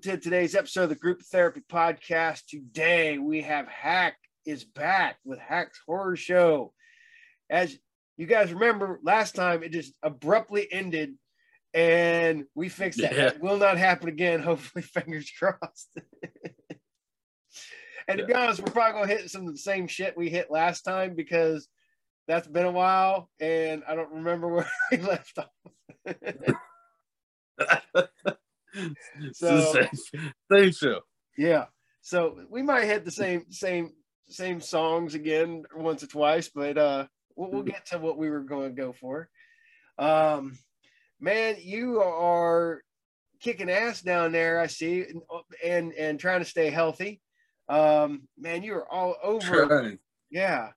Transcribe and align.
welcome 0.00 0.18
to 0.18 0.24
today's 0.24 0.54
episode 0.54 0.84
of 0.84 0.88
the 0.88 0.94
Group 0.94 1.20
Therapy 1.20 1.60
Podcast. 1.70 2.46
Today 2.48 3.18
we 3.18 3.42
have 3.42 3.68
Hack 3.68 4.16
is 4.46 4.64
back 4.64 5.18
with 5.26 5.38
Hack's 5.38 5.78
Horror 5.86 6.16
Show. 6.16 6.72
As 7.50 7.76
you 8.16 8.24
guys 8.24 8.50
remember, 8.50 8.98
last 9.02 9.34
time 9.34 9.62
it 9.62 9.72
just 9.72 9.92
abruptly 10.02 10.66
ended 10.72 11.16
and 11.74 12.44
we 12.54 12.70
fixed 12.70 13.02
that. 13.02 13.14
Yeah. 13.14 13.26
It 13.26 13.42
will 13.42 13.58
not 13.58 13.76
happen 13.76 14.08
again. 14.08 14.40
Hopefully, 14.44 14.82
fingers 14.82 15.30
crossed. 15.38 15.98
and 18.08 18.18
to 18.18 18.24
be 18.24 18.32
honest, 18.32 18.60
we're 18.60 18.72
probably 18.72 19.02
gonna 19.02 19.12
hit 19.12 19.30
some 19.30 19.46
of 19.46 19.52
the 19.52 19.58
same 19.58 19.86
shit 19.86 20.16
we 20.16 20.30
hit 20.30 20.50
last 20.50 20.80
time 20.82 21.14
because 21.14 21.68
that's 22.26 22.48
been 22.48 22.64
a 22.64 22.72
while 22.72 23.28
and 23.38 23.82
I 23.86 23.94
don't 23.96 24.12
remember 24.12 24.48
where 24.54 24.70
we 24.90 24.96
left 24.98 25.38
off. 25.38 25.48
So- 29.32 29.72
same, 29.72 30.32
same 30.52 30.72
show. 30.72 31.00
Yeah. 31.36 31.66
So 32.02 32.38
we 32.50 32.62
might 32.62 32.84
hit 32.84 33.04
the 33.04 33.10
same 33.10 33.50
same 33.50 33.92
same 34.28 34.60
songs 34.60 35.14
again 35.14 35.64
once 35.74 36.02
or 36.02 36.06
twice, 36.06 36.48
but 36.54 36.78
uh 36.78 37.06
we'll, 37.36 37.50
we'll 37.50 37.62
get 37.62 37.86
to 37.86 37.98
what 37.98 38.16
we 38.16 38.30
were 38.30 38.40
going 38.42 38.74
to 38.74 38.82
go 38.82 38.92
for. 38.92 39.28
Um 39.98 40.58
man, 41.20 41.56
you 41.60 42.00
are 42.00 42.82
kicking 43.40 43.70
ass 43.70 44.00
down 44.02 44.32
there, 44.32 44.60
I 44.60 44.66
see, 44.66 45.02
and 45.02 45.22
and, 45.64 45.92
and 45.94 46.20
trying 46.20 46.40
to 46.40 46.46
stay 46.48 46.70
healthy. 46.70 47.20
Um 47.68 48.28
man, 48.38 48.62
you 48.62 48.74
are 48.74 48.90
all 48.90 49.16
over. 49.22 49.66
Trying. 49.66 49.98
Yeah. 50.30 50.70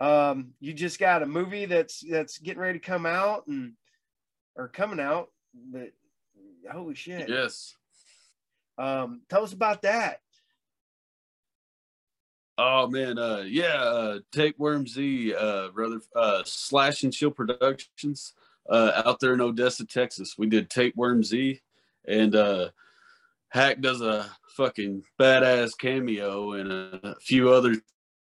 Um 0.00 0.52
you 0.60 0.72
just 0.72 0.98
got 0.98 1.22
a 1.22 1.26
movie 1.26 1.66
that's 1.66 2.02
that's 2.08 2.38
getting 2.38 2.60
ready 2.60 2.78
to 2.78 2.84
come 2.84 3.06
out 3.06 3.46
and 3.46 3.74
or 4.56 4.68
coming 4.68 5.00
out, 5.00 5.28
but 5.54 5.90
holy 6.72 6.94
shit. 6.94 7.28
Yes. 7.28 7.76
Um 8.78 9.22
tell 9.28 9.42
us 9.42 9.52
about 9.52 9.82
that. 9.82 10.20
Oh 12.58 12.88
man, 12.88 13.18
uh 13.18 13.44
yeah, 13.46 13.82
uh 13.82 14.18
Tapeworm 14.32 14.86
Z, 14.86 15.34
uh 15.34 15.68
brother 15.68 16.00
uh 16.14 16.42
Slash 16.44 17.02
and 17.02 17.12
Chill 17.12 17.30
Productions 17.30 18.32
uh 18.68 19.02
out 19.04 19.20
there 19.20 19.34
in 19.34 19.40
Odessa, 19.40 19.84
Texas. 19.84 20.36
We 20.38 20.46
did 20.46 20.70
Tapeworm 20.70 21.22
Z 21.22 21.60
and 22.06 22.34
uh 22.34 22.70
Hack 23.48 23.80
does 23.80 24.00
a 24.00 24.30
fucking 24.48 25.04
badass 25.20 25.76
cameo 25.78 26.52
and 26.52 26.72
a 26.72 27.16
few 27.20 27.50
other 27.50 27.76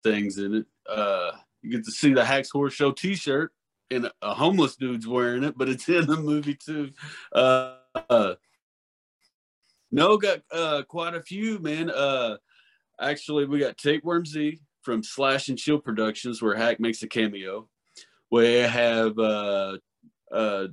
things 0.03 0.39
in 0.39 0.55
it. 0.55 0.67
Uh 0.89 1.33
you 1.63 1.71
get 1.71 1.85
to 1.85 1.91
see 1.91 2.13
the 2.13 2.25
Hack's 2.25 2.51
Horror 2.51 2.71
Show 2.71 2.93
t-shirt 2.93 3.53
and 3.91 4.11
a 4.23 4.35
homeless 4.35 4.77
dude's 4.77 5.07
wearing 5.07 5.45
it, 5.45 5.57
but 5.57 5.69
it's 5.69 5.89
in 5.89 6.07
the 6.07 6.17
movie 6.17 6.55
too. 6.55 6.91
Uh, 7.33 7.77
uh 8.11 8.35
no, 9.91 10.17
got 10.17 10.41
uh 10.51 10.83
quite 10.89 11.15
a 11.15 11.23
few, 11.23 11.59
man. 11.61 11.91
Uh 11.91 12.37
Actually, 13.01 13.47
we 13.47 13.59
got 13.59 13.77
Tapeworm 13.77 14.25
Z 14.25 14.61
from 14.83 15.03
Slash 15.03 15.49
and 15.49 15.59
Chill 15.59 15.81
Productions, 15.81 16.41
where 16.41 16.55
Hack 16.55 16.79
makes 16.79 17.03
a 17.03 17.09
cameo. 17.09 17.69
We 18.31 18.55
have 18.55 19.19
uh, 19.19 19.79
uh, 20.31 20.69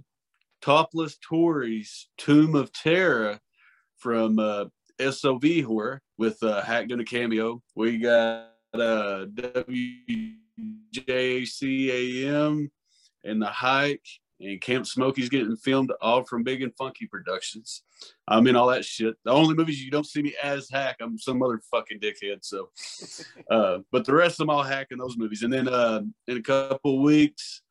Topless 0.61 1.17
Tories 1.17 2.09
Tomb 2.17 2.53
of 2.55 2.71
Terror 2.71 3.39
from 3.97 4.37
uh, 4.37 4.65
SOV 4.99 5.63
Horror 5.65 6.01
with 6.17 6.41
uh, 6.43 6.61
Hack 6.61 6.87
doing 6.87 7.01
a 7.01 7.05
cameo. 7.05 7.63
We 7.75 7.97
got 7.97 8.51
uh, 8.73 9.25
WJACAM 10.95 12.69
and 13.23 13.41
The 13.41 13.47
Hike 13.47 14.07
and 14.41 14.61
Camp 14.61 14.85
Smokey's 14.85 15.29
getting 15.29 15.55
filmed 15.55 15.91
all 16.01 16.23
from 16.23 16.43
Big 16.43 16.61
and 16.61 16.75
Funky 16.75 17.05
Productions. 17.07 17.83
I'm 18.27 18.47
in 18.47 18.55
all 18.55 18.67
that 18.67 18.85
shit. 18.85 19.15
The 19.23 19.31
only 19.31 19.55
movies 19.55 19.83
you 19.83 19.91
don't 19.91 20.05
see 20.05 20.21
me 20.21 20.33
as 20.41 20.69
hack, 20.69 20.97
I'm 20.99 21.17
some 21.17 21.39
motherfucking 21.39 22.01
dickhead. 22.01 22.39
So, 22.41 22.69
uh, 23.51 23.79
but 23.91 24.05
the 24.05 24.13
rest 24.13 24.33
of 24.33 24.47
them 24.47 24.49
all 24.49 24.63
hack 24.63 24.87
in 24.91 24.97
those 24.97 25.17
movies. 25.17 25.43
And 25.43 25.53
then 25.53 25.67
uh, 25.67 26.01
in 26.27 26.37
a 26.37 26.41
couple 26.41 27.01
weeks, 27.01 27.61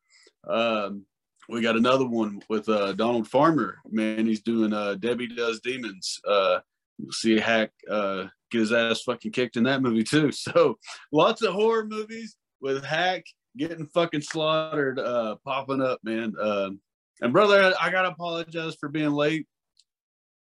um, 0.47 1.05
we 1.49 1.61
got 1.61 1.75
another 1.75 2.07
one 2.07 2.41
with 2.49 2.69
uh, 2.69 2.93
Donald 2.93 3.27
Farmer. 3.27 3.79
Man, 3.89 4.25
he's 4.25 4.41
doing 4.41 4.73
uh, 4.73 4.95
Debbie 4.95 5.27
Does 5.27 5.59
Demons. 5.59 6.19
Uh, 6.25 6.59
you'll 6.97 7.11
see 7.11 7.37
hack 7.37 7.71
uh, 7.89 8.25
get 8.51 8.59
his 8.59 8.71
ass 8.71 9.01
fucking 9.01 9.31
kicked 9.31 9.57
in 9.57 9.63
that 9.63 9.81
movie 9.81 10.03
too. 10.03 10.31
So, 10.41 10.77
lots 11.11 11.41
of 11.41 11.53
horror 11.53 11.85
movies 11.85 12.37
with 12.61 12.85
hack 12.85 13.25
getting 13.57 13.87
fucking 13.87 14.21
slaughtered, 14.21 14.99
uh, 14.99 15.35
popping 15.43 15.81
up, 15.81 15.99
man. 16.03 16.33
Um, 16.39 16.79
and 17.21 17.33
brother, 17.33 17.73
I 17.79 17.91
gotta 17.91 18.09
apologize 18.09 18.75
for 18.75 18.89
being 18.89 19.11
late. 19.11 19.47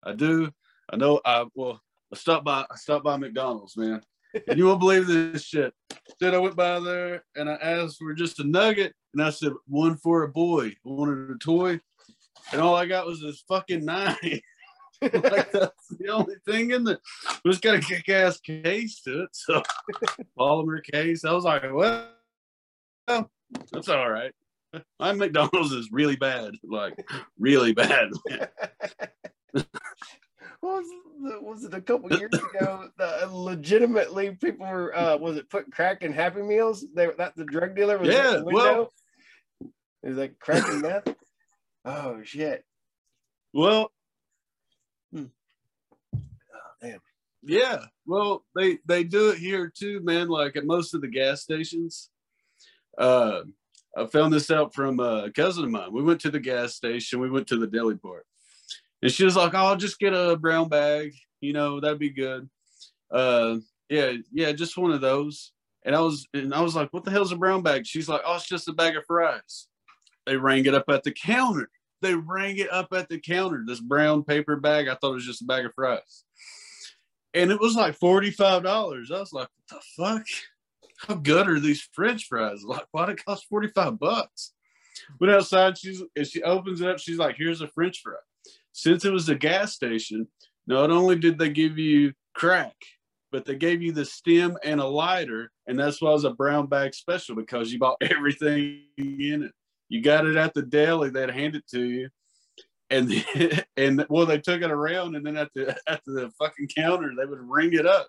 I 0.03 0.13
do. 0.13 0.51
I 0.91 0.97
know. 0.97 1.21
I 1.25 1.45
well, 1.55 1.81
I 2.13 2.17
stopped 2.17 2.45
by. 2.45 2.65
I 2.69 2.75
stopped 2.75 3.05
by 3.05 3.17
McDonald's, 3.17 3.77
man. 3.77 4.01
And 4.47 4.57
you 4.57 4.65
won't 4.65 4.81
believe 4.81 5.07
this 5.07 5.43
shit. 5.43 5.73
Then 6.19 6.35
I 6.35 6.39
went 6.39 6.57
by 6.57 6.79
there 6.81 7.23
and 7.35 7.49
I 7.49 7.53
asked 7.53 7.97
for 7.97 8.13
just 8.13 8.39
a 8.39 8.43
nugget, 8.43 8.93
and 9.13 9.23
I 9.23 9.29
said 9.29 9.53
one 9.67 9.95
for 9.97 10.23
a 10.23 10.27
boy. 10.27 10.67
I 10.67 10.75
wanted 10.83 11.31
a 11.31 11.37
toy, 11.37 11.79
and 12.51 12.61
all 12.61 12.75
I 12.75 12.85
got 12.85 13.05
was 13.05 13.21
this 13.21 13.43
fucking 13.47 13.85
knife. 13.85 14.19
like 15.01 15.51
that's 15.51 15.87
the 15.99 16.09
only 16.09 16.35
thing 16.45 16.71
in 16.71 16.83
the. 16.83 16.99
It's 17.45 17.59
got 17.59 17.75
a 17.75 17.79
kick-ass 17.79 18.39
case 18.41 19.01
to 19.01 19.23
it, 19.23 19.29
so 19.31 19.61
polymer 20.39 20.83
case. 20.83 21.25
I 21.25 21.31
was 21.31 21.43
like, 21.45 21.63
well, 21.71 22.09
well, 23.07 23.29
that's 23.71 23.89
all 23.89 24.09
right. 24.09 24.31
My 24.99 25.13
McDonald's 25.13 25.71
is 25.71 25.89
really 25.91 26.15
bad, 26.17 26.53
like 26.63 26.97
really 27.39 27.73
bad. 27.73 28.09
Was, 30.61 30.85
the, 31.21 31.39
was 31.41 31.63
it 31.63 31.73
a 31.75 31.81
couple 31.81 32.11
years 32.17 32.33
ago? 32.33 32.89
The, 32.97 33.27
legitimately, 33.31 34.31
people 34.31 34.65
were 34.65 34.97
uh, 34.97 35.15
was 35.15 35.37
it 35.37 35.47
putting 35.47 35.69
crack 35.69 36.01
in 36.01 36.11
Happy 36.11 36.41
Meals? 36.41 36.83
They 36.95 37.07
that 37.19 37.35
the 37.35 37.45
drug 37.45 37.75
dealer 37.75 37.99
was 37.99 38.09
Yeah, 38.09 38.31
at 38.31 38.39
the 38.39 38.45
window. 38.45 38.89
Is 40.01 40.15
that 40.15 40.39
crack 40.39 40.67
and 40.67 40.81
meth? 40.81 41.07
Oh 41.87 42.23
shit! 42.23 42.65
Well, 43.53 43.91
Oh, 45.15 45.27
damn. 46.81 46.99
Yeah, 47.43 47.85
well, 48.07 48.43
they 48.55 48.79
they 48.87 49.03
do 49.03 49.29
it 49.29 49.37
here 49.37 49.71
too, 49.73 49.99
man. 50.01 50.29
Like 50.29 50.55
at 50.55 50.65
most 50.65 50.95
of 50.95 51.01
the 51.01 51.07
gas 51.07 51.43
stations. 51.43 52.09
Uh, 52.97 53.41
I 53.97 54.05
found 54.07 54.33
this 54.33 54.51
out 54.51 54.73
from 54.73 54.99
a 54.99 55.31
cousin 55.31 55.63
of 55.65 55.71
mine. 55.71 55.91
We 55.91 56.03
went 56.03 56.21
to 56.21 56.31
the 56.31 56.39
gas 56.39 56.75
station. 56.75 57.19
We 57.19 57.29
went 57.29 57.47
to 57.47 57.57
the 57.57 57.67
deli 57.67 57.95
part, 57.95 58.25
and 59.01 59.11
she 59.11 59.23
was 59.23 59.35
like, 59.35 59.53
"Oh, 59.53 59.57
I'll 59.57 59.77
just 59.77 59.99
get 59.99 60.13
a 60.13 60.37
brown 60.37 60.69
bag. 60.69 61.13
You 61.41 61.53
know, 61.53 61.79
that'd 61.79 61.99
be 61.99 62.09
good." 62.09 62.49
Uh, 63.11 63.57
yeah, 63.89 64.13
yeah, 64.31 64.51
just 64.51 64.77
one 64.77 64.91
of 64.91 65.01
those. 65.01 65.51
And 65.83 65.95
I 65.95 66.01
was 66.01 66.27
and 66.33 66.53
I 66.53 66.61
was 66.61 66.75
like, 66.75 66.91
"What 66.91 67.03
the 67.05 67.11
hell's 67.11 67.31
a 67.31 67.37
brown 67.37 67.61
bag?" 67.61 67.85
She's 67.85 68.09
like, 68.09 68.21
"Oh, 68.25 68.35
it's 68.35 68.47
just 68.47 68.67
a 68.67 68.73
bag 68.73 68.97
of 68.97 69.05
fries." 69.05 69.67
They 70.25 70.37
rang 70.37 70.65
it 70.65 70.73
up 70.73 70.89
at 70.89 71.03
the 71.03 71.11
counter. 71.11 71.69
They 72.01 72.15
rang 72.15 72.57
it 72.57 72.71
up 72.71 72.91
at 72.93 73.09
the 73.09 73.19
counter. 73.19 73.63
This 73.65 73.79
brown 73.79 74.23
paper 74.23 74.55
bag. 74.55 74.87
I 74.87 74.95
thought 74.95 75.11
it 75.11 75.15
was 75.15 75.25
just 75.25 75.41
a 75.41 75.45
bag 75.45 75.65
of 75.65 75.73
fries 75.73 76.25
and 77.35 77.51
it 77.51 77.59
was 77.59 77.75
like 77.75 77.95
forty-five 77.95 78.63
dollars. 78.63 79.11
I 79.11 79.19
was 79.19 79.33
like, 79.33 79.49
"What 79.69 79.69
the 79.69 79.81
fuck? 79.95 80.25
How 80.97 81.15
good 81.15 81.47
are 81.47 81.59
these 81.59 81.87
French 81.93 82.27
fries? 82.27 82.63
Like, 82.63 82.85
why'd 82.91 83.09
it 83.09 83.25
cost 83.25 83.45
forty-five 83.49 83.99
bucks?" 83.99 84.53
Went 85.19 85.33
outside. 85.33 85.77
She's 85.77 86.01
and 86.15 86.27
she 86.27 86.41
opens 86.43 86.81
it 86.81 86.89
up. 86.89 86.99
She's 86.99 87.17
like, 87.17 87.35
"Here's 87.37 87.61
a 87.61 87.67
French 87.67 88.01
fry." 88.01 88.15
Since 88.71 89.05
it 89.05 89.11
was 89.11 89.29
a 89.29 89.35
gas 89.35 89.73
station, 89.73 90.27
not 90.67 90.91
only 90.91 91.17
did 91.17 91.37
they 91.37 91.49
give 91.49 91.77
you 91.77 92.13
crack, 92.33 92.75
but 93.31 93.45
they 93.45 93.55
gave 93.55 93.81
you 93.81 93.91
the 93.91 94.05
stem 94.05 94.57
and 94.63 94.79
a 94.79 94.85
lighter, 94.85 95.51
and 95.67 95.79
that's 95.79 96.01
why 96.01 96.09
it 96.09 96.13
was 96.13 96.23
a 96.25 96.31
brown 96.31 96.67
bag 96.67 96.93
special 96.93 97.35
because 97.35 97.71
you 97.71 97.79
bought 97.79 97.97
everything 98.01 98.81
in 98.97 99.43
it. 99.43 99.51
You 99.89 100.01
got 100.01 100.25
it 100.25 100.35
at 100.35 100.53
the 100.53 100.63
deli. 100.63 101.09
They'd 101.09 101.29
hand 101.29 101.55
it 101.55 101.67
to 101.71 101.83
you 101.83 102.09
and 102.89 103.11
and 103.77 104.05
well 104.09 104.25
they 104.25 104.39
took 104.39 104.61
it 104.61 104.71
around 104.71 105.15
and 105.15 105.25
then 105.25 105.37
at 105.37 105.49
the 105.53 105.75
at 105.87 106.01
the 106.05 106.31
fucking 106.37 106.67
counter 106.75 107.11
they 107.17 107.25
would 107.25 107.39
ring 107.41 107.73
it 107.73 107.85
up 107.85 108.07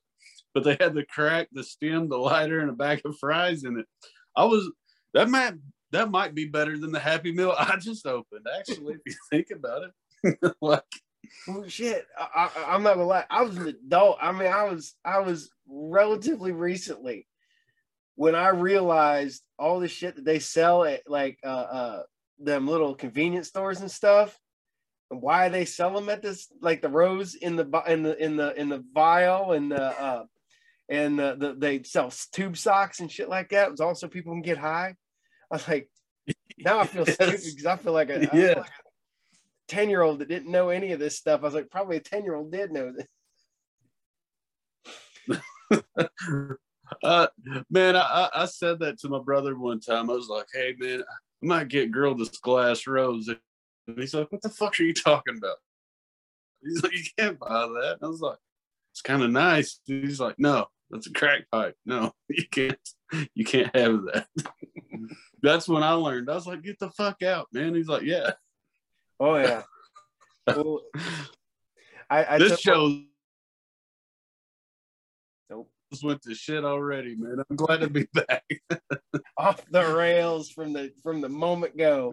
but 0.57 0.65
they 0.65 0.83
had 0.83 0.95
the 0.95 1.05
crack 1.05 1.49
the 1.53 1.63
stem 1.63 2.09
the 2.09 2.17
lighter 2.17 2.61
and 2.61 2.71
a 2.71 2.73
bag 2.73 3.03
of 3.05 3.15
fries 3.19 3.65
in 3.65 3.79
it 3.79 3.85
i 4.37 4.43
was 4.43 4.73
that 5.13 5.29
might 5.29 5.53
that 5.93 6.11
might 6.11 6.35
be 6.35 6.47
better 6.47 6.79
than 6.79 6.91
the 6.91 6.99
happy 6.99 7.31
meal 7.31 7.55
i 7.59 7.77
just 7.77 8.07
opened 8.07 8.47
actually 8.59 8.95
if 8.95 9.01
you 9.05 9.15
think 9.31 9.49
about 9.55 9.83
it 9.83 10.39
like 10.63 10.83
Well, 11.47 11.69
shit. 11.69 12.07
I, 12.19 12.49
I'm 12.67 12.83
not 12.83 12.95
gonna 12.95 13.07
lie. 13.07 13.25
I 13.29 13.43
was 13.43 13.57
an 13.57 13.67
adult. 13.67 14.17
I 14.21 14.33
mean, 14.33 14.49
I 14.49 14.65
was 14.65 14.95
I 15.05 15.19
was 15.19 15.51
relatively 15.69 16.53
recently 16.53 17.27
when 18.15 18.35
I 18.35 18.49
realized 18.49 19.43
all 19.59 19.81
the 19.81 19.89
shit 19.89 20.17
that 20.17 20.25
they 20.25 20.39
sell 20.39 20.85
at 20.85 21.03
like 21.07 21.39
uh 21.45 21.49
uh 21.49 22.03
them 22.39 22.67
little 22.67 22.95
convenience 22.95 23.49
stores 23.49 23.81
and 23.81 23.91
stuff. 23.91 24.39
And 25.11 25.21
why 25.21 25.49
they 25.49 25.65
sell 25.65 25.93
them 25.95 26.09
at 26.09 26.23
this 26.23 26.49
like 26.63 26.81
the 26.81 26.89
rose 26.89 27.35
in 27.35 27.57
the 27.57 27.67
in 27.87 28.03
the 28.03 28.25
in 28.25 28.37
the 28.37 28.59
in 28.61 28.69
the 28.69 28.85
vial 28.95 29.53
and 29.53 29.71
the 29.71 29.83
uh 29.83 30.25
and 30.89 31.19
the, 31.19 31.37
the 31.39 31.55
they 31.59 31.83
sell 31.83 32.13
tube 32.33 32.57
socks 32.57 33.01
and 33.01 33.11
shit 33.11 33.29
like 33.29 33.51
that. 33.51 33.69
It 33.69 33.71
was 33.73 33.81
also 33.81 34.09
people 34.09 34.33
can 34.33 34.43
get 34.43 34.59
high. 34.59 34.95
I 35.51 35.55
was 35.55 35.69
like, 35.69 35.91
now 36.59 36.79
I 36.79 36.87
feel 36.87 37.07
stupid 37.07 37.41
because 37.45 37.67
I 37.67 37.77
feel 37.77 37.93
like 37.93 38.11
a 38.11 38.29
Yeah. 38.33 38.55
like 38.61 38.67
a 38.67 38.71
ten 39.69 39.91
year 39.91 40.03
old 40.03 40.21
that 40.21 40.29
didn't 40.29 40.51
know 40.51 40.69
any 40.69 40.93
of 40.93 41.01
this 41.01 41.17
stuff. 41.17 41.41
I 41.41 41.45
was 41.45 41.55
like, 41.55 41.71
probably 41.71 41.97
a 41.97 42.01
ten 42.01 42.25
year 42.25 42.35
old 42.35 42.53
did 42.53 42.73
know 42.73 42.93
this. 42.93 43.07
uh, 47.03 47.27
man, 47.71 47.97
I, 47.97 48.29
I 48.35 48.47
said 48.47 48.79
that 48.81 48.99
to 49.01 49.09
my 49.09 49.19
brother 49.21 49.59
one 49.59 49.81
time. 49.81 50.09
I 50.11 50.15
was 50.15 50.29
like, 50.29 50.47
"Hey, 50.53 50.75
man, 50.79 51.03
I 51.03 51.15
might 51.43 51.69
get 51.69 51.91
girl 51.91 52.15
this 52.15 52.29
glass 52.39 52.87
rose," 52.87 53.29
and 53.29 53.39
he's 53.99 54.15
like, 54.15 54.31
"What 54.31 54.43
the 54.43 54.49
fuck 54.51 54.79
are 54.79 54.85
you 54.85 54.95
talking 54.95 55.37
about?" 55.37 55.57
He's 56.63 56.83
like, 56.83 56.93
"You 56.93 57.03
can't 57.19 57.39
buy 57.41 57.49
that." 57.49 57.99
I 58.03 58.07
was 58.07 58.21
like, 58.21 58.39
"It's 58.93 59.03
kind 59.03 59.23
of 59.25 59.31
nice." 59.31 59.81
He's 59.85 60.21
like, 60.21 60.39
"No, 60.39 60.67
that's 60.91 61.07
a 61.07 61.13
crack 61.13 61.43
pipe. 61.51 61.77
No, 61.85 62.13
you 62.29 62.45
can't. 62.51 62.79
You 63.35 63.45
can't 63.45 63.75
have 63.77 64.03
that." 64.13 64.27
that's 65.43 65.69
when 65.69 65.83
I 65.83 65.93
learned. 65.93 66.31
I 66.31 66.35
was 66.35 66.47
like, 66.47 66.63
"Get 66.63 66.79
the 66.79 66.91
fuck 66.91 67.23
out, 67.23 67.49
man." 67.53 67.75
He's 67.75 67.89
like, 67.89 68.03
"Yeah." 68.03 68.33
Oh 69.19 69.37
yeah. 69.37 69.63
well, 70.47 70.81
I, 72.11 72.25
I 72.35 72.39
this 72.39 72.61
show 72.61 73.01
Nope. 75.51 75.71
just 75.93 76.05
went 76.05 76.23
to 76.23 76.35
shit 76.35 76.65
already, 76.65 77.17
man. 77.17 77.43
I'm 77.49 77.57
glad 77.57 77.81
to 77.81 77.91
be 77.91 78.07
back. 78.13 78.45
off 79.39 79.65
the 79.71 79.95
rails 79.95 80.51
from 80.51 80.73
the 80.73 80.93
from 81.03 81.21
the 81.21 81.29
moment 81.29 81.77
go. 81.77 82.13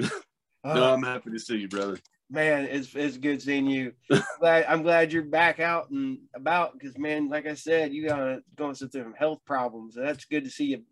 no, 0.63 0.71
Uh, 0.71 0.93
I'm 0.93 1.03
happy 1.03 1.31
to 1.31 1.39
see 1.39 1.57
you, 1.57 1.67
brother. 1.67 1.97
Man, 2.29 2.65
it's 2.65 2.93
it's 2.95 3.17
good 3.17 3.41
seeing 3.41 3.67
you. 3.67 3.93
I'm 4.11 4.23
glad 4.39 4.65
I'm 4.67 4.83
glad 4.83 5.13
you're 5.13 5.23
back 5.23 5.59
out 5.59 5.89
and 5.89 6.19
about 6.35 6.73
because 6.73 6.97
man, 6.97 7.29
like 7.29 7.47
I 7.47 7.53
said, 7.53 7.93
you 7.93 8.07
got 8.07 8.39
going 8.55 8.75
through 8.75 8.89
some 8.89 9.13
health 9.17 9.39
problems, 9.45 9.95
and 9.95 10.05
that's 10.05 10.25
good 10.25 10.43
to 10.43 10.49
see 10.49 10.65
you, 10.65 10.83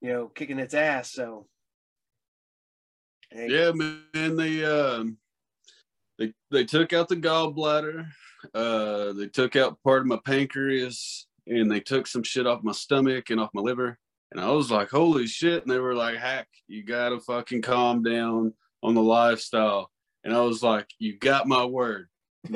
you 0.00 0.12
know, 0.12 0.26
kicking 0.28 0.58
its 0.58 0.74
ass. 0.74 1.12
So, 1.12 1.46
hey, 3.30 3.48
Yeah, 3.48 3.72
man. 3.72 4.36
They 4.36 4.64
um, 4.64 5.18
they 6.18 6.32
they 6.50 6.64
took 6.64 6.92
out 6.92 7.08
the 7.08 7.16
gallbladder. 7.16 8.06
Uh, 8.54 9.12
they 9.14 9.26
took 9.26 9.56
out 9.56 9.82
part 9.82 10.02
of 10.02 10.06
my 10.06 10.18
pancreas, 10.24 11.26
and 11.46 11.70
they 11.70 11.80
took 11.80 12.06
some 12.06 12.22
shit 12.22 12.46
off 12.46 12.62
my 12.62 12.72
stomach 12.72 13.30
and 13.30 13.40
off 13.40 13.50
my 13.54 13.62
liver. 13.62 13.98
And 14.30 14.40
I 14.40 14.50
was 14.50 14.70
like, 14.70 14.90
"Holy 14.90 15.26
shit!" 15.26 15.62
And 15.62 15.72
they 15.72 15.78
were 15.78 15.94
like, 15.94 16.16
"Hack, 16.16 16.48
you 16.66 16.84
gotta 16.84 17.18
fucking 17.20 17.62
calm 17.62 18.02
down 18.02 18.52
on 18.82 18.94
the 18.94 19.02
lifestyle." 19.02 19.90
And 20.24 20.34
I 20.34 20.40
was 20.40 20.62
like, 20.62 20.88
"You 20.98 21.16
got 21.18 21.46
my 21.46 21.64
word. 21.64 22.08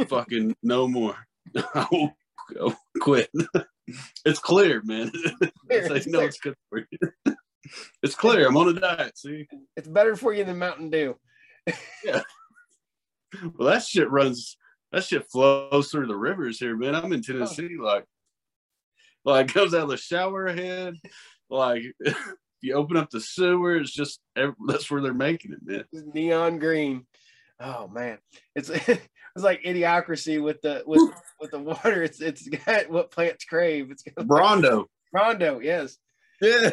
fucking 0.08 0.56
no 0.62 0.88
more. 0.88 1.16
I 1.74 1.86
will 1.90 2.16
I'll 2.60 2.76
quit." 3.00 3.30
it's 4.24 4.38
clear, 4.38 4.82
man. 4.84 5.10
it's 5.70 5.88
like, 5.88 5.98
It's 5.98 6.06
no, 6.06 6.18
clear. 6.18 6.28
it's 6.28 6.40
good 6.40 6.54
for 6.68 6.78
you. 6.90 7.34
it's 8.02 8.14
clear. 8.14 8.46
I'm 8.48 8.56
on 8.56 8.76
a 8.76 8.80
diet. 8.80 9.16
See. 9.18 9.46
it's 9.76 9.88
better 9.88 10.16
for 10.16 10.32
you 10.32 10.44
than 10.44 10.58
Mountain 10.58 10.90
Dew. 10.90 11.16
yeah. 12.04 12.22
Well, 13.56 13.70
that 13.70 13.82
shit 13.84 14.10
runs. 14.10 14.56
That 14.92 15.04
shit 15.04 15.30
flows 15.30 15.90
through 15.90 16.06
the 16.08 16.16
rivers 16.16 16.58
here, 16.58 16.76
man. 16.76 16.94
I'm 16.94 17.12
in 17.14 17.22
Tennessee, 17.22 17.76
like, 17.80 18.04
like 19.24 19.48
comes 19.48 19.72
out 19.72 19.84
of 19.84 19.88
the 19.88 19.96
shower 19.96 20.48
head. 20.52 20.96
Like, 21.48 21.82
you 22.60 22.74
open 22.74 22.98
up 22.98 23.08
the 23.10 23.20
sewer, 23.20 23.76
it's 23.76 23.90
just 23.92 24.20
that's 24.36 24.90
where 24.90 25.00
they're 25.00 25.14
making 25.14 25.52
it, 25.54 25.60
man. 25.62 25.84
neon 26.12 26.58
green. 26.58 27.06
Oh 27.62 27.88
man, 27.88 28.18
it's 28.54 28.68
it's 28.70 29.00
like 29.36 29.62
idiocracy 29.62 30.42
with 30.42 30.60
the 30.62 30.82
with 30.86 31.12
with 31.40 31.50
the 31.52 31.58
water. 31.58 32.02
It's 32.02 32.20
it's 32.20 32.48
got 32.48 32.90
what 32.90 33.10
plants 33.10 33.44
crave. 33.44 33.90
It's 33.90 34.02
got 34.02 34.26
Brawndo, 34.26 34.86
Rondo, 35.12 35.60
yes. 35.60 35.98
yeah, 36.40 36.70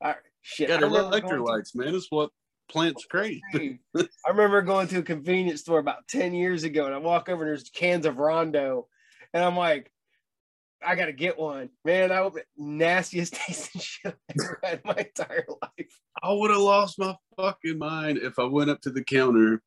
All 0.00 0.08
right, 0.10 0.16
shit. 0.42 0.68
got 0.68 0.82
I 0.82 0.86
remember 0.86 1.20
going 1.20 1.64
to- 1.64 1.78
man. 1.78 1.94
It's 1.94 2.06
what 2.10 2.30
plants 2.68 3.04
crave. 3.04 3.40
I 3.54 4.08
remember 4.28 4.62
going 4.62 4.88
to 4.88 4.98
a 4.98 5.02
convenience 5.02 5.60
store 5.60 5.78
about 5.78 6.08
10 6.08 6.34
years 6.34 6.64
ago 6.64 6.86
and 6.86 6.94
I 6.94 6.98
walk 6.98 7.28
over 7.28 7.42
and 7.44 7.50
there's 7.50 7.70
cans 7.70 8.06
of 8.06 8.18
Rondo 8.18 8.88
and 9.32 9.44
I'm 9.44 9.56
like, 9.56 9.92
I 10.84 10.96
gotta 10.96 11.12
get 11.12 11.38
one. 11.38 11.70
Man, 11.84 12.10
I 12.10 12.18
opened 12.18 12.44
nastiest 12.56 13.34
tasting 13.34 13.80
shit 13.80 14.16
I've 14.28 14.36
ever 14.40 14.60
had 14.64 14.74
in 14.74 14.80
my 14.84 14.94
entire 14.96 15.46
life. 15.62 16.00
I 16.22 16.32
would 16.32 16.50
have 16.50 16.60
lost 16.60 16.98
my 16.98 17.14
fucking 17.36 17.78
mind 17.78 18.18
if 18.18 18.38
I 18.38 18.44
went 18.44 18.70
up 18.70 18.80
to 18.82 18.90
the 18.90 19.04
counter 19.04 19.62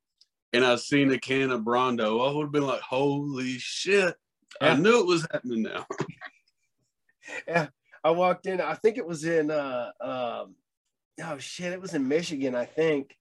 and 0.54 0.66
I 0.66 0.76
seen 0.76 1.12
a 1.12 1.20
can 1.20 1.52
of 1.52 1.62
Brawndo. 1.62 2.28
I 2.28 2.36
would 2.36 2.46
have 2.46 2.52
been 2.52 2.68
like, 2.68 2.82
"Holy 2.82 3.58
shit!" 3.58 4.16
Yeah. 4.62 4.74
I 4.74 4.76
knew 4.76 5.00
it 5.00 5.06
was 5.06 5.28
happening 5.32 5.64
now. 5.64 5.86
yeah. 7.48 7.68
I 8.04 8.12
walked 8.12 8.46
in, 8.46 8.62
I 8.62 8.76
think 8.76 8.98
it 8.98 9.06
was 9.06 9.26
in 9.26 9.52
uh 9.52 9.92
um 10.02 10.56
oh 11.22 11.38
shit, 11.38 11.74
it 11.74 11.82
was 11.82 11.94
in 11.94 12.08
Michigan, 12.08 12.56
I 12.56 12.66
think. 12.66 13.16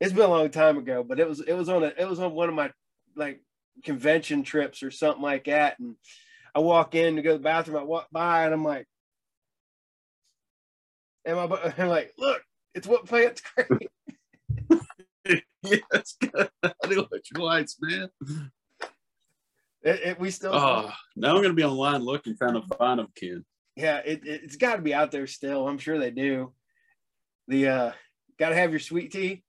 It's 0.00 0.12
been 0.12 0.24
a 0.24 0.28
long 0.28 0.50
time 0.50 0.78
ago, 0.78 1.02
but 1.02 1.20
it 1.20 1.28
was 1.28 1.40
it 1.40 1.54
was 1.54 1.68
on 1.68 1.84
a 1.84 1.92
it 1.98 2.08
was 2.08 2.20
on 2.20 2.34
one 2.34 2.48
of 2.48 2.54
my 2.54 2.70
like 3.16 3.40
convention 3.84 4.42
trips 4.42 4.82
or 4.82 4.90
something 4.90 5.22
like 5.22 5.44
that. 5.44 5.78
And 5.78 5.96
I 6.54 6.60
walk 6.60 6.94
in 6.94 7.16
to 7.16 7.22
go 7.22 7.32
to 7.32 7.38
the 7.38 7.42
bathroom, 7.42 7.78
I 7.78 7.84
walk 7.84 8.08
by 8.12 8.44
and 8.44 8.52
I'm 8.52 8.64
like, 8.64 8.86
and 11.24 11.36
my 11.36 11.72
I'm 11.78 11.88
like, 11.88 12.12
look, 12.18 12.42
it's 12.74 12.86
what 12.86 13.06
plants 13.06 13.40
crave. 13.54 13.68
Yes, 15.62 16.16
the 16.20 16.50
electrolytes, 16.84 17.76
man. 17.80 18.08
It, 19.82 20.00
it- 20.04 20.20
we 20.20 20.30
still 20.30 20.52
Oh, 20.54 20.92
now 21.16 21.34
I'm 21.36 21.42
gonna 21.42 21.54
be 21.54 21.64
online 21.64 22.02
looking, 22.02 22.36
trying 22.36 22.54
to 22.54 22.62
find 22.76 22.98
them, 23.00 23.08
Ken. 23.16 23.44
yeah, 23.76 23.98
it, 24.04 24.26
it, 24.26 24.42
it's 24.44 24.56
got 24.56 24.76
to 24.76 24.82
be 24.82 24.94
out 24.94 25.10
there 25.10 25.26
still. 25.26 25.66
I'm 25.68 25.78
sure 25.78 25.98
they 25.98 26.10
do. 26.10 26.52
The 27.48 27.68
uh, 27.68 27.92
got 28.38 28.50
to 28.50 28.54
have 28.56 28.70
your 28.70 28.80
sweet 28.80 29.10
tea. 29.12 29.42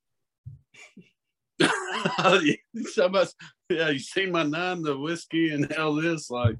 Somebody, 2.92 3.30
yeah, 3.70 3.90
you 3.90 3.98
seen 4.00 4.32
my 4.32 4.42
nine, 4.42 4.82
the 4.82 4.98
whiskey, 4.98 5.50
and 5.50 5.72
all 5.74 5.94
this. 5.94 6.28
Like, 6.30 6.56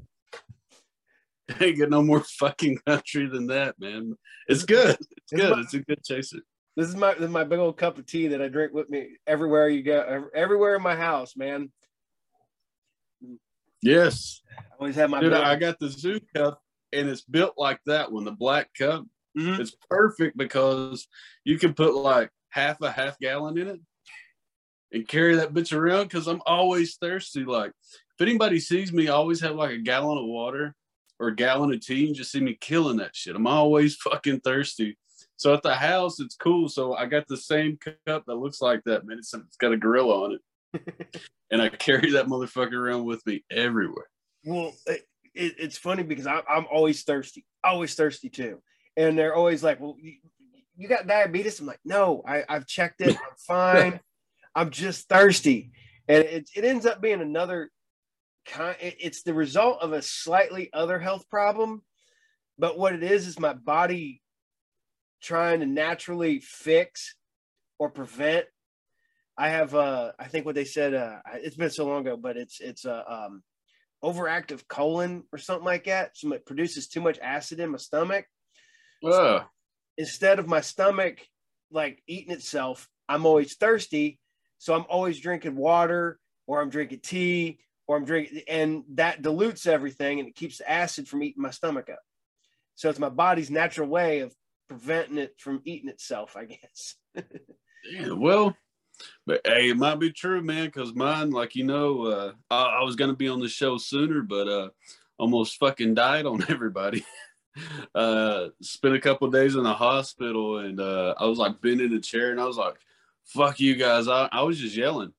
ain't 1.60 1.76
get 1.76 1.90
no 1.90 2.02
more 2.02 2.20
fucking 2.20 2.78
country 2.86 3.26
than 3.26 3.48
that, 3.48 3.74
man. 3.78 4.14
It's 4.46 4.64
good. 4.64 4.96
It's 5.00 5.32
good. 5.32 5.58
It's 5.58 5.74
a 5.74 5.80
good 5.80 6.02
chaser. 6.04 6.38
This 6.76 6.88
is 6.88 6.96
my 6.96 7.14
this 7.14 7.24
is 7.24 7.30
my 7.30 7.44
big 7.44 7.58
old 7.60 7.76
cup 7.76 7.98
of 7.98 8.06
tea 8.06 8.28
that 8.28 8.42
I 8.42 8.48
drink 8.48 8.72
with 8.72 8.90
me 8.90 9.16
everywhere 9.26 9.68
you 9.68 9.82
go, 9.82 10.28
everywhere 10.34 10.74
in 10.76 10.82
my 10.82 10.96
house, 10.96 11.36
man. 11.36 11.70
Yes, 13.82 14.40
I 14.58 14.62
always 14.80 14.96
have 14.96 15.10
my. 15.10 15.20
dude. 15.20 15.32
I 15.34 15.56
got 15.56 15.78
the 15.78 15.88
zoo 15.88 16.18
cup, 16.34 16.60
and 16.92 17.08
it's 17.08 17.20
built 17.22 17.54
like 17.58 17.80
that 17.86 18.10
one, 18.10 18.24
the 18.24 18.32
black 18.32 18.70
cup. 18.76 19.04
Mhm. 19.38 19.58
It's 19.58 19.76
perfect 19.90 20.36
because 20.36 21.06
you 21.44 21.58
can 21.58 21.74
put 21.74 21.94
like 21.94 22.30
half 22.48 22.80
a 22.80 22.90
half 22.90 23.18
gallon 23.18 23.58
in 23.58 23.68
it 23.68 23.80
and 24.92 25.08
carry 25.08 25.36
that 25.36 25.52
bitch 25.52 25.76
around 25.76 26.04
because 26.04 26.26
I'm 26.28 26.40
always 26.46 26.96
thirsty. 26.96 27.44
Like 27.44 27.72
if 27.90 28.20
anybody 28.20 28.58
sees 28.58 28.92
me, 28.92 29.08
I 29.08 29.12
always 29.12 29.40
have 29.40 29.54
like 29.56 29.72
a 29.72 29.78
gallon 29.78 30.18
of 30.18 30.26
water 30.26 30.74
or 31.20 31.28
a 31.28 31.36
gallon 31.36 31.72
of 31.72 31.80
tea 31.80 32.06
and 32.06 32.14
just 32.16 32.32
see 32.32 32.40
me 32.40 32.56
killing 32.60 32.96
that 32.98 33.14
shit. 33.14 33.36
I'm 33.36 33.46
always 33.46 33.96
fucking 33.96 34.40
thirsty. 34.40 34.96
So 35.36 35.52
at 35.52 35.62
the 35.62 35.74
house, 35.74 36.20
it's 36.20 36.36
cool. 36.36 36.68
So 36.68 36.94
I 36.94 37.06
got 37.06 37.26
the 37.26 37.36
same 37.36 37.78
cup 38.06 38.24
that 38.26 38.34
looks 38.34 38.60
like 38.60 38.82
that, 38.84 39.06
man. 39.06 39.18
It's, 39.18 39.34
it's 39.34 39.56
got 39.56 39.72
a 39.72 39.76
gorilla 39.76 40.24
on 40.24 40.32
it. 40.32 40.40
and 41.50 41.60
I 41.60 41.68
carry 41.68 42.12
that 42.12 42.26
motherfucker 42.26 42.74
around 42.74 43.04
with 43.04 43.24
me 43.26 43.44
everywhere. 43.50 44.06
Well, 44.44 44.72
it, 44.86 45.02
it, 45.34 45.54
it's 45.58 45.78
funny 45.78 46.02
because 46.02 46.26
I'm 46.26 46.42
I'm 46.48 46.66
always 46.70 47.02
thirsty, 47.02 47.44
always 47.62 47.94
thirsty 47.94 48.28
too, 48.28 48.60
and 48.96 49.18
they're 49.18 49.34
always 49.34 49.62
like, 49.62 49.80
"Well, 49.80 49.96
you, 50.00 50.14
you 50.76 50.88
got 50.88 51.06
diabetes?" 51.06 51.60
I'm 51.60 51.66
like, 51.66 51.80
"No, 51.84 52.22
I 52.26 52.44
I've 52.48 52.66
checked 52.66 53.00
it. 53.00 53.16
I'm 53.16 53.36
fine. 53.46 54.00
I'm 54.54 54.70
just 54.70 55.08
thirsty," 55.08 55.72
and 56.08 56.24
it 56.24 56.50
it 56.54 56.64
ends 56.64 56.86
up 56.86 57.00
being 57.00 57.20
another 57.20 57.70
kind. 58.46 58.76
It, 58.80 58.96
it's 59.00 59.22
the 59.22 59.34
result 59.34 59.80
of 59.80 59.92
a 59.92 60.02
slightly 60.02 60.70
other 60.72 60.98
health 60.98 61.28
problem, 61.30 61.82
but 62.58 62.78
what 62.78 62.94
it 62.94 63.02
is 63.02 63.26
is 63.26 63.38
my 63.38 63.54
body 63.54 64.22
trying 65.24 65.60
to 65.60 65.66
naturally 65.66 66.40
fix 66.40 67.14
or 67.78 67.90
prevent. 67.90 68.46
I 69.36 69.48
have 69.48 69.74
uh 69.74 70.12
I 70.18 70.26
think 70.26 70.46
what 70.46 70.54
they 70.54 70.64
said 70.64 70.94
uh 70.94 71.18
it's 71.34 71.56
been 71.56 71.70
so 71.70 71.86
long 71.86 72.02
ago, 72.06 72.16
but 72.16 72.36
it's 72.36 72.60
it's 72.60 72.84
a 72.84 73.12
um 73.12 73.42
overactive 74.04 74.68
colon 74.68 75.24
or 75.32 75.38
something 75.38 75.64
like 75.64 75.84
that. 75.84 76.16
So 76.16 76.32
it 76.32 76.46
produces 76.46 76.88
too 76.88 77.00
much 77.00 77.18
acid 77.20 77.58
in 77.58 77.70
my 77.70 77.78
stomach. 77.78 78.26
Ugh. 79.04 79.42
Instead 79.96 80.38
of 80.38 80.46
my 80.46 80.60
stomach 80.60 81.18
like 81.70 82.02
eating 82.06 82.32
itself, 82.32 82.88
I'm 83.08 83.26
always 83.26 83.56
thirsty. 83.56 84.20
So 84.58 84.74
I'm 84.74 84.84
always 84.88 85.20
drinking 85.20 85.56
water 85.56 86.18
or 86.46 86.60
I'm 86.60 86.70
drinking 86.70 87.00
tea 87.00 87.58
or 87.86 87.96
I'm 87.96 88.04
drinking, 88.04 88.42
and 88.48 88.84
that 88.94 89.22
dilutes 89.22 89.66
everything 89.66 90.20
and 90.20 90.28
it 90.28 90.34
keeps 90.34 90.58
the 90.58 90.70
acid 90.70 91.08
from 91.08 91.22
eating 91.22 91.42
my 91.42 91.50
stomach 91.50 91.88
up. 91.90 92.00
So 92.76 92.88
it's 92.88 92.98
my 92.98 93.08
body's 93.08 93.50
natural 93.50 93.88
way 93.88 94.20
of 94.20 94.34
preventing 94.68 95.18
it 95.18 95.34
from 95.38 95.62
eating 95.64 95.88
itself, 95.88 96.36
I 96.36 96.44
guess. 96.46 96.96
Yeah, 97.90 98.12
well, 98.12 98.56
but 99.26 99.42
hey, 99.44 99.68
it 99.68 99.76
might 99.76 99.96
be 99.96 100.10
true, 100.10 100.42
man. 100.42 100.66
Because 100.66 100.94
mine, 100.94 101.30
like 101.30 101.54
you 101.54 101.64
know, 101.64 102.04
uh, 102.04 102.32
I, 102.50 102.80
I 102.80 102.82
was 102.82 102.96
gonna 102.96 103.14
be 103.14 103.28
on 103.28 103.40
the 103.40 103.48
show 103.48 103.76
sooner, 103.76 104.22
but 104.22 104.48
uh, 104.48 104.68
almost 105.18 105.58
fucking 105.58 105.94
died 105.94 106.26
on 106.26 106.44
everybody. 106.48 107.04
uh, 107.94 108.48
spent 108.60 108.94
a 108.94 109.00
couple 109.00 109.28
days 109.30 109.54
in 109.54 109.64
the 109.64 109.74
hospital, 109.74 110.58
and 110.58 110.80
uh, 110.80 111.14
I 111.18 111.26
was 111.26 111.38
like 111.38 111.60
bent 111.60 111.80
in 111.80 111.92
a 111.92 112.00
chair, 112.00 112.30
and 112.30 112.40
I 112.40 112.46
was 112.46 112.56
like, 112.56 112.76
"Fuck 113.24 113.60
you 113.60 113.76
guys!" 113.76 114.08
I, 114.08 114.28
I 114.32 114.42
was 114.42 114.58
just 114.58 114.76
yelling. 114.76 115.12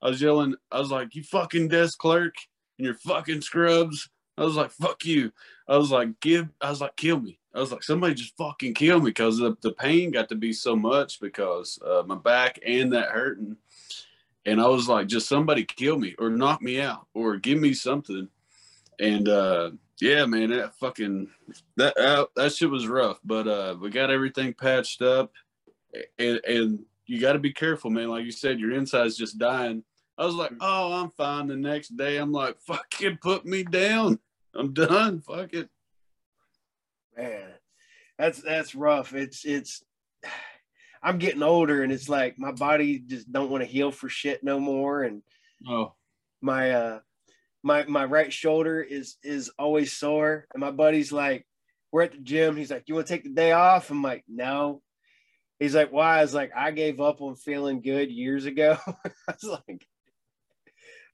I 0.00 0.08
was 0.08 0.20
yelling. 0.20 0.54
I 0.70 0.78
was 0.78 0.90
like, 0.90 1.14
"You 1.14 1.22
fucking 1.22 1.68
desk 1.68 1.98
clerk 1.98 2.34
and 2.78 2.86
your 2.86 2.94
fucking 2.94 3.40
scrubs! 3.40 4.08
I 4.36 4.44
was 4.44 4.56
like, 4.56 4.70
fuck 4.70 5.04
you. 5.04 5.32
I 5.68 5.76
was 5.76 5.90
like, 5.90 6.20
give, 6.20 6.48
I 6.60 6.70
was 6.70 6.80
like, 6.80 6.96
kill 6.96 7.20
me. 7.20 7.38
I 7.54 7.60
was 7.60 7.70
like, 7.70 7.84
somebody 7.84 8.14
just 8.14 8.36
fucking 8.36 8.74
kill 8.74 8.98
me 8.98 9.10
because 9.10 9.38
the, 9.38 9.56
the 9.60 9.72
pain 9.72 10.10
got 10.10 10.28
to 10.30 10.34
be 10.34 10.52
so 10.52 10.74
much 10.74 11.20
because 11.20 11.78
uh, 11.86 12.02
my 12.04 12.16
back 12.16 12.58
and 12.66 12.92
that 12.92 13.10
hurting. 13.10 13.56
And 14.44 14.60
I 14.60 14.66
was 14.66 14.88
like, 14.88 15.06
just 15.06 15.28
somebody 15.28 15.64
kill 15.64 15.98
me 15.98 16.14
or 16.18 16.30
knock 16.30 16.60
me 16.60 16.80
out 16.80 17.06
or 17.14 17.36
give 17.36 17.58
me 17.58 17.72
something. 17.72 18.28
And 18.98 19.28
uh, 19.28 19.70
yeah, 20.00 20.26
man, 20.26 20.50
that 20.50 20.74
fucking 20.74 21.28
that 21.76 21.96
uh, 21.96 22.26
that 22.36 22.52
shit 22.52 22.70
was 22.70 22.86
rough. 22.86 23.20
But 23.24 23.48
uh, 23.48 23.76
we 23.80 23.90
got 23.90 24.10
everything 24.10 24.52
patched 24.52 25.02
up, 25.02 25.32
and 26.18 26.40
and 26.44 26.80
you 27.06 27.20
got 27.20 27.34
to 27.34 27.38
be 27.38 27.52
careful, 27.52 27.90
man. 27.90 28.08
Like 28.08 28.24
you 28.24 28.32
said, 28.32 28.58
your 28.58 28.72
inside's 28.72 29.16
just 29.16 29.38
dying. 29.38 29.84
I 30.16 30.24
was 30.24 30.34
like, 30.34 30.52
oh, 30.60 30.92
I'm 30.92 31.10
fine. 31.16 31.48
The 31.48 31.56
next 31.56 31.96
day, 31.96 32.16
I'm 32.16 32.32
like, 32.32 32.56
fucking 32.60 33.18
put 33.20 33.44
me 33.44 33.64
down. 33.64 34.18
I'm 34.54 34.72
done. 34.72 35.20
Fuck 35.20 35.54
it. 35.54 35.68
Man, 37.16 37.50
that's 38.18 38.40
that's 38.40 38.74
rough. 38.74 39.14
It's 39.14 39.44
it's. 39.44 39.82
I'm 41.02 41.18
getting 41.18 41.42
older, 41.42 41.82
and 41.82 41.92
it's 41.92 42.08
like 42.08 42.38
my 42.38 42.52
body 42.52 42.98
just 42.98 43.30
don't 43.30 43.50
want 43.50 43.62
to 43.62 43.68
heal 43.68 43.90
for 43.90 44.08
shit 44.08 44.42
no 44.42 44.58
more, 44.58 45.02
and 45.02 45.20
oh, 45.68 45.92
my 46.40 46.70
uh, 46.70 47.00
my 47.62 47.84
my 47.84 48.06
right 48.06 48.32
shoulder 48.32 48.80
is 48.80 49.16
is 49.22 49.50
always 49.58 49.92
sore, 49.92 50.46
and 50.54 50.62
my 50.62 50.70
buddy's 50.70 51.12
like, 51.12 51.46
we're 51.94 52.02
at 52.02 52.12
the 52.12 52.18
gym. 52.18 52.56
He's 52.56 52.70
like, 52.70 52.84
you 52.86 52.94
want 52.94 53.06
to 53.06 53.12
take 53.12 53.22
the 53.22 53.30
day 53.30 53.52
off? 53.52 53.90
I'm 53.90 54.02
like, 54.02 54.24
no. 54.26 54.82
He's 55.60 55.74
like, 55.74 55.92
why? 55.92 56.18
I 56.18 56.22
was 56.22 56.34
like, 56.34 56.50
I 56.56 56.72
gave 56.72 57.00
up 57.00 57.22
on 57.22 57.36
feeling 57.36 57.82
good 57.82 58.10
years 58.10 58.46
ago. 58.46 58.78
I 58.86 59.10
was 59.28 59.60
like, 59.68 59.86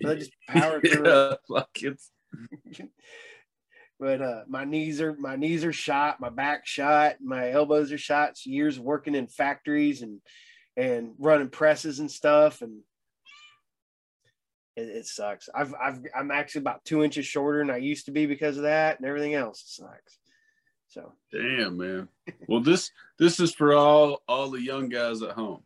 I 0.07 0.15
just 0.15 0.33
power 0.49 0.81
through. 0.81 1.07
yeah, 1.07 1.35
fuck 1.49 1.71
it's 1.83 2.11
but 4.01 4.23
uh, 4.23 4.43
my 4.49 4.65
knees 4.65 5.01
are 5.01 5.15
my 5.15 5.37
knees 5.37 5.65
are 5.65 5.73
shot, 5.73 6.21
my 6.21 6.31
back 6.31 6.67
shot, 6.67 7.17
my 7.21 7.51
elbows 7.51 7.93
are 7.93 7.99
shot. 7.99 8.31
It's 8.31 8.47
years 8.47 8.79
working 8.79 9.15
in 9.15 9.27
factories 9.27 10.03
and 10.03 10.21
and 10.77 11.13
running 11.19 11.51
presses 11.51 11.99
and 11.99 12.11
stuff, 12.11 12.63
and 12.63 12.81
it, 14.77 14.89
it, 14.89 15.07
sucks. 15.07 15.49
I've 15.55 15.75
I've 15.75 16.01
I'm 16.17 16.31
actually 16.31 16.61
about 16.61 16.85
two 16.85 17.03
inches 17.03 17.27
shorter 17.27 17.59
than 17.59 17.71
I 17.71 17.79
used 17.79 18.07
to 18.07 18.13
be 18.13 18.27
because 18.27 18.57
of 18.57 18.63
that, 18.63 18.99
and 18.99 19.07
everything 19.07 19.35
else 19.35 19.63
sucks. 19.67 20.19
So 20.89 21.13
damn 21.31 21.77
man. 21.77 22.09
Well, 22.49 22.61
this 22.61 22.91
this 23.19 23.39
is 23.39 23.55
for 23.55 23.75
all 23.75 24.23
all 24.27 24.51
the 24.51 24.63
young 24.63 24.89
guys 24.89 25.23
at 25.23 25.33
home. 25.33 25.63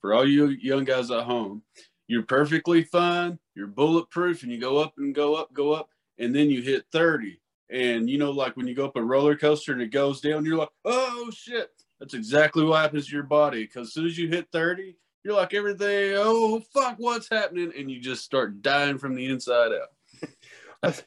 For 0.00 0.14
all 0.14 0.26
you 0.26 0.48
young 0.48 0.84
guys 0.84 1.10
at 1.10 1.24
home, 1.24 1.62
you're 2.10 2.24
perfectly 2.24 2.82
fine. 2.84 3.38
You're 3.54 3.68
bulletproof, 3.68 4.42
and 4.42 4.52
you 4.52 4.58
go 4.58 4.78
up 4.78 4.94
and 4.98 5.14
go 5.14 5.34
up, 5.34 5.52
go 5.52 5.72
up, 5.72 5.90
and 6.18 6.34
then 6.34 6.50
you 6.50 6.62
hit 6.62 6.84
thirty 6.92 7.40
and 7.70 8.10
you 8.10 8.18
know, 8.18 8.30
like 8.30 8.56
when 8.56 8.66
you 8.66 8.74
go 8.74 8.86
up 8.86 8.96
a 8.96 9.02
roller 9.02 9.36
coaster 9.36 9.72
and 9.72 9.80
it 9.80 9.92
goes 9.92 10.20
down, 10.20 10.44
you're 10.44 10.58
like, 10.58 10.70
oh 10.84 11.30
shit. 11.32 11.70
That's 12.00 12.14
exactly 12.14 12.64
what 12.64 12.80
happens 12.80 13.06
to 13.06 13.14
your 13.14 13.24
body. 13.24 13.64
Because 13.64 13.88
as 13.88 13.94
soon 13.94 14.06
as 14.06 14.16
you 14.16 14.26
hit 14.26 14.48
30, 14.52 14.96
you're 15.22 15.34
like 15.36 15.52
everything, 15.54 16.14
oh 16.16 16.62
fuck, 16.72 16.96
what's 16.98 17.28
happening? 17.30 17.72
And 17.76 17.90
you 17.90 18.00
just 18.00 18.24
start 18.24 18.62
dying 18.62 18.98
from 18.98 19.14
the 19.14 19.26
inside 19.26 19.72
out. 19.72 20.24
as, 20.82 21.04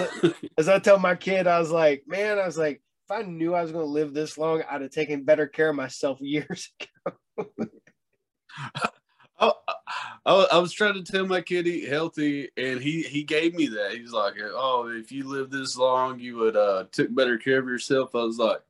I, 0.00 0.34
as 0.56 0.68
I 0.68 0.78
tell 0.78 0.98
my 0.98 1.16
kid, 1.16 1.46
I 1.46 1.58
was 1.58 1.70
like, 1.70 2.04
man, 2.06 2.38
I 2.38 2.46
was 2.46 2.56
like, 2.56 2.80
if 3.08 3.10
I 3.10 3.22
knew 3.22 3.54
I 3.54 3.62
was 3.62 3.72
going 3.72 3.84
to 3.84 3.90
live 3.90 4.14
this 4.14 4.38
long, 4.38 4.62
I'd 4.70 4.82
have 4.82 4.90
taken 4.90 5.24
better 5.24 5.48
care 5.48 5.70
of 5.70 5.76
myself 5.76 6.18
years 6.22 6.70
ago. 7.36 7.50
I, 9.42 10.46
I, 10.52 10.58
was 10.58 10.72
trying 10.72 10.94
to 10.94 11.02
tell 11.02 11.26
my 11.26 11.40
kid 11.40 11.66
eat 11.66 11.88
healthy, 11.88 12.50
and 12.56 12.80
he 12.80 13.02
he 13.02 13.24
gave 13.24 13.54
me 13.54 13.66
that. 13.68 13.92
He's 13.92 14.12
like, 14.12 14.34
"Oh, 14.40 14.88
if 14.88 15.10
you 15.10 15.28
live 15.28 15.50
this 15.50 15.76
long, 15.76 16.20
you 16.20 16.36
would 16.36 16.56
uh 16.56 16.84
took 16.92 17.14
better 17.14 17.38
care 17.38 17.58
of 17.58 17.66
yourself." 17.66 18.14
I 18.14 18.22
was 18.22 18.38
like, 18.38 18.60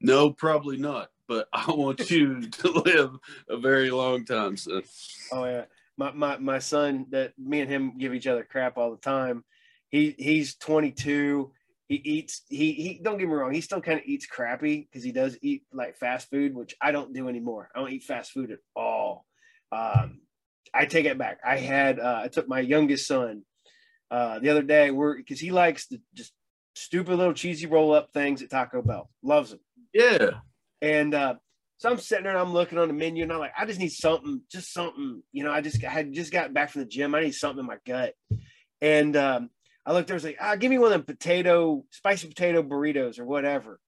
"No, 0.00 0.32
probably 0.32 0.76
not." 0.76 1.10
But 1.28 1.48
I 1.52 1.70
want 1.70 2.10
you 2.10 2.48
to 2.48 2.68
live 2.68 3.16
a 3.48 3.56
very 3.56 3.90
long 3.90 4.24
time, 4.24 4.56
so. 4.56 4.82
Oh 5.30 5.44
yeah, 5.44 5.64
my 5.96 6.12
my 6.12 6.38
my 6.38 6.58
son 6.58 7.06
that 7.10 7.38
me 7.38 7.60
and 7.60 7.70
him 7.70 7.96
give 7.96 8.14
each 8.14 8.26
other 8.26 8.44
crap 8.44 8.76
all 8.76 8.90
the 8.90 8.96
time. 8.96 9.44
He 9.90 10.14
he's 10.18 10.56
22. 10.56 11.52
He 11.86 11.94
eats 11.96 12.42
he 12.48 12.72
he. 12.72 13.00
Don't 13.00 13.18
get 13.18 13.28
me 13.28 13.34
wrong. 13.34 13.52
He 13.52 13.60
still 13.60 13.80
kind 13.80 14.00
of 14.00 14.06
eats 14.06 14.26
crappy 14.26 14.88
because 14.90 15.04
he 15.04 15.12
does 15.12 15.38
eat 15.40 15.62
like 15.72 15.96
fast 15.96 16.30
food, 16.30 16.54
which 16.54 16.74
I 16.80 16.90
don't 16.90 17.12
do 17.12 17.28
anymore. 17.28 17.70
I 17.74 17.78
don't 17.78 17.92
eat 17.92 18.02
fast 18.02 18.32
food 18.32 18.50
at 18.50 18.58
all 18.74 19.26
um, 19.74 20.20
I 20.72 20.86
take 20.86 21.06
it 21.06 21.18
back. 21.18 21.38
I 21.44 21.56
had 21.56 22.00
uh, 22.00 22.20
I 22.24 22.28
took 22.28 22.48
my 22.48 22.60
youngest 22.60 23.06
son 23.06 23.42
uh, 24.10 24.38
the 24.38 24.50
other 24.50 24.62
day. 24.62 24.90
We're 24.90 25.16
because 25.16 25.40
he 25.40 25.50
likes 25.50 25.86
the 25.86 26.00
just 26.14 26.32
stupid 26.74 27.16
little 27.16 27.34
cheesy 27.34 27.66
roll 27.66 27.92
up 27.92 28.12
things 28.12 28.42
at 28.42 28.50
Taco 28.50 28.82
Bell. 28.82 29.10
Loves 29.22 29.50
them. 29.50 29.60
Yeah. 29.92 30.30
And 30.82 31.14
uh, 31.14 31.34
so 31.78 31.90
I'm 31.90 31.98
sitting 31.98 32.24
there 32.24 32.32
and 32.32 32.40
I'm 32.40 32.52
looking 32.52 32.78
on 32.78 32.88
the 32.88 32.94
menu 32.94 33.22
and 33.22 33.32
I'm 33.32 33.38
like, 33.38 33.52
I 33.56 33.66
just 33.66 33.80
need 33.80 33.92
something, 33.92 34.42
just 34.50 34.72
something. 34.72 35.22
You 35.32 35.44
know, 35.44 35.52
I 35.52 35.60
just 35.60 35.82
I 35.84 35.90
had 35.90 36.12
just 36.12 36.32
got 36.32 36.54
back 36.54 36.70
from 36.70 36.82
the 36.82 36.88
gym. 36.88 37.14
I 37.14 37.20
need 37.20 37.34
something 37.34 37.60
in 37.60 37.66
my 37.66 37.78
gut. 37.86 38.14
And 38.80 39.16
um, 39.16 39.50
I 39.86 39.92
looked 39.92 40.08
there, 40.08 40.14
I 40.14 40.16
was 40.16 40.24
like, 40.24 40.38
ah, 40.40 40.56
give 40.56 40.70
me 40.70 40.78
one 40.78 40.92
of 40.92 40.92
them 40.92 41.16
potato, 41.16 41.84
spicy 41.90 42.28
potato 42.28 42.62
burritos 42.62 43.18
or 43.18 43.24
whatever. 43.24 43.80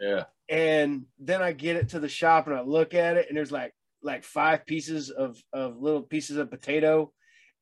Yeah. 0.00 0.24
And 0.48 1.06
then 1.18 1.42
I 1.42 1.52
get 1.52 1.76
it 1.76 1.90
to 1.90 2.00
the 2.00 2.08
shop 2.08 2.46
and 2.46 2.56
I 2.56 2.62
look 2.62 2.94
at 2.94 3.16
it 3.16 3.26
and 3.28 3.36
there's 3.36 3.52
like 3.52 3.74
like 4.02 4.24
five 4.24 4.66
pieces 4.66 5.10
of, 5.10 5.42
of 5.52 5.80
little 5.80 6.02
pieces 6.02 6.36
of 6.36 6.50
potato 6.50 7.12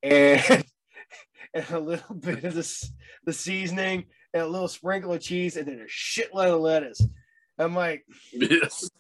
and, 0.03 0.65
and 1.55 1.71
a 1.71 1.79
little 1.79 2.15
bit 2.21 2.45
of 2.45 2.55
the, 2.55 2.91
the 3.25 3.33
seasoning 3.33 4.05
and 4.35 4.43
a 4.43 4.47
little 4.47 4.69
sprinkle 4.69 5.13
of 5.13 5.21
cheese 5.21 5.57
and 5.57 5.69
then 5.69 5.81
a 5.81 5.85
shitload 5.85 6.55
of 6.55 6.61
lettuce. 6.61 7.01
I'm 7.59 7.75
like, 7.75 8.05
yes. 8.33 8.91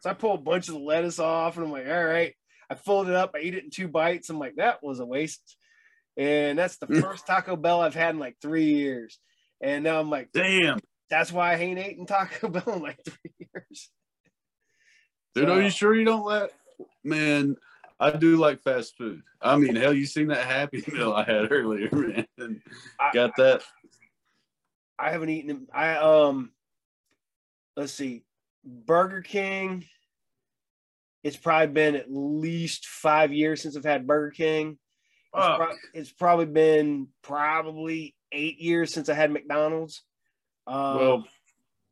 So 0.00 0.10
I 0.10 0.14
pull 0.14 0.34
a 0.34 0.38
bunch 0.38 0.68
of 0.68 0.74
the 0.74 0.80
lettuce 0.80 1.18
off 1.18 1.56
and 1.56 1.66
I'm 1.66 1.72
like, 1.72 1.86
all 1.86 2.04
right. 2.04 2.34
I 2.68 2.76
fold 2.76 3.08
it 3.08 3.14
up. 3.14 3.32
I 3.34 3.40
eat 3.40 3.54
it 3.54 3.64
in 3.64 3.70
two 3.70 3.88
bites. 3.88 4.30
I'm 4.30 4.38
like, 4.38 4.56
that 4.56 4.82
was 4.82 5.00
a 5.00 5.06
waste. 5.06 5.56
And 6.16 6.58
that's 6.58 6.76
the 6.78 6.86
first 7.02 7.26
Taco 7.26 7.56
Bell 7.56 7.80
I've 7.80 7.94
had 7.94 8.14
in 8.14 8.20
like 8.20 8.36
three 8.40 8.74
years. 8.74 9.18
And 9.60 9.84
now 9.84 10.00
I'm 10.00 10.10
like, 10.10 10.30
damn. 10.32 10.78
That's 11.10 11.32
why 11.32 11.52
I 11.52 11.56
ain't 11.56 11.78
eating 11.78 12.06
Taco 12.06 12.48
Bell 12.48 12.74
in 12.76 12.82
like 12.82 13.00
three 13.04 13.32
years. 13.38 13.90
Dude, 15.34 15.46
so, 15.48 15.54
are 15.54 15.62
you 15.62 15.70
sure 15.70 15.94
you 15.94 16.04
don't 16.04 16.24
let 16.24 16.50
man, 17.04 17.56
I 17.98 18.10
do 18.10 18.36
like 18.36 18.62
fast 18.62 18.96
food. 18.96 19.22
I 19.42 19.56
mean, 19.56 19.76
hell, 19.76 19.92
you 19.92 20.06
seen 20.06 20.28
that 20.28 20.44
Happy 20.46 20.82
Meal 20.92 21.12
I 21.12 21.24
had 21.24 21.50
earlier, 21.50 21.88
man? 21.92 22.62
Got 23.12 23.36
that? 23.36 23.62
I 24.98 25.10
haven't 25.10 25.30
eaten. 25.30 25.66
I 25.72 25.96
um, 25.96 26.52
let's 27.76 27.92
see, 27.92 28.24
Burger 28.64 29.22
King. 29.22 29.84
It's 31.22 31.36
probably 31.36 31.66
been 31.68 31.96
at 31.96 32.10
least 32.10 32.86
five 32.86 33.32
years 33.32 33.60
since 33.60 33.76
I've 33.76 33.84
had 33.84 34.06
Burger 34.06 34.30
King. 34.30 34.78
It's, 35.34 35.46
pro- 35.56 35.76
it's 35.94 36.12
probably 36.12 36.46
been 36.46 37.08
probably 37.22 38.14
eight 38.32 38.58
years 38.58 38.92
since 38.92 39.08
I 39.08 39.14
had 39.14 39.30
McDonald's. 39.30 40.02
Um, 40.66 40.96
well, 40.96 41.24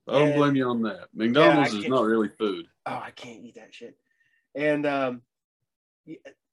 I 0.08 0.12
don't 0.12 0.28
and, 0.28 0.36
blame 0.36 0.56
you 0.56 0.68
on 0.68 0.82
that. 0.82 1.08
McDonald's 1.14 1.74
yeah, 1.74 1.80
is 1.80 1.88
not 1.88 2.04
really 2.04 2.28
food. 2.28 2.66
Oh, 2.86 3.02
I 3.04 3.10
can't 3.10 3.44
eat 3.44 3.56
that 3.56 3.74
shit. 3.74 3.96
And 4.58 4.86
um, 4.86 5.22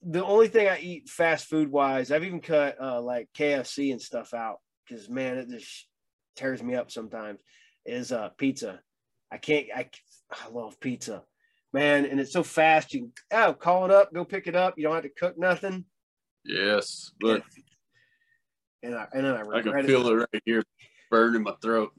the 0.03 0.24
only 0.24 0.47
thing 0.47 0.67
I 0.67 0.77
eat 0.77 1.09
fast 1.09 1.47
food 1.47 1.71
wise, 1.71 2.12
I've 2.12 2.24
even 2.24 2.39
cut 2.39 2.79
uh, 2.79 3.01
like 3.01 3.29
KFC 3.35 3.91
and 3.91 4.01
stuff 4.01 4.35
out 4.35 4.57
because 4.88 5.09
man, 5.09 5.38
it 5.38 5.50
just 5.50 5.88
tears 6.35 6.62
me 6.62 6.75
up 6.75 6.91
sometimes. 6.91 7.39
Is 7.83 8.12
uh, 8.12 8.29
pizza. 8.38 8.79
I 9.31 9.38
can't. 9.38 9.67
I 9.75 9.89
I 10.31 10.50
love 10.51 10.79
pizza, 10.79 11.24
man, 11.74 12.05
and 12.05 12.19
it's 12.19 12.31
so 12.31 12.43
fast. 12.43 12.93
You 12.93 13.12
oh, 13.31 13.53
call 13.53 13.85
it 13.85 13.91
up, 13.91 14.13
go 14.13 14.24
pick 14.24 14.45
it 14.45 14.55
up. 14.55 14.75
You 14.77 14.83
don't 14.83 14.93
have 14.93 15.03
to 15.03 15.09
cook 15.09 15.38
nothing. 15.38 15.85
Yes, 16.43 17.12
but 17.19 17.41
and, 18.83 18.93
and 18.93 18.95
I 18.95 19.07
and 19.13 19.25
then 19.25 19.35
I, 19.35 19.57
I 19.57 19.62
can 19.62 19.85
feel 19.85 20.07
it. 20.07 20.13
it 20.13 20.15
right 20.15 20.43
here, 20.45 20.63
burning 21.09 21.43
my 21.43 21.53
throat, 21.59 21.91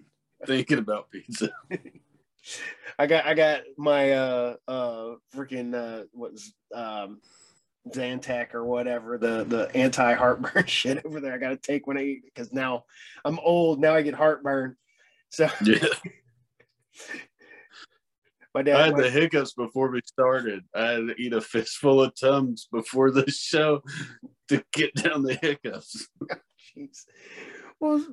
thinking 0.44 0.78
about 0.78 1.10
pizza. 1.10 1.50
I 2.98 3.06
got 3.06 3.26
I 3.26 3.34
got 3.34 3.62
my 3.76 4.12
uh 4.12 4.56
uh 4.66 5.14
freaking 5.34 5.74
uh 5.74 6.04
what's 6.12 6.52
um 6.74 7.20
Zantac 7.88 8.54
or 8.54 8.64
whatever 8.64 9.18
the 9.18 9.44
the 9.44 9.70
anti 9.74 10.14
heartburn 10.14 10.64
shit 10.66 11.04
over 11.04 11.20
there. 11.20 11.34
I 11.34 11.38
got 11.38 11.50
to 11.50 11.56
take 11.56 11.86
when 11.86 11.98
I 11.98 12.02
eat 12.02 12.24
because 12.24 12.52
now 12.52 12.84
I'm 13.24 13.38
old. 13.40 13.80
Now 13.80 13.94
I 13.94 14.02
get 14.02 14.14
heartburn. 14.14 14.76
So 15.30 15.48
yeah. 15.64 15.86
my 18.54 18.62
dad. 18.62 18.76
I 18.76 18.86
had 18.86 18.96
the 18.96 19.10
hiccups 19.10 19.52
before 19.52 19.90
we 19.90 20.00
started. 20.04 20.64
I 20.74 20.86
had 20.86 21.08
to 21.08 21.14
eat 21.18 21.32
a 21.32 21.40
fistful 21.40 22.02
of 22.02 22.18
tums 22.18 22.68
before 22.72 23.10
the 23.10 23.30
show 23.30 23.82
to 24.48 24.64
get 24.72 24.94
down 24.94 25.22
the 25.22 25.34
hiccups. 25.34 26.08
Jeez. 26.76 27.04
Well, 27.78 28.04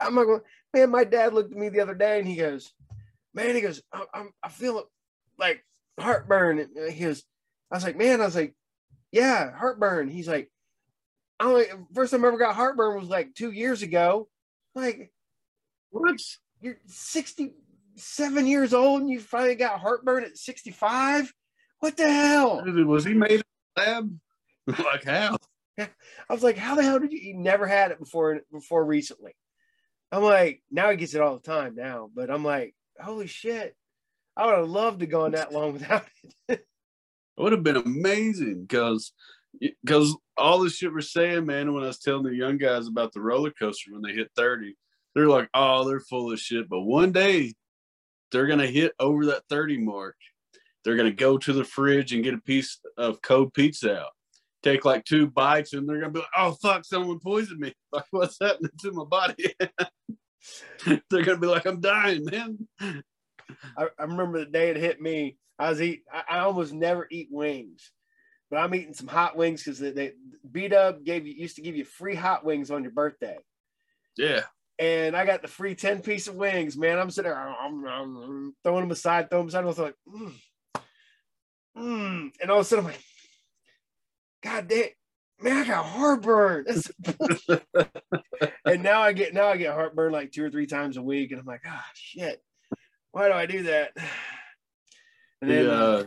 I'm 0.00 0.14
not 0.14 0.24
going. 0.24 0.40
Man, 0.74 0.90
my 0.90 1.04
dad 1.04 1.32
looked 1.32 1.52
at 1.52 1.58
me 1.58 1.68
the 1.68 1.80
other 1.80 1.94
day 1.94 2.18
and 2.18 2.28
he 2.28 2.36
goes, 2.36 2.70
man, 3.36 3.54
he 3.54 3.60
goes, 3.60 3.82
I, 3.92 4.04
I'm, 4.12 4.30
I 4.42 4.48
feel 4.48 4.84
like 5.38 5.62
heartburn. 6.00 6.58
And 6.58 6.70
uh, 6.76 6.90
he 6.90 7.04
goes, 7.04 7.22
I 7.70 7.76
was 7.76 7.84
like, 7.84 7.96
man, 7.96 8.20
I 8.20 8.24
was 8.24 8.34
like, 8.34 8.54
yeah, 9.12 9.54
heartburn. 9.56 10.08
He's 10.08 10.26
like, 10.26 10.50
I 11.38 11.44
only 11.44 11.66
first 11.94 12.10
time 12.12 12.24
I 12.24 12.28
ever 12.28 12.38
got 12.38 12.56
heartburn 12.56 12.98
was 12.98 13.08
like 13.08 13.34
two 13.34 13.52
years 13.52 13.82
ago. 13.82 14.28
Like, 14.74 15.12
What? 15.90 16.20
you're 16.60 16.78
67 16.86 18.46
years 18.46 18.72
old 18.72 19.02
and 19.02 19.10
you 19.10 19.20
finally 19.20 19.54
got 19.54 19.80
heartburn 19.80 20.24
at 20.24 20.38
65? 20.38 21.32
What 21.80 21.96
the 21.96 22.10
hell? 22.10 22.64
Was 22.64 23.04
he 23.04 23.12
made 23.12 23.32
in 23.32 23.42
a 23.76 23.80
lab? 23.80 24.18
like 24.66 25.04
how? 25.04 25.36
I 25.78 25.88
was 26.30 26.42
like, 26.42 26.56
how 26.56 26.74
the 26.74 26.82
hell 26.82 26.98
did 26.98 27.12
you? 27.12 27.18
You 27.18 27.34
never 27.34 27.66
had 27.66 27.90
it 27.90 27.98
before 27.98 28.40
before 28.50 28.84
recently. 28.84 29.36
I'm 30.10 30.22
like, 30.22 30.62
now 30.70 30.90
he 30.90 30.96
gets 30.96 31.14
it 31.14 31.20
all 31.20 31.34
the 31.34 31.42
time 31.42 31.74
now, 31.74 32.08
but 32.14 32.30
I'm 32.30 32.44
like, 32.44 32.74
holy 33.00 33.26
shit, 33.26 33.76
I 34.36 34.46
would 34.46 34.58
have 34.58 34.68
loved 34.68 35.00
to 35.00 35.06
go 35.06 35.24
on 35.24 35.32
that 35.32 35.52
long 35.52 35.72
without 35.72 36.04
it. 36.48 36.66
It 37.38 37.42
would 37.42 37.52
have 37.52 37.62
been 37.62 37.76
amazing 37.76 38.62
because 38.62 39.12
because 39.60 40.16
all 40.38 40.60
the 40.60 40.70
shit 40.70 40.90
we're 40.90 41.02
saying, 41.02 41.44
man, 41.44 41.74
when 41.74 41.82
I 41.82 41.88
was 41.88 41.98
telling 41.98 42.22
the 42.22 42.34
young 42.34 42.56
guys 42.56 42.86
about 42.86 43.12
the 43.12 43.20
roller 43.20 43.50
coaster 43.50 43.92
when 43.92 44.00
they 44.00 44.12
hit 44.12 44.30
30, 44.36 44.74
they're 45.14 45.28
like, 45.28 45.50
oh, 45.52 45.86
they're 45.86 46.00
full 46.00 46.32
of 46.32 46.40
shit. 46.40 46.66
But 46.66 46.80
one 46.80 47.12
day 47.12 47.52
they're 48.32 48.46
gonna 48.46 48.66
hit 48.66 48.92
over 48.98 49.26
that 49.26 49.42
30 49.50 49.78
mark. 49.78 50.16
They're 50.84 50.96
gonna 50.96 51.10
go 51.10 51.36
to 51.38 51.52
the 51.52 51.64
fridge 51.64 52.12
and 52.12 52.24
get 52.24 52.34
a 52.34 52.38
piece 52.38 52.80
of 52.96 53.20
cold 53.20 53.52
pizza 53.52 54.00
out. 54.00 54.12
Take 54.62 54.84
like 54.86 55.04
two 55.04 55.26
bites 55.26 55.74
and 55.74 55.86
they're 55.88 56.00
gonna 56.00 56.12
be 56.12 56.20
like, 56.20 56.28
oh 56.36 56.52
fuck, 56.52 56.84
someone 56.84 57.20
poisoned 57.20 57.60
me. 57.60 57.74
Like, 57.92 58.04
what's 58.10 58.38
happening 58.40 58.72
to 58.80 58.92
my 58.92 59.04
body? 59.04 59.54
they're 61.10 61.24
gonna 61.24 61.38
be 61.38 61.46
like, 61.46 61.66
I'm 61.66 61.80
dying, 61.80 62.24
man. 62.24 62.58
I, 62.80 63.88
I 63.98 64.02
remember 64.02 64.40
the 64.40 64.50
day 64.50 64.70
it 64.70 64.76
hit 64.76 65.00
me. 65.00 65.38
I 65.58 65.70
was 65.70 65.80
eat. 65.80 66.02
I, 66.12 66.36
I 66.36 66.38
almost 66.40 66.72
never 66.72 67.06
eat 67.10 67.28
wings, 67.30 67.90
but 68.50 68.58
I'm 68.58 68.74
eating 68.74 68.94
some 68.94 69.08
hot 69.08 69.36
wings 69.36 69.62
because 69.62 69.78
they, 69.78 69.90
they 69.90 70.12
beat 70.50 70.72
up 70.72 71.04
gave 71.04 71.26
you 71.26 71.34
used 71.34 71.56
to 71.56 71.62
give 71.62 71.76
you 71.76 71.84
free 71.84 72.14
hot 72.14 72.44
wings 72.44 72.70
on 72.70 72.82
your 72.82 72.92
birthday. 72.92 73.38
Yeah. 74.16 74.42
and 74.78 75.14
I 75.16 75.26
got 75.26 75.42
the 75.42 75.48
free 75.48 75.74
10 75.74 76.00
piece 76.00 76.26
of 76.26 76.36
wings, 76.36 76.76
man. 76.76 76.98
I'm 76.98 77.10
sitting 77.10 77.30
there, 77.30 77.38
I'm, 77.38 77.86
I'm 77.86 78.54
throwing 78.62 78.82
them 78.82 78.90
aside, 78.90 79.28
throwing 79.30 79.46
them 79.46 79.48
aside. 79.48 79.64
I 79.64 79.66
was 79.66 79.78
like, 79.78 79.94
mm, 80.08 80.32
mm. 81.76 82.30
and 82.40 82.50
all 82.50 82.60
of 82.60 82.62
a 82.62 82.64
sudden 82.64 82.86
I'm 82.86 82.90
like, 82.92 83.02
God 84.42 84.68
damn, 84.68 84.88
man, 85.40 85.56
I 85.58 85.66
got 85.66 85.84
heartburn. 85.84 86.66
And 88.64 88.82
now 88.82 89.00
I 89.00 89.12
get 89.12 89.32
now 89.32 89.46
I 89.48 89.56
get 89.56 89.72
heartburn 89.74 90.12
like 90.12 90.32
two 90.32 90.44
or 90.44 90.50
three 90.50 90.66
times 90.66 90.96
a 90.96 91.02
week, 91.02 91.30
and 91.30 91.40
I'm 91.40 91.46
like, 91.46 91.62
ah, 91.66 91.86
shit, 91.94 92.42
why 93.12 93.28
do 93.28 93.34
I 93.34 93.46
do 93.46 93.62
that? 93.64 93.92
And 95.42 95.50
then 95.50 95.66
Yeah. 95.66 95.70
uh, 95.70 96.04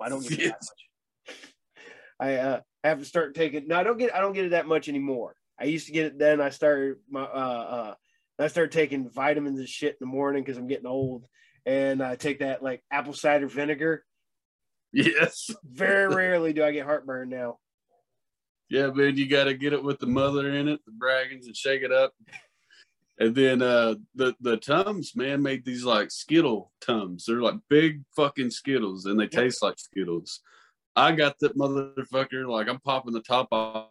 I 0.00 0.08
don't 0.10 0.26
get 0.26 0.38
that 0.38 0.60
much. 0.60 1.36
I 2.20 2.34
uh, 2.36 2.60
have 2.84 2.98
to 2.98 3.04
start 3.06 3.34
taking. 3.34 3.66
No, 3.68 3.76
I 3.76 3.82
don't 3.82 3.98
get. 3.98 4.14
I 4.14 4.20
don't 4.20 4.34
get 4.34 4.44
it 4.44 4.50
that 4.50 4.66
much 4.66 4.88
anymore. 4.88 5.34
I 5.58 5.64
used 5.64 5.86
to 5.86 5.92
get 5.92 6.06
it 6.06 6.18
then. 6.18 6.40
I 6.40 6.50
started 6.50 6.96
my. 7.10 7.22
Uh, 7.22 7.24
uh, 7.24 7.94
I 8.38 8.48
started 8.48 8.72
taking 8.72 9.08
vitamins 9.10 9.58
and 9.58 9.68
shit 9.68 9.92
in 9.92 9.96
the 10.00 10.06
morning 10.06 10.42
because 10.44 10.58
I'm 10.58 10.66
getting 10.66 10.86
old, 10.86 11.24
and 11.64 12.02
I 12.02 12.16
take 12.16 12.40
that 12.40 12.62
like 12.62 12.82
apple 12.90 13.14
cider 13.14 13.48
vinegar. 13.48 14.04
Yes. 14.92 15.50
Very 15.64 16.14
rarely 16.14 16.52
do 16.52 16.62
I 16.62 16.72
get 16.72 16.84
heartburn 16.84 17.30
now. 17.30 17.58
Yeah, 18.72 18.86
man, 18.86 19.18
you 19.18 19.28
got 19.28 19.44
to 19.44 19.54
get 19.54 19.74
it 19.74 19.84
with 19.84 19.98
the 19.98 20.06
mother 20.06 20.50
in 20.50 20.66
it, 20.66 20.80
the 20.86 20.92
dragons, 20.98 21.46
and 21.46 21.54
shake 21.54 21.82
it 21.82 21.92
up. 21.92 22.14
And 23.18 23.34
then 23.34 23.60
uh 23.60 23.96
the 24.14 24.34
the 24.40 24.56
Tums, 24.56 25.14
man, 25.14 25.42
made 25.42 25.66
these 25.66 25.84
like 25.84 26.10
Skittle 26.10 26.72
Tums. 26.80 27.26
They're 27.26 27.42
like 27.42 27.56
big 27.68 28.02
fucking 28.16 28.48
Skittles, 28.48 29.04
and 29.04 29.20
they 29.20 29.26
taste 29.26 29.62
like 29.62 29.78
Skittles. 29.78 30.40
I 30.96 31.12
got 31.12 31.38
that 31.40 31.54
motherfucker. 31.54 32.48
Like 32.48 32.66
I'm 32.68 32.80
popping 32.80 33.12
the 33.12 33.20
top 33.20 33.48
off. 33.52 33.88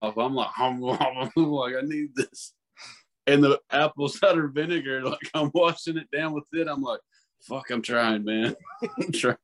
I'm 0.00 0.34
like, 0.34 0.48
I'm, 0.58 0.80
like, 0.80 1.74
I 1.74 1.82
need 1.82 2.16
this. 2.16 2.54
And 3.26 3.44
the 3.44 3.60
apple 3.70 4.08
cider 4.08 4.48
vinegar, 4.48 5.04
like 5.04 5.30
I'm 5.34 5.50
washing 5.52 5.98
it 5.98 6.10
down 6.10 6.32
with 6.32 6.46
it. 6.54 6.68
I'm 6.68 6.80
like, 6.80 7.00
fuck, 7.42 7.70
I'm 7.70 7.82
trying, 7.82 8.24
man. 8.24 8.56
I'm 8.98 9.12
trying. 9.12 9.36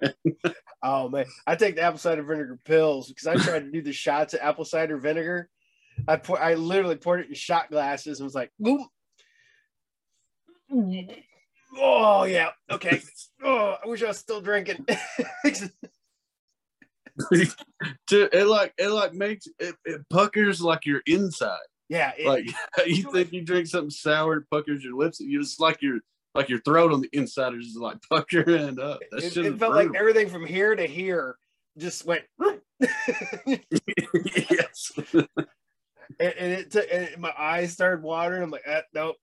Oh 0.82 1.08
man, 1.08 1.26
I 1.46 1.54
take 1.54 1.76
the 1.76 1.82
apple 1.82 1.98
cider 1.98 2.22
vinegar 2.22 2.58
pills 2.64 3.08
because 3.08 3.26
I 3.26 3.36
tried 3.36 3.64
to 3.64 3.70
do 3.70 3.82
the 3.82 3.92
shots 3.92 4.34
of 4.34 4.40
apple 4.42 4.64
cider 4.64 4.98
vinegar. 4.98 5.48
I 6.08 6.16
pour, 6.16 6.40
I 6.40 6.54
literally 6.54 6.96
poured 6.96 7.20
it 7.20 7.28
in 7.28 7.34
shot 7.34 7.70
glasses 7.70 8.18
and 8.18 8.24
was 8.24 8.34
like, 8.34 8.50
boom. 8.58 8.88
Oh 11.78 12.24
yeah, 12.24 12.50
okay. 12.70 13.00
Oh, 13.42 13.76
I 13.82 13.88
wish 13.88 14.02
I 14.02 14.08
was 14.08 14.18
still 14.18 14.40
drinking. 14.40 14.86
Dude, 18.06 18.30
it 18.32 18.46
like 18.46 18.72
it 18.78 18.88
like 18.88 19.14
makes 19.14 19.46
it, 19.58 19.74
it 19.84 20.00
puckers 20.10 20.60
like 20.60 20.86
your 20.86 21.02
inside. 21.06 21.58
yeah, 21.88 22.12
it, 22.16 22.26
Like 22.26 22.46
you 22.86 23.10
think 23.12 23.32
you 23.32 23.42
drink 23.42 23.66
something 23.66 23.90
sour, 23.90 24.38
it 24.38 24.50
puckers 24.50 24.82
your 24.82 24.96
lips. 24.96 25.18
It's 25.20 25.60
like 25.60 25.82
your 25.82 26.00
like 26.34 26.48
your 26.48 26.60
throat 26.60 26.92
on 26.92 27.00
the 27.00 27.10
inside 27.12 27.54
is 27.54 27.66
just 27.66 27.80
like 27.80 27.98
puckering 28.10 28.80
up. 28.80 29.00
That 29.10 29.24
it, 29.24 29.36
it 29.36 29.58
felt 29.58 29.74
like 29.74 29.94
everything 29.94 30.28
from 30.28 30.46
here 30.46 30.74
to 30.74 30.86
here 30.86 31.36
just 31.78 32.06
went. 32.06 32.22
and, 32.40 33.60
yes. 34.50 34.92
and 36.18 36.52
it 36.52 36.70
took, 36.70 36.86
and 36.92 37.18
my 37.18 37.32
eyes 37.36 37.72
started 37.72 38.02
watering. 38.02 38.42
I'm 38.42 38.50
like, 38.50 38.66
uh, 38.66 38.82
no, 38.94 39.14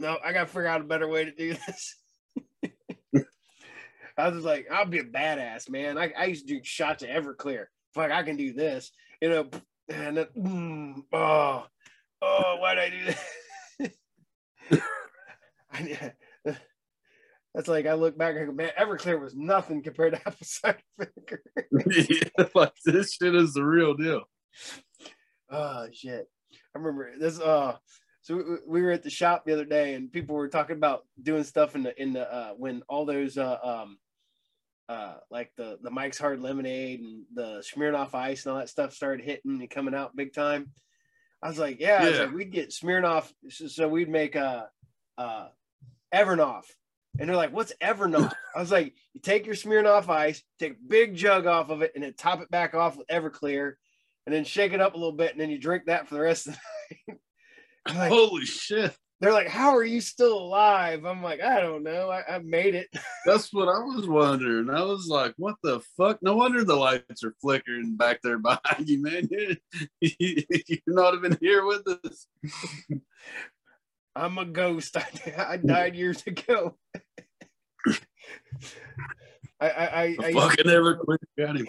no, 0.00 0.18
I 0.24 0.32
got 0.32 0.40
to 0.40 0.46
figure 0.46 0.66
out 0.66 0.80
a 0.80 0.84
better 0.84 1.08
way 1.08 1.24
to 1.24 1.32
do 1.32 1.54
this. 1.66 1.96
I 4.18 4.28
was 4.28 4.44
like, 4.44 4.66
I'll 4.70 4.84
be 4.84 4.98
a 4.98 5.04
badass, 5.04 5.70
man. 5.70 5.96
I, 5.96 6.12
I 6.16 6.24
used 6.26 6.46
to 6.46 6.54
do 6.54 6.60
shots 6.62 7.02
of 7.02 7.08
Everclear. 7.08 7.66
Fuck, 7.94 8.10
I 8.10 8.22
can 8.22 8.36
do 8.36 8.52
this. 8.52 8.92
You 9.22 9.30
know, 9.30 9.48
and 9.88 10.16
then, 10.18 10.26
mm, 10.36 11.02
oh, 11.12 11.66
oh, 12.20 12.56
why'd 12.58 12.78
I 12.78 12.90
do 12.90 13.04
that? 13.06 14.82
That's 17.54 17.68
like 17.68 17.86
I 17.86 17.94
look 17.94 18.16
back 18.16 18.34
and 18.36 18.46
go, 18.46 18.52
man, 18.52 18.70
Everclear 18.78 19.20
was 19.20 19.34
nothing 19.34 19.82
compared 19.82 20.14
to 20.14 20.18
apple 20.26 20.36
cider 20.42 20.78
vinegar. 20.98 21.42
Yeah, 22.08 22.46
like 22.54 22.72
this 22.84 23.14
shit 23.14 23.34
is 23.34 23.54
the 23.54 23.64
real 23.64 23.94
deal. 23.94 24.22
Oh 25.50 25.86
shit! 25.92 26.26
I 26.74 26.78
remember 26.78 27.10
this. 27.18 27.38
Uh, 27.38 27.76
so 28.22 28.36
we, 28.36 28.42
we 28.66 28.82
were 28.82 28.92
at 28.92 29.02
the 29.02 29.10
shop 29.10 29.44
the 29.44 29.52
other 29.52 29.64
day, 29.64 29.94
and 29.94 30.12
people 30.12 30.34
were 30.34 30.48
talking 30.48 30.76
about 30.76 31.02
doing 31.22 31.44
stuff 31.44 31.74
in 31.74 31.82
the 31.82 32.00
in 32.00 32.14
the 32.14 32.32
uh, 32.32 32.52
when 32.56 32.82
all 32.88 33.04
those 33.04 33.36
uh, 33.36 33.58
um, 33.62 33.98
uh, 34.88 35.14
like 35.30 35.52
the 35.56 35.78
the 35.82 35.90
Mike's 35.90 36.18
Hard 36.18 36.40
Lemonade 36.40 37.00
and 37.00 37.24
the 37.34 37.62
Smirnoff 37.62 38.14
Ice 38.14 38.44
and 38.44 38.52
all 38.52 38.58
that 38.58 38.70
stuff 38.70 38.94
started 38.94 39.24
hitting 39.24 39.60
and 39.60 39.70
coming 39.70 39.94
out 39.94 40.16
big 40.16 40.32
time. 40.32 40.70
I 41.42 41.48
was 41.48 41.58
like, 41.58 41.80
yeah, 41.80 41.98
I 42.00 42.08
was 42.08 42.18
like, 42.20 42.32
we'd 42.32 42.52
get 42.52 42.70
Smirnoff, 42.70 43.30
so, 43.50 43.66
so 43.66 43.88
we'd 43.88 44.08
make 44.08 44.36
a 44.36 44.68
uh, 45.18 45.20
uh, 45.20 45.48
Evernoff. 46.14 46.64
And 47.18 47.28
they're 47.28 47.36
like, 47.36 47.52
what's 47.52 47.74
Evernoff? 47.82 48.32
I 48.56 48.60
was 48.60 48.70
like, 48.70 48.94
you 49.12 49.20
take 49.20 49.44
your 49.46 49.54
Smirnoff 49.54 50.08
ice, 50.08 50.42
take 50.58 50.72
a 50.72 50.88
big 50.88 51.14
jug 51.14 51.46
off 51.46 51.68
of 51.70 51.82
it, 51.82 51.92
and 51.94 52.02
then 52.02 52.14
top 52.14 52.40
it 52.40 52.50
back 52.50 52.74
off 52.74 52.96
with 52.96 53.06
Everclear, 53.08 53.74
and 54.26 54.34
then 54.34 54.44
shake 54.44 54.72
it 54.72 54.80
up 54.80 54.94
a 54.94 54.96
little 54.96 55.12
bit, 55.12 55.32
and 55.32 55.40
then 55.40 55.50
you 55.50 55.58
drink 55.58 55.84
that 55.86 56.08
for 56.08 56.14
the 56.14 56.20
rest 56.22 56.46
of 56.48 56.54
the 56.54 56.60
night. 57.08 57.18
Like, 57.96 58.12
Holy 58.12 58.44
shit. 58.46 58.96
they're 59.20 59.32
like, 59.32 59.48
how 59.48 59.76
are 59.76 59.82
you 59.82 60.00
still 60.00 60.38
alive? 60.38 61.04
I'm 61.04 61.20
like, 61.20 61.40
I 61.42 61.60
don't 61.60 61.82
know. 61.82 62.10
I, 62.10 62.36
I 62.36 62.38
made 62.38 62.76
it. 62.76 62.86
That's 63.26 63.52
what 63.52 63.66
I 63.66 63.80
was 63.80 64.06
wondering. 64.06 64.70
I 64.70 64.82
was 64.84 65.08
like, 65.08 65.34
what 65.36 65.56
the 65.64 65.80
fuck? 65.96 66.20
No 66.22 66.36
wonder 66.36 66.62
the 66.62 66.76
lights 66.76 67.24
are 67.24 67.34
flickering 67.40 67.96
back 67.96 68.20
there 68.22 68.38
behind 68.38 68.88
you, 68.88 69.02
man. 69.02 69.28
You're, 69.32 69.56
you're 70.00 70.78
not 70.86 71.14
even 71.14 71.36
here 71.40 71.66
with 71.66 71.84
us. 71.88 72.28
I'm 74.14 74.38
a 74.38 74.44
ghost. 74.44 74.96
I, 74.96 75.04
I 75.38 75.56
died 75.56 75.94
years 75.94 76.22
ago. 76.26 76.76
I, 79.60 79.68
I, 79.68 79.86
I, 79.86 80.16
I 80.20 80.32
Fucking 80.32 80.66
Everclear 80.66 81.18
got 81.38 81.56
him. 81.56 81.68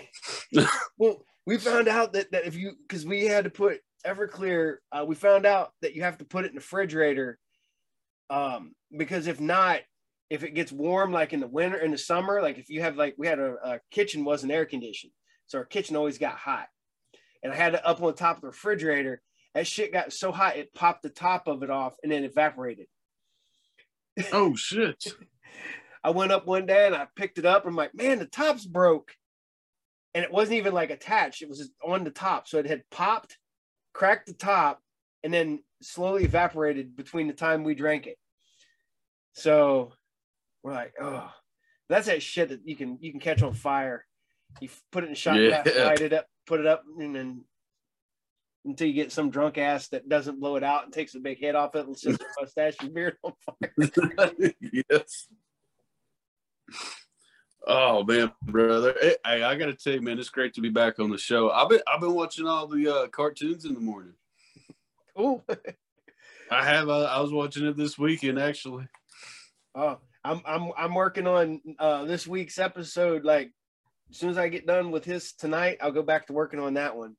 well, 0.98 1.24
we 1.46 1.58
found 1.58 1.88
out 1.88 2.14
that, 2.14 2.32
that 2.32 2.46
if 2.46 2.56
you, 2.56 2.74
because 2.88 3.06
we 3.06 3.26
had 3.26 3.44
to 3.44 3.50
put 3.50 3.82
Everclear, 4.06 4.78
uh, 4.92 5.06
we 5.08 5.16
found 5.16 5.46
out 5.46 5.72
that 5.82 5.96
you 5.96 6.02
have 6.02 6.18
to 6.18 6.26
put 6.26 6.46
it 6.46 6.50
in 6.50 6.56
the 6.56 6.60
refrigerator. 6.60 7.38
Um, 8.30 8.74
because 8.98 9.28
if 9.28 9.40
not, 9.40 9.82
if 10.30 10.44
it 10.44 10.56
gets 10.56 10.72
warm, 10.72 11.12
like 11.12 11.34
in 11.34 11.40
the 11.40 11.48
winter, 11.48 11.78
in 11.78 11.92
the 11.92 11.98
summer, 11.98 12.42
like 12.42 12.58
if 12.58 12.70
you 12.70 12.82
have, 12.82 12.98
like, 12.98 13.16
we 13.18 13.28
had 13.28 13.40
a, 13.40 13.56
a 13.64 13.80
kitchen 13.92 14.26
wasn't 14.26 14.52
air 14.52 14.66
conditioned. 14.66 15.12
So 15.46 15.60
our 15.60 15.66
kitchen 15.66 15.96
always 15.96 16.18
got 16.18 16.36
hot. 16.36 16.68
And 17.44 17.54
I 17.54 17.56
had 17.56 17.76
it 17.76 17.86
up 17.86 18.02
on 18.02 18.16
top 18.16 18.38
of 18.38 18.42
the 18.42 18.48
refrigerator. 18.48 19.22
That 19.54 19.68
shit 19.68 19.94
got 19.94 20.12
so 20.14 20.32
hot, 20.32 20.58
it 20.58 20.74
popped 20.74 21.04
the 21.04 21.10
top 21.10 21.48
of 21.48 21.62
it 21.64 21.70
off 21.70 21.96
and 22.02 22.12
then 22.12 22.24
evaporated. 22.24 22.88
Oh 24.32 24.56
shit. 24.56 25.06
I 26.04 26.10
went 26.10 26.32
up 26.32 26.46
one 26.46 26.66
day 26.66 26.86
and 26.88 26.96
I 26.96 27.08
picked 27.16 27.38
it 27.38 27.46
up. 27.46 27.66
I'm 27.66 27.76
like, 27.76 27.96
man, 27.96 28.20
the 28.20 28.26
top's 28.26 28.66
broke. 28.66 29.16
And 30.14 30.24
it 30.24 30.32
wasn't 30.32 30.58
even 30.58 30.74
like 30.74 30.90
attached, 30.92 31.42
it 31.42 31.50
was 31.50 31.60
just 31.60 31.72
on 31.84 32.04
the 32.04 32.12
top. 32.12 32.48
So 32.48 32.60
it 32.60 32.68
had 32.68 32.84
popped, 32.92 33.38
cracked 33.94 34.28
the 34.28 34.34
top, 34.34 34.80
and 35.24 35.34
then 35.34 35.64
slowly 35.82 36.24
evaporated 36.26 36.96
between 36.96 37.28
the 37.28 37.34
time 37.34 37.64
we 37.64 37.74
drank 37.74 38.06
it. 38.06 38.18
So 39.34 39.94
we're 40.62 40.74
like, 40.74 40.94
oh, 41.02 41.32
that's 41.90 42.08
that 42.08 42.22
shit 42.22 42.50
that 42.50 42.62
you 42.66 42.76
can 42.76 42.98
you 43.02 43.12
can 43.12 43.20
catch 43.20 43.42
on 43.42 43.54
fire. 43.54 44.06
You 44.62 44.70
put 44.92 45.04
it 45.04 45.10
in 45.10 45.16
shot 45.16 45.38
Yeah. 45.38 45.64
glass, 45.64 45.76
light 45.78 46.02
it 46.02 46.14
up, 46.14 46.28
put 46.46 46.60
it 46.60 46.68
up, 46.68 46.84
and 47.00 47.16
then 47.16 47.44
until 48.66 48.88
you 48.88 48.94
get 48.94 49.12
some 49.12 49.30
drunk 49.30 49.58
ass 49.58 49.90
that 49.90 50.08
doesn't 50.08 50.40
blow 50.40 50.56
it 50.56 50.64
out 50.64 50.86
and 50.86 50.94
takes 50.94 51.16
a 51.16 51.20
big 51.20 51.40
hit 51.40 51.56
off 51.56 51.76
it 51.76 51.86
and 51.86 51.98
sets 51.98 52.18
their 52.18 52.28
mustache 52.40 52.76
and 52.82 52.94
beard 52.94 53.18
on 53.24 53.34
fire. 53.46 54.54
yes. 54.90 55.28
Oh 57.66 58.04
man, 58.04 58.32
brother! 58.44 58.94
Hey, 59.02 59.16
I 59.24 59.56
gotta 59.56 59.74
tell 59.74 59.94
you, 59.94 60.02
man, 60.02 60.20
it's 60.20 60.30
great 60.30 60.54
to 60.56 60.62
be 60.62 60.70
back 60.70 61.00
on 61.00 61.10
the 61.10 61.18
show. 61.18 61.50
I've 61.50 61.70
been 61.70 61.82
I've 61.88 62.02
been 62.02 62.14
watching 62.14 62.48
all 62.48 62.68
the 62.68 62.94
uh, 62.94 63.08
cartoons 63.08 63.66
in 63.66 63.74
the 63.74 63.80
morning. 63.80 64.14
Cool. 65.16 65.44
I 66.52 66.66
have. 66.66 66.90
Uh, 66.90 67.04
I 67.04 67.22
was 67.22 67.32
watching 67.32 67.66
it 67.66 67.78
this 67.78 67.98
weekend, 67.98 68.38
actually. 68.38 68.88
Oh, 69.76 69.98
I'm 70.26 70.42
I'm 70.46 70.72
I'm 70.78 70.94
working 70.94 71.26
on 71.26 71.62
uh, 71.80 72.04
this 72.06 72.28
week's 72.28 72.60
episode. 72.60 73.24
Like 73.24 73.52
as 74.10 74.18
soon 74.18 74.30
as 74.30 74.38
I 74.38 74.50
get 74.50 74.68
done 74.68 74.92
with 74.92 75.06
his 75.06 75.34
tonight, 75.34 75.78
I'll 75.82 75.92
go 75.92 76.04
back 76.04 76.28
to 76.28 76.34
working 76.34 76.60
on 76.60 76.76
that 76.76 76.96
one. 76.96 77.16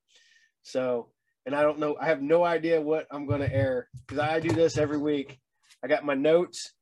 So, 0.63 1.09
and 1.47 1.55
I 1.55 1.63
don't 1.63 1.79
know. 1.79 1.97
I 2.01 2.07
have 2.07 2.23
no 2.23 2.45
idea 2.45 2.81
what 2.81 3.07
I'm 3.11 3.27
going 3.27 3.41
to 3.41 3.53
air 3.53 3.89
because 4.07 4.19
I 4.19 4.41
do 4.41 4.51
this 4.51 4.79
every 4.79 4.99
week. 4.99 5.39
I 5.83 5.89
got 5.89 6.05
my 6.05 6.15
notes. 6.15 6.73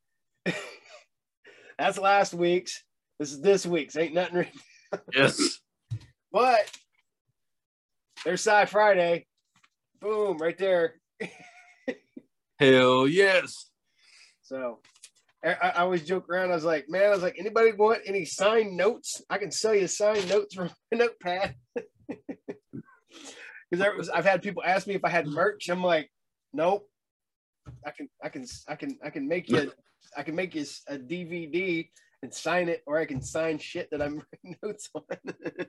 That's 1.79 1.99
last 1.99 2.35
week's. 2.35 2.85
This 3.19 3.33
is 3.33 3.41
this 3.41 3.67
week's. 3.67 3.97
Ain't 3.97 4.15
nothing 4.15 4.37
written. 4.37 4.61
yes. 5.15 5.59
But 6.35 6.61
there's 8.25 8.41
Sci 8.41 8.65
Friday. 8.65 9.27
Boom, 10.01 10.39
right 10.39 10.57
there. 10.57 10.95
Hell 12.59 13.07
yes. 13.07 13.69
So 14.41 14.79
I, 15.45 15.53
I, 15.63 15.71
always 15.83 16.07
joke 16.07 16.31
around. 16.31 16.51
I 16.51 16.55
was 16.55 16.65
like, 16.65 16.87
man, 16.89 17.05
I 17.05 17.11
was 17.11 17.21
like, 17.21 17.37
anybody 17.39 17.73
want 17.73 18.01
any 18.07 18.25
signed 18.25 18.79
notes? 18.79 19.21
I 19.29 19.37
can 19.37 19.51
sell 19.51 19.75
you 19.75 19.87
signed 19.89 20.27
notes 20.31 20.55
from 20.55 20.71
a 20.91 20.97
notepad. 20.97 21.55
Because 23.73 24.11
I've 24.11 24.27
had 24.27 24.43
people 24.43 24.63
ask 24.65 24.87
me 24.87 24.95
if 24.95 25.05
I 25.05 25.09
had 25.09 25.27
merch. 25.27 25.71
I'm 25.71 25.83
like, 25.83 26.11
nope. 26.53 26.87
I 27.87 27.91
can, 27.91 28.09
I 28.23 28.29
can, 28.29 28.45
I 28.69 28.75
can, 28.75 28.99
I 29.03 29.09
can 29.09 29.27
make 29.27 29.49
you, 29.49 29.73
I 30.15 30.23
can 30.23 30.35
make 30.35 30.55
you 30.55 30.67
a 30.89 30.99
DVD 30.99 31.89
and 32.23 32.35
sign 32.35 32.69
it, 32.69 32.83
or 32.87 32.99
I 32.99 33.07
can 33.07 33.23
sign 33.23 33.59
shit 33.59 33.91
that 33.91 34.03
I'm 34.03 34.23
writing 34.45 34.57
notes 34.63 34.91
on. 34.95 35.03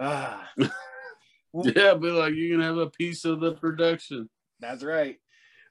ah. 0.00 0.48
yeah, 0.58 1.94
but 1.94 2.12
like 2.12 2.34
you 2.34 2.52
can 2.52 2.60
have 2.60 2.78
a 2.78 2.90
piece 2.90 3.24
of 3.24 3.40
the 3.40 3.54
production. 3.54 4.30
That's 4.60 4.84
right. 4.84 5.16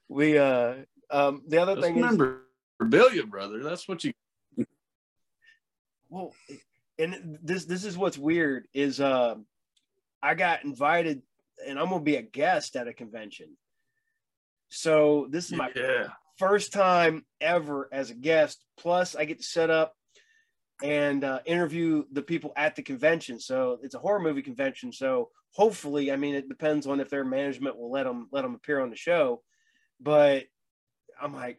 We 0.08 0.36
uh 0.36 0.74
um 1.10 1.42
the 1.48 1.58
other 1.58 1.76
Just 1.76 1.86
thing 1.86 1.96
remember 1.96 2.42
is 2.82 2.88
Billion 2.88 3.30
brother. 3.30 3.62
That's 3.62 3.88
what 3.88 4.04
you 4.04 4.12
well 6.10 6.34
and 6.98 7.38
this 7.42 7.64
this 7.64 7.84
is 7.84 7.96
what's 7.96 8.18
weird 8.18 8.66
is 8.74 9.00
um 9.00 9.46
I 10.22 10.34
got 10.34 10.64
invited 10.64 11.22
and 11.66 11.78
I'm 11.78 11.90
gonna 11.90 12.00
be 12.00 12.16
a 12.16 12.22
guest 12.22 12.76
at 12.76 12.88
a 12.88 12.94
convention. 12.94 13.56
So 14.68 15.26
this 15.30 15.46
is 15.46 15.52
my 15.52 15.70
yeah. 15.74 16.08
first 16.38 16.72
time 16.72 17.24
ever 17.40 17.88
as 17.92 18.10
a 18.10 18.14
guest. 18.14 18.64
Plus, 18.78 19.16
I 19.16 19.24
get 19.24 19.38
to 19.38 19.44
set 19.44 19.70
up 19.70 19.94
and 20.82 21.24
uh, 21.24 21.40
interview 21.44 22.04
the 22.12 22.22
people 22.22 22.52
at 22.56 22.76
the 22.76 22.82
convention. 22.82 23.40
So 23.40 23.78
it's 23.82 23.94
a 23.94 23.98
horror 23.98 24.20
movie 24.20 24.42
convention. 24.42 24.92
So 24.92 25.30
hopefully, 25.52 26.12
I 26.12 26.16
mean, 26.16 26.34
it 26.34 26.48
depends 26.48 26.86
on 26.86 27.00
if 27.00 27.10
their 27.10 27.24
management 27.24 27.76
will 27.76 27.90
let 27.90 28.04
them 28.04 28.28
let 28.32 28.42
them 28.42 28.54
appear 28.54 28.80
on 28.80 28.90
the 28.90 28.96
show. 28.96 29.42
But 30.00 30.44
I'm 31.20 31.34
like, 31.34 31.58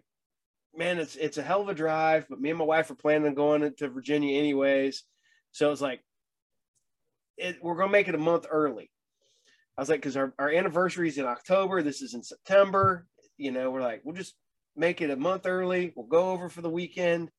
man, 0.75 0.99
it's 0.99 1.15
it's 1.15 1.37
a 1.37 1.43
hell 1.43 1.61
of 1.61 1.69
a 1.69 1.73
drive. 1.73 2.25
But 2.29 2.41
me 2.41 2.49
and 2.49 2.59
my 2.59 2.65
wife 2.65 2.89
are 2.89 2.95
planning 2.95 3.27
on 3.27 3.35
going 3.35 3.73
to 3.77 3.89
Virginia 3.89 4.39
anyways. 4.39 5.03
So 5.51 5.71
it's 5.71 5.81
like, 5.81 6.01
it, 7.37 7.57
we're 7.61 7.75
gonna 7.75 7.91
make 7.91 8.07
it 8.07 8.15
a 8.15 8.19
month 8.19 8.45
early. 8.49 8.91
I 9.77 9.81
was 9.81 9.89
like, 9.89 10.01
because 10.01 10.17
our, 10.17 10.33
our 10.37 10.49
anniversary 10.49 11.07
is 11.07 11.17
in 11.17 11.25
October. 11.25 11.81
This 11.81 12.01
is 12.01 12.13
in 12.13 12.23
September. 12.23 13.07
You 13.37 13.51
know, 13.51 13.71
we're 13.71 13.81
like, 13.81 14.01
we'll 14.03 14.15
just 14.15 14.35
make 14.75 15.01
it 15.01 15.09
a 15.09 15.15
month 15.15 15.45
early. 15.45 15.93
We'll 15.95 16.07
go 16.07 16.31
over 16.31 16.49
for 16.49 16.61
the 16.61 16.69
weekend. 16.69 17.29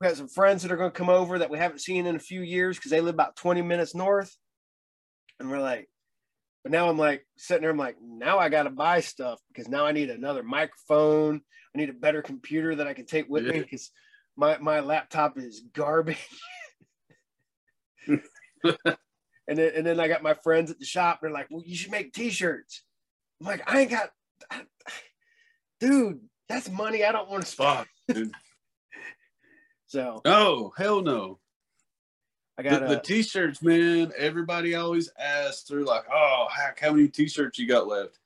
We 0.00 0.06
have 0.06 0.16
some 0.16 0.28
friends 0.28 0.62
that 0.62 0.72
are 0.72 0.76
going 0.76 0.92
to 0.92 0.96
come 0.96 1.10
over 1.10 1.38
that 1.38 1.50
we 1.50 1.58
haven't 1.58 1.80
seen 1.80 2.06
in 2.06 2.16
a 2.16 2.20
few 2.20 2.42
years 2.42 2.76
because 2.76 2.90
they 2.90 3.00
live 3.00 3.14
about 3.14 3.36
20 3.36 3.62
minutes 3.62 3.94
north. 3.94 4.34
And 5.38 5.50
we're 5.50 5.60
like, 5.60 5.88
but 6.62 6.72
now 6.72 6.88
I'm 6.88 6.98
like 6.98 7.26
sitting 7.36 7.62
there, 7.62 7.70
I'm 7.70 7.76
like, 7.76 7.96
now 8.00 8.38
I 8.38 8.48
got 8.48 8.64
to 8.64 8.70
buy 8.70 9.00
stuff 9.00 9.40
because 9.48 9.68
now 9.68 9.86
I 9.86 9.92
need 9.92 10.10
another 10.10 10.42
microphone. 10.42 11.40
I 11.74 11.78
need 11.78 11.90
a 11.90 11.94
better 11.94 12.22
computer 12.22 12.76
that 12.76 12.86
I 12.86 12.94
can 12.94 13.06
take 13.06 13.28
with 13.28 13.46
yeah. 13.46 13.52
me 13.52 13.60
because 13.60 13.90
my, 14.36 14.58
my 14.58 14.80
laptop 14.80 15.38
is 15.38 15.62
garbage. 15.72 16.26
and 18.64 19.58
then, 19.58 19.72
and 19.74 19.86
then 19.86 20.00
I 20.00 20.08
got 20.08 20.22
my 20.22 20.34
friends 20.34 20.70
at 20.70 20.78
the 20.78 20.84
shop. 20.84 21.20
They're 21.20 21.30
like, 21.30 21.48
well, 21.50 21.62
you 21.64 21.76
should 21.76 21.90
make 21.90 22.12
t-shirts. 22.12 22.82
I'm 23.40 23.46
like, 23.46 23.62
I 23.70 23.80
ain't 23.80 23.90
got, 23.90 24.10
I, 24.50 24.62
dude, 25.80 26.20
that's 26.48 26.70
money 26.70 27.04
I 27.04 27.12
don't 27.12 27.30
want 27.30 27.44
to 27.44 27.50
spend. 27.50 27.86
dude. 28.08 28.32
so, 29.86 30.20
oh, 30.24 30.72
hell 30.76 31.02
no. 31.02 31.38
I 32.58 32.62
got 32.62 32.82
the, 32.82 32.88
the, 32.88 33.00
t-shirts, 33.00 33.62
man. 33.62 34.12
Everybody 34.18 34.74
always 34.74 35.10
asks, 35.18 35.62
they're 35.62 35.80
like, 35.80 36.04
"Oh, 36.12 36.46
heck, 36.54 36.78
how 36.78 36.92
many 36.92 37.08
t-shirts 37.08 37.58
you 37.58 37.66
got 37.66 37.86
left?" 37.86 38.18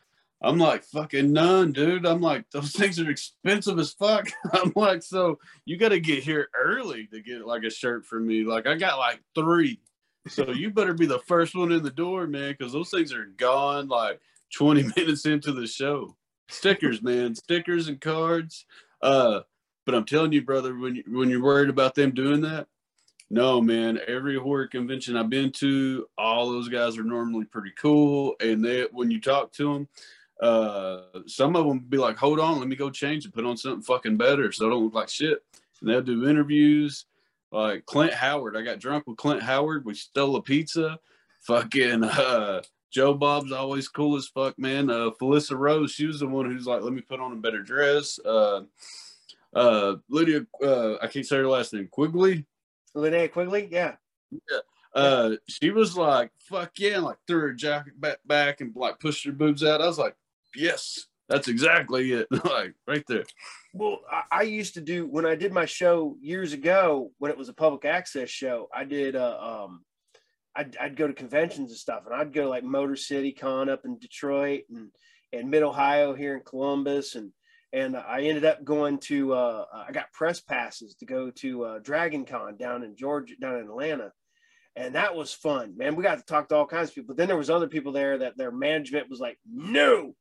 I'm 0.43 0.59
like, 0.59 0.83
"Fucking 0.83 1.33
none, 1.33 1.71
dude." 1.71 2.05
I'm 2.05 2.21
like, 2.21 2.51
"Those 2.51 2.73
things 2.77 2.99
are 2.99 3.09
expensive 3.09 3.79
as 3.79 3.93
fuck." 3.93 4.27
I'm 4.53 4.73
like, 4.75 5.05
"So 5.05 5.39
you 5.67 5.77
got 5.77 5.91
to 5.91 6.01
get 6.01 6.25
here 6.25 6.49
early 6.53 7.07
to 7.13 7.21
get 7.21 7.47
like 7.47 7.63
a 7.63 7.71
shirt 7.71 8.07
from 8.07 8.27
me." 8.27 8.43
Like, 8.43 8.67
I 8.67 8.75
got 8.75 8.99
like 8.99 9.23
three, 9.37 9.81
so 10.29 10.51
you 10.51 10.71
better 10.71 10.95
be 10.95 11.07
the 11.07 11.21
first 11.21 11.55
one 11.55 11.73
in 11.73 11.83
the 11.83 11.91
door, 11.91 12.27
man, 12.27 12.55
because 12.59 12.73
those 12.73 12.91
things 12.91 13.13
are 13.13 13.27
gone 13.37 13.89
like 13.89 14.21
20 14.55 14.83
minutes 14.97 15.27
into 15.27 15.53
the 15.53 15.67
show. 15.67 16.17
Stickers, 16.49 17.03
man, 17.03 17.35
stickers 17.35 17.89
and 17.89 18.01
cards. 18.01 18.67
Uh, 19.03 19.41
but 19.87 19.95
I'm 19.95 20.05
telling 20.05 20.33
you, 20.33 20.43
brother, 20.43 20.77
when 20.77 20.97
you, 20.97 21.05
when 21.09 21.29
you're 21.29 21.43
worried 21.43 21.69
about 21.69 21.95
them 21.95 22.13
doing 22.13 22.41
that, 22.43 22.67
no, 23.31 23.61
man. 23.61 23.99
Every 24.07 24.39
horror 24.39 24.69
convention 24.69 25.17
I've 25.17 25.31
been 25.31 25.51
to, 25.53 26.07
all 26.17 26.51
those 26.51 26.69
guys 26.69 26.99
are 26.99 27.05
normally 27.05 27.47
pretty 27.47 27.73
cool. 27.77 28.35
And 28.41 28.65
they, 28.65 28.87
when 28.93 29.11
you 29.11 29.21
talk 29.21 29.53
to 29.55 29.73
them, 29.73 29.89
uh, 30.41 31.01
some 31.27 31.57
of 31.57 31.67
them 31.67 31.81
be 31.81 31.97
like, 31.97 32.17
"Hold 32.17 32.39
on, 32.41 32.59
let 32.59 32.69
me 32.69 32.77
go 32.77 32.91
change 32.91 33.25
and 33.25 33.33
put 33.33 33.47
on 33.47 33.57
something 33.57 33.83
fucking 33.83 34.17
better, 34.17 34.53
so 34.53 34.67
I 34.67 34.71
don't 34.71 34.85
look 34.85 34.95
like 34.95 35.09
shit." 35.09 35.43
And 35.81 35.89
they'll 35.89 36.03
do 36.03 36.29
interviews. 36.29 37.07
Like 37.55 37.87
Clint 37.87 38.13
Howard, 38.13 38.57
I 38.57 38.63
got 38.63 38.81
drunk 38.81 39.07
with 39.07 39.17
Clint 39.17 39.41
Howard. 39.41 39.85
We 39.85 39.95
stole 39.95 40.35
a 40.35 40.43
pizza. 40.43 40.99
Fucking 41.43 42.03
uh, 42.05 42.63
Joe 42.91 43.15
Bob's 43.15 43.53
always 43.53 43.87
cool 43.87 44.17
as 44.17 44.27
fuck, 44.27 44.59
man. 44.59 44.91
Uh, 44.91 45.11
Felissa 45.21 45.57
Rose, 45.57 45.93
she 45.93 46.07
was 46.07 46.19
the 46.19 46.27
one 46.27 46.47
who's 46.47 46.67
like, 46.67 46.83
"Let 46.83 46.93
me 46.93 47.01
put 47.01 47.21
on 47.21 47.31
a 47.31 47.37
better 47.37 47.63
dress." 47.63 48.19
Uh, 48.19 48.63
uh, 49.55 49.95
Lydia, 50.09 50.45
uh, 50.61 50.97
I 51.01 51.07
can't 51.07 51.25
say 51.25 51.37
her 51.37 51.47
last 51.47 51.73
name. 51.73 51.87
Quigley. 51.93 52.45
Linnea 52.97 53.31
Quigley, 53.31 53.69
yeah. 53.71 53.95
Yeah. 54.33 54.59
Uh, 54.93 55.37
she 55.49 55.71
was 55.71 55.97
like, 55.97 56.33
fuck 56.39 56.73
yeah, 56.79 56.97
and 56.97 57.05
like 57.05 57.19
threw 57.29 57.41
her 57.41 57.53
jacket 57.53 58.01
back, 58.01 58.19
back 58.27 58.63
and 58.63 58.75
like 58.75 58.99
pushed 58.99 59.25
her 59.27 59.33
boobs 59.33 59.63
out. 59.63 59.81
I 59.81 59.87
was 59.87 59.99
like, 59.99 60.17
yes, 60.57 61.07
that's 61.29 61.49
exactly 61.49 62.13
it. 62.13 62.27
like 62.45 62.75
right 62.87 63.05
there. 63.09 63.25
Well, 63.73 64.01
I, 64.11 64.23
I, 64.31 64.43
used 64.43 64.75
to 64.75 64.81
do 64.81 65.07
when 65.07 65.27
I 65.27 65.35
did 65.35 65.53
my 65.53 65.65
show 65.65 66.17
years 66.21 66.53
ago 66.53 67.11
when 67.19 67.31
it 67.31 67.39
was 67.39 67.49
a 67.49 67.55
public 67.55 67.85
access 67.85 68.31
show. 68.31 68.69
I 68.75 68.85
did 68.85 69.17
uh, 69.17 69.65
um, 69.65 69.85
I'd, 70.57 70.77
I'd 70.77 70.97
go 70.97 71.07
to 71.07 71.13
conventions 71.13 71.71
and 71.71 71.79
stuff, 71.79 72.03
and 72.07 72.15
I'd 72.15 72.33
go 72.33 72.49
like 72.49 72.65
Motor 72.65 72.97
City 72.97 73.33
Con 73.33 73.69
up 73.69 73.85
in 73.85 73.99
Detroit 73.99 74.63
and 74.71 74.91
and 75.33 75.51
Mid 75.51 75.63
Ohio 75.63 76.15
here 76.15 76.35
in 76.37 76.43
Columbus, 76.45 77.15
and 77.15 77.33
and 77.73 77.97
I 77.97 78.23
ended 78.23 78.45
up 78.45 78.65
going 78.65 78.99
to 78.99 79.33
uh, 79.33 79.65
I 79.73 79.93
got 79.93 80.13
press 80.13 80.41
passes 80.41 80.95
to 80.97 81.07
go 81.07 81.31
to 81.31 81.65
uh, 81.65 81.79
Dragon 81.81 82.25
Con 82.25 82.57
down 82.57 82.85
in 82.85 82.97
Georgia, 82.97 83.35
down 83.41 83.57
in 83.57 83.67
Atlanta, 83.67 84.13
and 84.77 84.95
that 84.95 85.17
was 85.17 85.33
fun, 85.33 85.77
man. 85.77 85.97
We 85.97 86.05
got 86.05 86.19
to 86.19 86.25
talk 86.25 86.49
to 86.49 86.57
all 86.57 86.67
kinds 86.67 86.91
of 86.91 86.95
people. 86.95 87.09
But 87.09 87.17
then 87.17 87.29
there 87.29 87.37
was 87.37 87.51
other 87.51 87.69
people 87.69 87.93
there 87.93 88.19
that 88.19 88.37
their 88.37 88.53
management 88.53 89.11
was 89.11 89.21
like, 89.21 89.39
"No, 89.45 90.15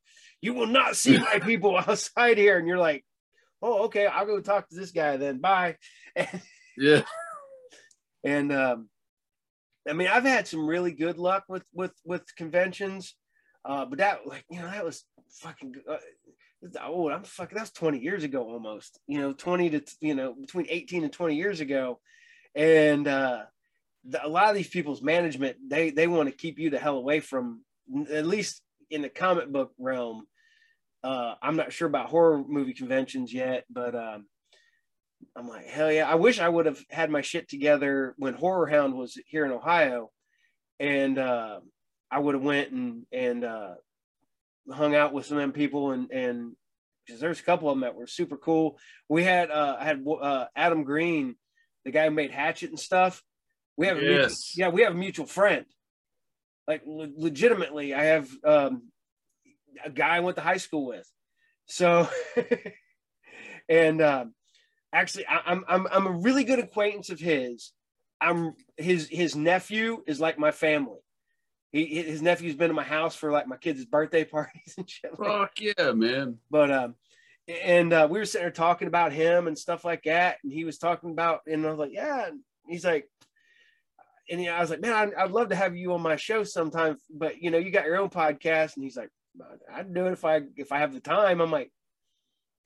you 0.44 0.54
will 0.54 0.68
not 0.68 0.98
see 0.98 1.18
my 1.18 1.40
people 1.46 1.78
outside 1.78 2.38
here," 2.38 2.58
and 2.58 2.68
you're 2.68 2.78
like, 2.78 3.06
"Oh, 3.62 3.86
okay, 3.86 4.06
I'll 4.06 4.26
go 4.26 4.42
talk 4.42 4.68
to 4.70 4.76
this 4.76 4.92
guy 4.92 5.16
then. 5.16 5.40
Bye." 5.40 5.78
yeah, 6.78 7.04
and 8.26 8.52
um, 8.52 8.90
I 9.88 9.94
mean, 9.94 10.10
I've 10.10 10.26
had 10.26 10.46
some 10.46 10.68
really 10.68 10.92
good 10.92 11.18
luck 11.18 11.46
with 11.48 11.64
with 11.74 11.94
with 12.04 12.24
conventions, 12.36 13.16
uh, 13.64 13.86
but 13.86 14.00
that 14.00 14.28
like 14.28 14.44
you 14.50 14.60
know 14.60 14.68
that 14.68 14.84
was 14.84 15.06
fucking. 15.30 15.76
Uh, 15.90 15.98
oh, 16.82 17.10
I'm 17.10 17.24
fucking, 17.24 17.58
that's 17.58 17.72
20 17.72 18.00
years 18.00 18.24
ago 18.24 18.44
almost, 18.44 18.98
you 19.06 19.20
know, 19.20 19.34
20 19.34 19.72
to, 19.72 19.84
you 20.00 20.16
know, 20.16 20.34
between 20.34 20.66
18 20.70 21.04
and 21.04 21.12
20 21.12 21.36
years 21.36 21.60
ago. 21.60 22.00
And 22.56 23.06
uh, 23.06 23.44
the, 24.08 24.26
a 24.26 24.30
lot 24.30 24.48
of 24.48 24.56
these 24.56 24.70
people's 24.70 25.02
management, 25.02 25.58
they, 25.68 25.90
they 25.90 26.08
want 26.08 26.30
to 26.30 26.36
keep 26.36 26.60
you 26.60 26.70
the 26.70 26.80
hell 26.80 26.96
away 26.96 27.20
from, 27.20 27.66
at 28.10 28.26
least 28.26 28.62
in 28.90 29.02
the 29.02 29.10
comic 29.10 29.52
book 29.52 29.74
realm. 29.78 30.26
Uh, 31.04 31.36
I'm 31.42 31.56
not 31.56 31.74
sure 31.74 31.88
about 31.88 32.10
horror 32.10 32.44
movie 32.48 32.74
conventions 32.74 33.34
yet, 33.34 33.66
but 33.70 33.94
um, 33.94 34.26
I'm 35.36 35.48
like, 35.48 35.66
hell 35.66 35.92
yeah. 35.92 36.10
I 36.10 36.16
wish 36.16 36.40
I 36.40 36.48
would 36.48 36.66
have 36.66 36.80
had 36.90 37.10
my 37.10 37.22
shit 37.22 37.50
together 37.50 38.14
when 38.18 38.34
Horror 38.34 38.68
Hound 38.68 38.96
was 38.96 39.18
here 39.28 39.46
in 39.46 39.52
Ohio. 39.52 40.12
And 40.80 41.18
uh, 41.18 41.60
I 42.10 42.20
would 42.20 42.36
have 42.36 42.44
went 42.44 42.72
and 42.72 43.06
and 43.12 43.44
uh, 43.44 43.74
hung 44.72 44.96
out 44.96 45.14
with 45.14 45.26
some 45.26 45.38
of 45.38 45.42
them 45.42 45.52
people 45.52 45.92
and 45.92 46.12
and 46.12 46.56
because 47.06 47.20
there's 47.20 47.40
a 47.40 47.44
couple 47.44 47.70
of 47.70 47.76
them 47.76 47.82
that 47.82 47.96
were 47.96 48.08
super 48.08 48.38
cool. 48.38 48.80
We 49.10 49.24
had 49.24 49.52
uh, 49.52 49.78
I 49.80 49.84
had 49.84 50.06
uh, 50.08 50.46
Adam 50.56 50.84
Green, 50.84 51.36
the 51.86 51.92
guy 51.92 52.06
who 52.06 52.12
made 52.12 52.32
Hatchet 52.32 52.70
and 52.70 52.80
stuff. 52.80 53.22
We 53.76 53.88
have 53.88 53.98
a 53.98 54.02
mutual, 54.02 54.20
yeah, 54.56 54.70
we 54.70 54.84
have 54.84 54.94
a 54.94 54.98
mutual 54.98 55.26
friend. 55.26 55.66
Like 56.68 56.84
le- 56.86 57.10
legitimately, 57.18 57.94
I 57.94 58.04
have 58.06 58.30
um, 58.46 58.84
a 59.84 59.90
guy 59.90 60.18
I 60.18 60.20
went 60.22 60.38
to 60.38 60.42
high 60.44 60.58
school 60.58 60.86
with. 60.88 61.10
So, 61.66 62.08
and 63.70 64.02
um, 64.02 64.34
actually, 64.92 65.28
I, 65.28 65.42
I'm 65.46 65.64
I'm 65.68 65.88
I'm 65.92 66.08
a 66.08 66.12
really 66.12 66.44
good 66.44 66.60
acquaintance 66.60 67.10
of 67.10 67.20
his. 67.20 67.72
I'm 68.22 68.54
his 68.78 69.08
his 69.10 69.36
nephew 69.36 70.04
is 70.08 70.20
like 70.20 70.38
my 70.40 70.52
family. 70.52 71.00
He 71.72 71.86
his 71.86 72.22
nephew's 72.22 72.56
been 72.56 72.70
to 72.70 72.74
my 72.74 72.84
house 72.84 73.16
for 73.16 73.32
like 73.32 73.48
my 73.48 73.58
kids' 73.58 73.86
birthday 73.86 74.24
parties 74.26 74.76
and 74.78 74.90
shit. 74.90 75.18
like 75.20 75.30
Fuck 75.30 75.62
yeah, 75.62 75.92
man. 75.94 76.38
but 76.52 76.72
um 76.72 76.96
and 77.48 77.92
uh, 77.92 78.08
we 78.10 78.20
were 78.20 78.26
sitting 78.26 78.46
there 78.46 78.52
talking 78.52 78.88
about 78.88 79.12
him 79.12 79.48
and 79.48 79.58
stuff 79.58 79.84
like 79.84 80.04
that 80.04 80.38
and 80.44 80.54
he 80.54 80.64
was 80.64 80.78
talking 80.78 81.12
about 81.12 81.42
and 81.46 81.66
i 81.66 81.70
was 81.70 81.78
like 81.78 81.92
yeah 81.92 82.28
and 82.28 82.40
he's 82.70 82.86
like 82.86 83.10
and 84.30 84.48
i 84.48 84.62
was 84.62 84.70
like 84.70 84.80
man 84.80 84.94
I'd, 84.94 85.14
I'd 85.14 85.32
love 85.32 85.50
to 85.50 85.56
have 85.56 85.76
you 85.76 85.94
on 85.94 86.02
my 86.02 86.16
show 86.16 86.44
sometime 86.46 86.98
but 87.10 87.42
you 87.42 87.52
know 87.52 87.58
you 87.58 87.70
got 87.72 87.86
your 87.86 87.98
own 87.98 88.10
podcast 88.10 88.76
and 88.76 88.84
he's 88.84 88.96
like 88.96 89.10
i'd 89.74 89.94
do 89.94 90.08
it 90.08 90.14
if 90.14 90.26
i 90.26 90.42
if 90.58 90.72
i 90.72 90.80
have 90.80 90.94
the 90.94 91.00
time 91.00 91.42
i'm 91.42 91.52
like 91.52 91.72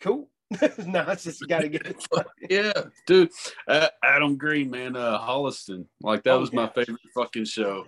cool 0.01 0.29
no 0.85 1.01
it's 1.09 1.25
just 1.25 1.45
got 1.49 1.59
to 1.59 1.67
get 1.67 1.85
it. 1.85 2.07
Yeah, 2.49 2.71
dude. 3.05 3.31
Uh, 3.67 3.89
Adam 4.01 4.37
Green, 4.37 4.71
man. 4.71 4.95
Uh, 4.95 5.19
Holliston. 5.19 5.87
Like 6.01 6.23
that 6.23 6.35
Oh, 6.35 6.39
was 6.39 6.53
my 6.53 6.69
favorite 6.69 7.01
fucking 7.13 7.43
show. 7.43 7.85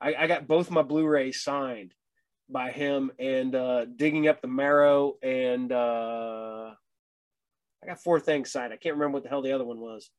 I, 0.00 0.14
I 0.16 0.26
got 0.26 0.48
both 0.48 0.68
my 0.68 0.82
blu-rays 0.82 1.44
signed 1.44 1.94
by 2.48 2.70
him 2.70 3.10
and 3.18 3.54
uh 3.54 3.84
digging 3.84 4.28
up 4.28 4.40
the 4.40 4.48
marrow 4.48 5.14
and 5.22 5.72
uh 5.72 6.70
i 7.82 7.86
got 7.86 8.00
four 8.02 8.20
things 8.20 8.52
signed 8.52 8.72
i 8.72 8.76
can't 8.76 8.94
remember 8.94 9.14
what 9.14 9.24
the 9.24 9.28
hell 9.28 9.42
the 9.42 9.52
other 9.52 9.64
one 9.64 9.80
was 9.80 10.10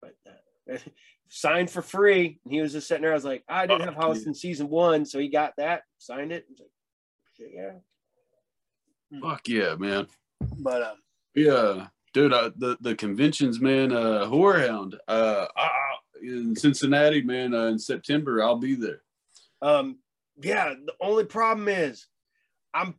but 0.00 0.14
uh, 0.28 0.76
signed 1.28 1.70
for 1.70 1.82
free 1.82 2.40
and 2.44 2.52
he 2.52 2.60
was 2.60 2.72
just 2.72 2.88
sitting 2.88 3.02
there 3.02 3.12
i 3.12 3.14
was 3.14 3.24
like 3.24 3.44
i 3.48 3.66
didn't 3.66 3.82
have 3.82 3.94
Holliston 3.94 4.34
season 4.34 4.68
one 4.68 5.04
so 5.04 5.20
he 5.20 5.28
got 5.28 5.52
that 5.56 5.82
signed 5.98 6.32
it 6.32 6.46
like, 6.58 6.68
"Shit, 7.42 7.52
yeah 7.54 9.20
Fuck 9.20 9.48
yeah, 9.48 9.74
man. 9.76 10.06
but 10.58 10.82
um 10.82 10.96
Yeah, 11.34 11.86
dude. 12.14 12.32
Uh, 12.32 12.50
the 12.56 12.76
the 12.80 12.94
conventions, 12.94 13.60
man. 13.60 13.92
Uh, 13.92 14.26
Horror 14.26 14.60
Hound. 14.66 14.96
Uh, 15.08 15.46
I, 15.56 15.62
I- 15.62 15.68
in 16.22 16.54
Cincinnati, 16.54 17.20
man. 17.22 17.52
Uh, 17.52 17.64
in 17.66 17.78
September, 17.80 18.42
I'll 18.44 18.56
be 18.56 18.74
there. 18.76 19.02
Um, 19.60 19.98
yeah, 20.40 20.72
the 20.72 20.94
only 21.00 21.24
problem 21.24 21.66
is 21.68 22.06
I'm 22.72 22.94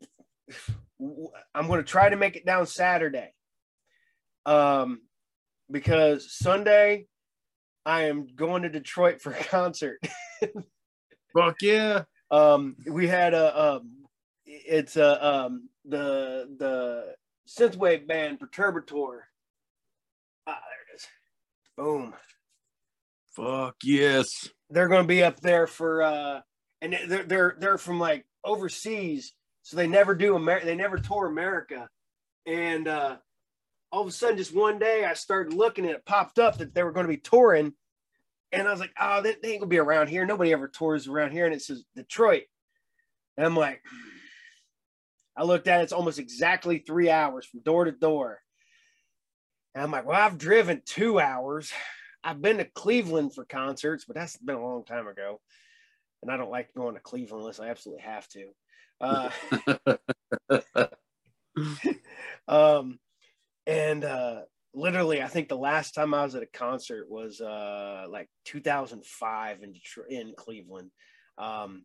I'm 1.56 1.68
gonna 1.68 1.84
try 1.84 2.10
to 2.10 2.16
make 2.18 2.36
it 2.36 2.46
down 2.46 2.66
Saturday. 2.68 3.34
Um, 4.46 5.02
because 5.72 6.32
Sunday 6.38 7.08
I 7.86 8.04
am 8.04 8.28
going 8.36 8.64
to 8.64 8.70
Detroit 8.70 9.22
for 9.22 9.32
a 9.32 9.44
concert. 9.46 10.00
Fuck 11.38 11.62
yeah. 11.62 12.04
Um, 12.30 12.76
we 12.88 13.08
had 13.08 13.34
a 13.34 13.60
um, 13.76 13.90
it's 14.68 14.98
a 14.98 15.26
um 15.26 15.70
the 15.86 16.50
the 16.58 17.16
synthwave 17.48 18.08
band 18.08 18.40
Perturbator. 18.40 19.20
Ah, 20.48 20.60
there 20.70 20.86
it 20.92 20.96
is. 20.96 21.08
Boom. 21.78 22.14
Fuck 23.36 23.78
yes. 23.84 24.50
they're 24.70 24.88
going 24.88 25.04
to 25.04 25.08
be 25.08 25.24
up 25.24 25.40
there 25.40 25.68
for 25.68 26.04
uh 26.04 26.42
and 26.82 26.98
they're 27.08 27.24
they're 27.24 27.56
they're 27.60 27.78
from 27.78 28.00
like 28.00 28.26
overseas 28.44 29.34
so 29.62 29.78
they 29.78 29.88
never 29.88 30.14
do 30.14 30.36
America 30.36 30.66
they 30.66 30.76
never 30.76 30.98
tour 30.98 31.28
America 31.28 31.88
and 32.46 32.88
uh 32.88 33.16
all 33.92 34.02
of 34.02 34.08
a 34.08 34.12
sudden 34.12 34.38
just 34.38 34.56
one 34.56 34.80
day 34.80 35.06
I 35.06 35.14
started 35.14 35.54
looking 35.54 35.86
and 35.86 35.96
it 35.96 36.06
popped 36.06 36.40
up 36.40 36.58
that 36.58 36.74
they 36.74 36.84
were 36.84 36.92
going 36.92 37.06
to 37.06 37.14
be 37.14 37.18
touring 37.18 37.74
and 38.52 38.68
I 38.68 38.72
was 38.72 38.80
like 38.80 38.94
oh 39.00 39.22
they, 39.22 39.36
they 39.42 39.52
ain't 39.52 39.62
gonna 39.62 39.70
be 39.70 39.78
around 39.80 40.10
here 40.10 40.26
nobody 40.26 40.52
ever 40.52 40.68
tours 40.68 41.08
around 41.08 41.32
here 41.32 41.46
and 41.46 41.56
it 41.56 41.62
says 41.62 41.84
Detroit 41.96 42.44
and 43.38 43.46
I'm 43.46 43.56
like 43.56 43.82
I 45.36 45.44
looked 45.44 45.68
at 45.68 45.82
it 45.82 45.84
it's 45.84 45.94
almost 45.94 46.20
exactly 46.20 46.80
three 46.80 47.10
hours 47.10 47.46
from 47.46 47.62
door 47.62 47.86
to 47.86 47.92
door 47.92 48.40
and 49.74 49.84
I'm 49.84 49.92
like 49.92 50.06
well 50.06 50.20
I've 50.20 50.38
driven 50.38 50.82
two 50.86 51.20
hours 51.20 51.72
I've 52.24 52.42
been 52.42 52.58
to 52.58 52.66
Cleveland 52.66 53.36
for 53.36 53.44
concerts, 53.46 54.06
but 54.06 54.16
that's 54.16 54.38
been 54.38 54.56
a 54.56 54.64
long 54.64 54.86
time 54.86 55.08
ago. 55.08 55.42
And 56.22 56.32
I 56.32 56.38
don't 56.38 56.52
like 56.52 56.74
going 56.74 56.96
to 56.96 57.02
Cleveland 57.02 57.42
unless 57.42 57.60
I 57.60 57.70
absolutely 57.70 58.04
have 58.04 58.28
to. 58.30 58.50
Uh, 59.02 60.88
um, 62.48 62.98
and 63.68 64.06
uh, 64.06 64.42
literally, 64.74 65.22
I 65.22 65.28
think 65.28 65.50
the 65.50 65.58
last 65.58 65.94
time 65.94 66.14
I 66.14 66.24
was 66.24 66.36
at 66.36 66.44
a 66.44 66.58
concert 66.58 67.10
was 67.10 67.42
uh, 67.42 68.06
like 68.10 68.30
2005 68.46 69.64
in 69.64 69.74
Detroit, 69.74 70.08
in 70.10 70.34
Cleveland. 70.38 70.92
Um, 71.38 71.84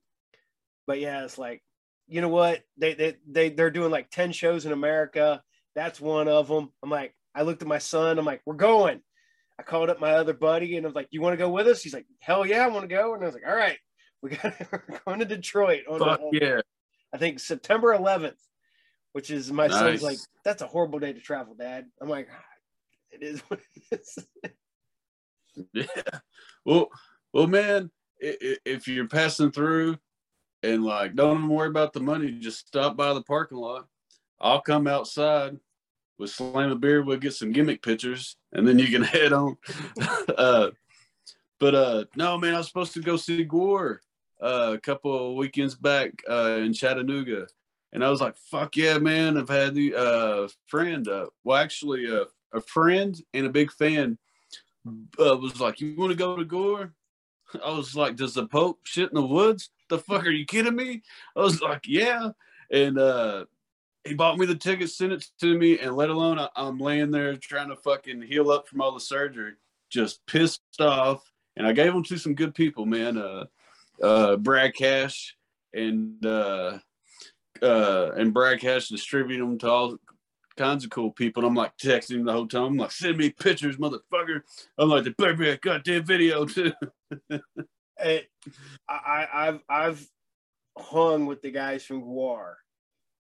but 0.86 1.00
yeah, 1.00 1.24
it's 1.24 1.38
like, 1.38 1.62
you 2.08 2.20
know 2.20 2.28
what? 2.28 2.62
They, 2.76 2.94
they, 2.94 3.16
they, 3.28 3.50
they're 3.50 3.70
doing 3.70 3.90
like 3.90 4.10
10 4.10 4.32
shows 4.32 4.66
in 4.66 4.72
America. 4.72 5.42
That's 5.74 6.00
one 6.00 6.28
of 6.28 6.48
them. 6.48 6.72
I'm 6.82 6.90
like, 6.90 7.14
I 7.34 7.42
looked 7.42 7.62
at 7.62 7.68
my 7.68 7.78
son. 7.78 8.18
I'm 8.18 8.24
like, 8.24 8.42
we're 8.44 8.54
going. 8.54 9.00
I 9.58 9.62
called 9.64 9.90
up 9.90 10.00
my 10.00 10.12
other 10.12 10.34
buddy 10.34 10.76
and 10.76 10.86
I 10.86 10.88
was 10.88 10.94
like, 10.94 11.08
"You 11.10 11.20
want 11.20 11.32
to 11.32 11.36
go 11.36 11.50
with 11.50 11.66
us?" 11.66 11.82
He's 11.82 11.94
like, 11.94 12.06
"Hell 12.20 12.46
yeah, 12.46 12.64
I 12.64 12.68
want 12.68 12.88
to 12.88 12.94
go." 12.94 13.14
And 13.14 13.22
I 13.22 13.26
was 13.26 13.34
like, 13.34 13.46
"All 13.46 13.56
right, 13.56 13.78
we 14.22 14.30
got 14.30 14.54
we're 14.72 15.00
going 15.04 15.18
to 15.18 15.24
Detroit 15.24 15.82
on, 15.88 15.98
Fuck 15.98 16.20
on, 16.20 16.30
yeah. 16.32 16.60
I 17.12 17.18
think 17.18 17.40
September 17.40 17.96
11th, 17.96 18.36
which 19.12 19.30
is 19.30 19.50
my 19.50 19.68
son's 19.68 20.02
like, 20.02 20.18
"That's 20.44 20.62
a 20.62 20.66
horrible 20.66 21.00
day 21.00 21.12
to 21.12 21.20
travel, 21.20 21.54
Dad." 21.54 21.86
I'm 22.00 22.08
like, 22.08 22.28
"Ah, 22.30 22.44
"It 23.10 23.22
is 23.22 23.40
what 23.48 23.60
it 23.60 24.00
is." 24.00 24.18
Yeah. 25.72 25.86
Well, 26.64 26.88
well, 27.32 27.48
man. 27.48 27.90
If 28.20 28.86
you're 28.86 29.08
passing 29.08 29.50
through, 29.50 29.96
and 30.62 30.84
like, 30.84 31.14
don't 31.14 31.38
even 31.38 31.48
worry 31.48 31.68
about 31.68 31.92
the 31.92 32.00
money. 32.00 32.32
Just 32.32 32.66
stop 32.66 32.96
by 32.96 33.14
the 33.14 33.22
parking 33.22 33.58
lot. 33.58 33.86
I'll 34.40 34.60
come 34.60 34.86
outside 34.86 35.58
with 36.18 36.30
slam 36.30 36.70
a 36.70 36.76
beer. 36.76 37.02
We'll 37.02 37.18
get 37.18 37.34
some 37.34 37.52
gimmick 37.52 37.82
pictures, 37.82 38.36
and 38.52 38.66
then 38.66 38.78
you 38.78 38.88
can 38.88 39.02
head 39.02 39.32
on. 39.32 39.56
uh, 40.36 40.70
but 41.60 41.74
uh, 41.74 42.04
no, 42.16 42.38
man, 42.38 42.54
I 42.54 42.58
was 42.58 42.68
supposed 42.68 42.94
to 42.94 43.00
go 43.00 43.16
see 43.16 43.44
Gwar 43.44 43.98
uh, 44.42 44.72
a 44.74 44.78
couple 44.78 45.30
of 45.30 45.36
weekends 45.36 45.74
back 45.74 46.12
uh, 46.28 46.58
in 46.62 46.72
Chattanooga, 46.72 47.46
and 47.92 48.04
I 48.04 48.10
was 48.10 48.20
like, 48.20 48.36
"Fuck 48.36 48.76
yeah, 48.76 48.98
man!" 48.98 49.36
I've 49.36 49.48
had 49.48 49.74
the 49.74 49.94
uh, 49.94 50.48
friend, 50.66 51.08
well, 51.44 51.56
actually, 51.56 52.10
uh, 52.10 52.24
a 52.52 52.60
friend 52.60 53.16
and 53.34 53.46
a 53.46 53.50
big 53.50 53.72
fan, 53.72 54.18
was 55.18 55.60
like, 55.60 55.80
"You 55.80 55.96
want 55.96 56.10
to 56.10 56.16
go 56.16 56.36
to 56.36 56.44
Gwar?" 56.44 56.92
I 57.64 57.70
was 57.70 57.96
like, 57.96 58.16
"Does 58.16 58.34
the 58.34 58.46
Pope 58.46 58.80
shit 58.84 59.08
in 59.08 59.16
the 59.16 59.26
woods? 59.26 59.70
The 59.88 59.98
fuck 59.98 60.26
are 60.26 60.30
you 60.30 60.46
kidding 60.46 60.76
me?" 60.76 61.02
I 61.36 61.40
was 61.40 61.60
like, 61.60 61.82
"Yeah," 61.86 62.30
and 62.70 62.98
uh, 62.98 63.44
he 64.04 64.14
bought 64.14 64.38
me 64.38 64.46
the 64.46 64.54
ticket, 64.54 64.90
sent 64.90 65.12
it 65.12 65.26
to 65.40 65.58
me, 65.58 65.78
and 65.78 65.96
let 65.96 66.10
alone 66.10 66.38
I, 66.38 66.48
I'm 66.56 66.78
laying 66.78 67.10
there 67.10 67.36
trying 67.36 67.68
to 67.68 67.76
fucking 67.76 68.22
heal 68.22 68.50
up 68.50 68.68
from 68.68 68.80
all 68.80 68.92
the 68.92 69.00
surgery, 69.00 69.52
just 69.90 70.24
pissed 70.26 70.62
off. 70.80 71.22
And 71.56 71.66
I 71.66 71.72
gave 71.72 71.92
them 71.92 72.04
to 72.04 72.18
some 72.18 72.34
good 72.34 72.54
people, 72.54 72.86
man. 72.86 73.18
Uh, 73.18 73.44
uh, 74.02 74.36
Brad 74.36 74.74
Cash 74.74 75.36
and 75.74 76.24
uh, 76.24 76.78
uh, 77.60 78.10
and 78.16 78.32
Brad 78.32 78.60
Cash 78.60 78.88
distributed 78.88 79.42
them 79.42 79.58
to 79.58 79.70
all 79.70 79.96
kinds 80.56 80.84
of 80.84 80.90
cool 80.90 81.10
people. 81.10 81.42
And 81.42 81.48
I'm 81.48 81.56
like 81.56 81.76
texting 81.76 82.24
the 82.24 82.32
whole 82.32 82.46
time. 82.46 82.64
I'm 82.64 82.76
like, 82.76 82.92
send 82.92 83.16
me 83.16 83.30
pictures, 83.30 83.76
motherfucker. 83.76 84.42
I'm 84.76 84.88
like, 84.88 85.04
be 85.16 85.48
a 85.50 85.56
goddamn 85.56 86.04
video 86.04 86.44
too. 86.44 86.72
I, 88.00 89.26
I've 89.32 89.60
I've 89.68 90.06
hung 90.76 91.26
with 91.26 91.42
the 91.42 91.50
guys 91.50 91.84
from 91.84 92.02
Gwar. 92.02 92.54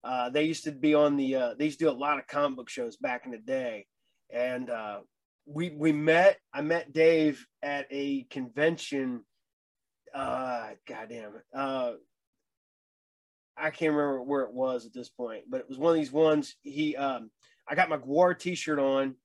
Uh, 0.03 0.29
they 0.29 0.43
used 0.43 0.65
to 0.65 0.71
be 0.71 0.93
on 0.93 1.17
the. 1.17 1.35
Uh, 1.35 1.53
they 1.57 1.65
used 1.65 1.79
to 1.79 1.85
do 1.85 1.91
a 1.91 1.93
lot 1.93 2.19
of 2.19 2.27
comic 2.27 2.57
book 2.57 2.69
shows 2.69 2.97
back 2.97 3.25
in 3.25 3.31
the 3.31 3.37
day, 3.37 3.87
and 4.29 4.69
uh, 4.69 4.99
we 5.45 5.71
we 5.71 5.91
met. 5.91 6.37
I 6.53 6.61
met 6.61 6.93
Dave 6.93 7.45
at 7.63 7.87
a 7.89 8.23
convention. 8.29 9.23
Uh, 10.13 10.69
goddamn 10.87 11.35
it. 11.35 11.57
Uh, 11.57 11.93
I 13.57 13.69
can't 13.69 13.93
remember 13.93 14.21
where 14.21 14.43
it 14.43 14.53
was 14.53 14.85
at 14.85 14.93
this 14.93 15.09
point, 15.09 15.43
but 15.49 15.61
it 15.61 15.69
was 15.69 15.77
one 15.77 15.91
of 15.91 15.95
these 15.95 16.11
ones. 16.11 16.55
He, 16.61 16.95
um, 16.95 17.31
I 17.67 17.75
got 17.75 17.89
my 17.89 17.97
Gwar 17.97 18.37
T-shirt 18.37 18.79
on, 18.79 19.15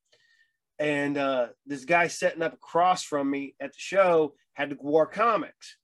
and 0.81 1.17
uh, 1.17 1.49
this 1.67 1.85
guy 1.85 2.09
setting 2.09 2.43
up 2.43 2.55
across 2.55 3.05
from 3.05 3.31
me 3.31 3.55
at 3.61 3.73
the 3.73 3.79
show 3.79 4.35
had 4.55 4.71
the 4.71 4.75
Gwar 4.75 5.11
comics, 5.13 5.77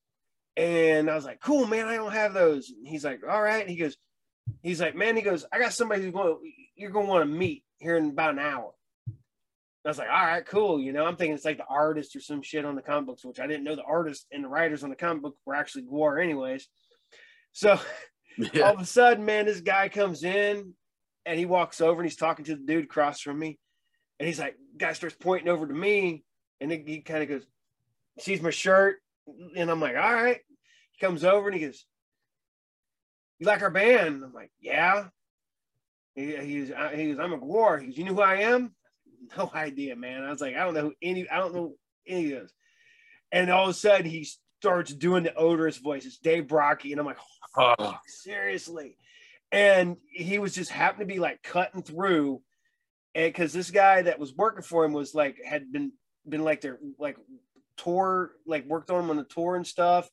and 0.57 1.09
I 1.09 1.15
was 1.15 1.25
like, 1.25 1.41
"Cool, 1.41 1.67
man, 1.67 1.87
I 1.87 1.97
don't 1.97 2.13
have 2.13 2.35
those." 2.35 2.71
And 2.71 2.89
he's 2.89 3.05
like, 3.05 3.21
"All 3.29 3.43
right." 3.43 3.61
And 3.61 3.71
he 3.71 3.77
goes, 3.77 3.97
"He's 4.63 4.81
like, 4.81 4.97
man, 4.97 5.15
he 5.15 5.23
goes, 5.23 5.45
I 5.53 5.61
got 5.61 5.73
somebody 5.73 6.03
who's 6.03 6.13
going, 6.13 6.39
you're 6.75 6.91
going 6.91 7.07
to 7.07 7.13
want 7.13 7.23
to 7.23 7.39
meet 7.39 7.63
here 7.79 7.97
in 7.97 8.07
about 8.11 8.33
an 8.33 8.41
hour." 8.41 8.73
I 9.85 9.89
was 9.89 9.99
like, 9.99 10.09
all 10.09 10.27
right, 10.27 10.45
cool. 10.45 10.81
You 10.81 10.93
know, 10.93 11.07
I'm 11.07 11.15
thinking 11.15 11.35
it's 11.37 11.45
like 11.45 11.59
the 11.59 11.65
artist 11.71 12.17
or 12.17 12.21
some 12.21 12.43
shit 12.43 12.65
on 12.65 12.75
the 12.75 12.83
comic 12.83 13.07
books, 13.07 13.25
which 13.25 13.39
I 13.39 13.47
didn't 13.47 13.63
know 13.63 13.77
the 13.77 13.85
artist 13.85 14.27
and 14.33 14.43
the 14.43 14.49
writers 14.49 14.83
on 14.83 14.91
the 14.91 14.97
comic 14.97 15.23
book 15.23 15.37
were 15.47 15.55
actually 15.55 15.85
Gwar, 15.85 16.21
anyways. 16.21 16.67
So 17.53 17.79
Yeah. 18.37 18.63
all 18.65 18.75
of 18.75 18.81
a 18.81 18.87
sudden, 18.87 19.25
man, 19.25 19.47
this 19.47 19.61
guy 19.61 19.89
comes 19.89 20.25
in 20.25 20.75
and 21.25 21.39
he 21.39 21.47
walks 21.47 21.81
over 21.81 22.01
and 22.01 22.11
he's 22.11 22.17
talking 22.17 22.45
to 22.47 22.57
the 22.57 22.63
dude 22.63 22.85
across 22.85 23.21
from 23.21 23.39
me. 23.39 23.61
And 24.19 24.27
he's 24.27 24.41
like, 24.41 24.57
guy 24.77 24.93
starts 24.93 25.17
pointing 25.19 25.49
over 25.49 25.67
to 25.67 25.75
me. 25.75 26.25
And 26.61 26.71
then 26.71 26.85
he 26.87 27.01
kind 27.01 27.23
of 27.23 27.29
goes, 27.29 27.47
sees 28.19 28.41
my 28.41 28.51
shirt. 28.51 28.97
And 29.57 29.71
I'm 29.71 29.81
like, 29.81 29.97
all 29.97 30.15
right. 30.15 30.41
He 30.93 31.05
comes 31.05 31.25
over 31.25 31.49
and 31.49 31.59
he 31.59 31.67
goes, 31.67 31.85
You 33.39 33.47
like 33.47 33.63
our 33.63 33.71
band? 33.71 34.23
I'm 34.25 34.33
like, 34.33 34.51
Yeah. 34.61 35.09
He, 36.15 36.35
he's, 36.37 36.73
he 36.95 37.13
goes, 37.13 37.19
I'm 37.19 37.35
a 37.35 37.39
Gwar. 37.39 37.81
He 37.81 37.89
goes, 37.89 37.99
You 37.99 38.05
know 38.05 38.15
who 38.15 38.23
I 38.23 38.37
am? 38.37 38.75
No 39.37 39.51
idea, 39.53 39.97
man. 39.97 40.23
I 40.23 40.31
was 40.31 40.41
like, 40.41 40.55
I 40.55 40.63
don't 40.63 40.75
know 40.75 40.83
who 40.83 40.95
any, 41.03 41.29
I 41.29 41.39
don't 41.39 41.53
know 41.53 41.75
any 42.07 42.33
of 42.33 42.43
those. 42.43 42.53
And 43.33 43.51
all 43.51 43.65
of 43.65 43.71
a 43.71 43.75
sudden, 43.75 44.07
he 44.07 44.29
starts 44.61 44.95
doing 44.95 45.25
the 45.25 45.31
Oderus 45.31 45.83
voices, 45.83 46.19
Dave 46.19 46.47
Brockie. 46.47 46.93
And 46.93 47.01
I'm 47.01 47.07
like, 47.07 47.19
Oh, 47.57 47.97
seriously 48.07 48.97
and 49.53 49.97
he 50.11 50.39
was 50.39 50.55
just 50.55 50.71
happened 50.71 51.09
to 51.09 51.13
be 51.13 51.21
like 51.21 51.43
cutting 51.43 51.83
through 51.83 52.41
and 53.17 53.33
because 53.33 53.55
this 53.55 53.71
guy 53.71 54.03
that 54.03 54.19
was 54.19 54.35
working 54.35 54.63
for 54.63 54.85
him 54.85 54.93
was 54.93 55.15
like 55.15 55.39
had 55.43 55.73
been 55.73 55.93
been 56.29 56.45
like 56.45 56.61
their 56.61 56.79
like 56.99 57.17
tour 57.79 58.33
like 58.47 58.67
worked 58.67 58.91
on 58.91 59.05
him 59.05 59.11
on 59.11 59.17
the 59.17 59.25
tour 59.25 59.57
and 59.57 59.67
stuff 59.67 60.09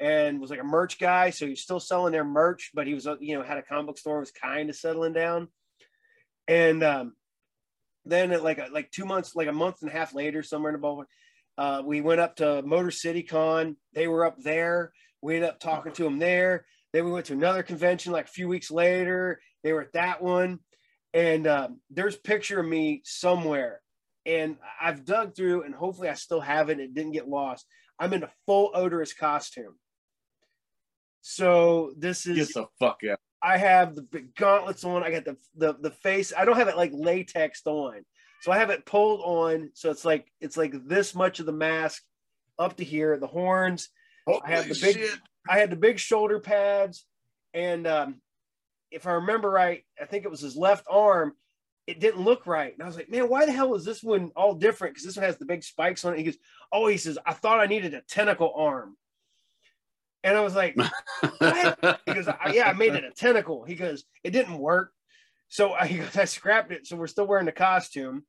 and 0.00 0.40
was 0.40 0.50
like 0.50 0.60
a 0.60 0.64
merch 0.64 0.98
guy. 0.98 1.30
So 1.30 1.46
he's 1.46 1.62
still 1.62 1.80
selling 1.80 2.12
their 2.12 2.24
merch 2.24 2.72
but 2.74 2.86
he 2.86 2.94
was 2.94 3.06
uh, 3.06 3.16
you 3.20 3.38
know 3.38 3.44
had 3.44 3.58
a 3.58 3.62
comic 3.62 3.86
book 3.86 3.98
store 3.98 4.18
was 4.18 4.32
kind 4.32 4.68
of 4.68 4.76
settling 4.76 5.12
down. 5.12 5.48
And 6.48 6.82
um 6.82 7.14
then 8.04 8.32
at 8.32 8.42
like 8.42 8.58
a, 8.58 8.68
like 8.72 8.90
two 8.90 9.04
months 9.04 9.36
like 9.36 9.48
a 9.48 9.52
month 9.52 9.76
and 9.82 9.90
a 9.90 9.94
half 9.94 10.12
later 10.12 10.42
somewhere 10.42 10.74
in 10.74 10.80
the 10.80 10.84
ballpark 10.84 11.06
uh, 11.58 11.82
we 11.84 12.00
went 12.00 12.20
up 12.20 12.36
to 12.36 12.62
motor 12.62 12.92
city 12.92 13.24
con. 13.24 13.76
They 13.92 14.06
were 14.06 14.24
up 14.24 14.36
there. 14.38 14.92
We 15.20 15.34
ended 15.34 15.50
up 15.50 15.58
talking 15.58 15.92
to 15.92 16.04
them 16.04 16.20
there. 16.20 16.66
Then 16.92 17.04
we 17.04 17.10
went 17.10 17.26
to 17.26 17.32
another 17.32 17.64
convention 17.64 18.12
like 18.12 18.26
a 18.26 18.30
few 18.30 18.46
weeks 18.46 18.70
later. 18.70 19.40
They 19.64 19.72
were 19.72 19.82
at 19.82 19.92
that 19.94 20.22
one. 20.22 20.60
And 21.18 21.46
um, 21.48 21.80
there's 21.90 22.14
a 22.14 22.20
picture 22.20 22.60
of 22.60 22.66
me 22.66 23.02
somewhere. 23.04 23.80
And 24.24 24.56
I've 24.80 25.04
dug 25.04 25.34
through 25.34 25.64
and 25.64 25.74
hopefully 25.74 26.08
I 26.08 26.14
still 26.14 26.40
have 26.40 26.70
it. 26.70 26.78
It 26.78 26.94
didn't 26.94 27.12
get 27.12 27.26
lost. 27.28 27.66
I'm 27.98 28.12
in 28.12 28.22
a 28.22 28.30
full 28.46 28.70
Oderus 28.72 29.16
costume. 29.16 29.74
So 31.22 31.92
this 31.98 32.26
is 32.26 32.36
get 32.36 32.54
the 32.54 32.66
fuck 32.78 33.00
out. 33.10 33.18
I 33.42 33.58
have 33.58 33.96
the 33.96 34.02
big 34.02 34.34
gauntlets 34.36 34.84
on. 34.84 35.02
I 35.02 35.10
got 35.10 35.24
the, 35.24 35.36
the 35.56 35.74
the 35.80 35.90
face. 35.90 36.32
I 36.36 36.44
don't 36.44 36.56
have 36.56 36.68
it 36.68 36.76
like 36.76 36.92
latexed 36.92 37.66
on. 37.66 38.04
So 38.42 38.52
I 38.52 38.58
have 38.58 38.70
it 38.70 38.86
pulled 38.86 39.20
on. 39.24 39.70
So 39.74 39.90
it's 39.90 40.04
like 40.04 40.30
it's 40.40 40.56
like 40.56 40.74
this 40.86 41.14
much 41.14 41.40
of 41.40 41.46
the 41.46 41.52
mask 41.52 42.02
up 42.58 42.76
to 42.76 42.84
here, 42.84 43.18
the 43.18 43.26
horns. 43.26 43.88
I 44.28 44.50
have 44.50 44.64
Holy 44.66 44.74
the 44.74 44.80
big- 44.80 44.96
shit. 44.96 45.18
I 45.48 45.58
had 45.58 45.70
the 45.70 45.76
big 45.76 45.98
shoulder 45.98 46.38
pads, 46.38 47.06
and 47.54 47.86
um, 47.86 48.20
if 48.90 49.06
I 49.06 49.12
remember 49.12 49.50
right, 49.50 49.84
I 50.00 50.04
think 50.06 50.24
it 50.24 50.30
was 50.30 50.40
his 50.40 50.56
left 50.56 50.86
arm. 50.90 51.34
It 51.86 52.00
didn't 52.00 52.22
look 52.22 52.46
right, 52.46 52.72
and 52.74 52.82
I 52.82 52.86
was 52.86 52.96
like, 52.96 53.08
"Man, 53.10 53.28
why 53.30 53.46
the 53.46 53.52
hell 53.52 53.74
is 53.74 53.84
this 53.84 54.02
one 54.02 54.30
all 54.36 54.54
different?" 54.54 54.94
Because 54.94 55.06
this 55.06 55.16
one 55.16 55.24
has 55.24 55.38
the 55.38 55.46
big 55.46 55.62
spikes 55.64 56.04
on 56.04 56.12
it. 56.12 56.18
He 56.18 56.24
goes, 56.24 56.36
"Oh," 56.70 56.86
he 56.86 56.98
says, 56.98 57.18
"I 57.24 57.32
thought 57.32 57.60
I 57.60 57.66
needed 57.66 57.94
a 57.94 58.02
tentacle 58.02 58.52
arm," 58.54 58.96
and 60.22 60.36
I 60.36 60.40
was 60.40 60.54
like, 60.54 60.76
What? 61.38 62.00
"He 62.06 62.12
goes, 62.14 62.28
"I- 62.28 62.52
yeah, 62.52 62.68
I 62.68 62.72
made 62.74 62.94
it 62.94 63.04
a 63.04 63.10
tentacle." 63.10 63.64
He 63.64 63.74
goes, 63.74 64.04
"It 64.22 64.30
didn't 64.32 64.58
work," 64.58 64.92
so 65.48 65.72
I, 65.72 65.86
he 65.86 65.98
goes, 65.98 66.16
"I 66.16 66.26
scrapped 66.26 66.72
it." 66.72 66.86
So 66.86 66.96
we're 66.96 67.06
still 67.06 67.26
wearing 67.26 67.46
the 67.46 67.52
costume. 67.52 68.24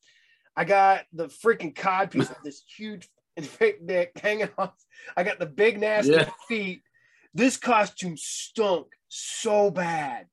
I 0.55 0.63
got 0.65 1.05
the 1.13 1.27
freaking 1.27 1.75
cod 1.75 2.11
piece 2.11 2.29
of 2.29 2.37
this 2.43 2.63
huge 2.77 3.09
fake 3.41 3.85
dick 3.85 4.11
hanging 4.21 4.49
off. 4.57 4.73
I 5.17 5.23
got 5.23 5.39
the 5.39 5.45
big 5.45 5.79
nasty 5.79 6.11
Yeah. 6.13 6.29
feet. 6.47 6.83
This 7.33 7.57
costume 7.57 8.15
stunk 8.17 8.87
so 9.09 9.69
bad. 9.69 10.27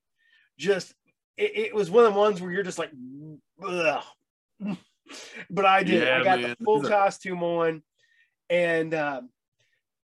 Just 0.59 0.95
it, 1.37 1.57
it 1.57 1.75
was 1.75 1.90
one 1.90 2.05
of 2.05 2.14
the 2.14 2.19
ones 2.19 2.40
where 2.40 2.51
you're 2.51 2.62
just 2.62 2.79
like, 2.79 2.90
but 5.51 5.64
I 5.64 5.83
did. 5.83 6.03
Yeah, 6.03 6.19
I 6.21 6.25
got 6.25 6.40
man. 6.40 6.57
the 6.59 6.64
full 6.64 6.83
costume 6.83 7.42
on, 7.42 7.83
and 8.51 8.95
um, 8.95 9.31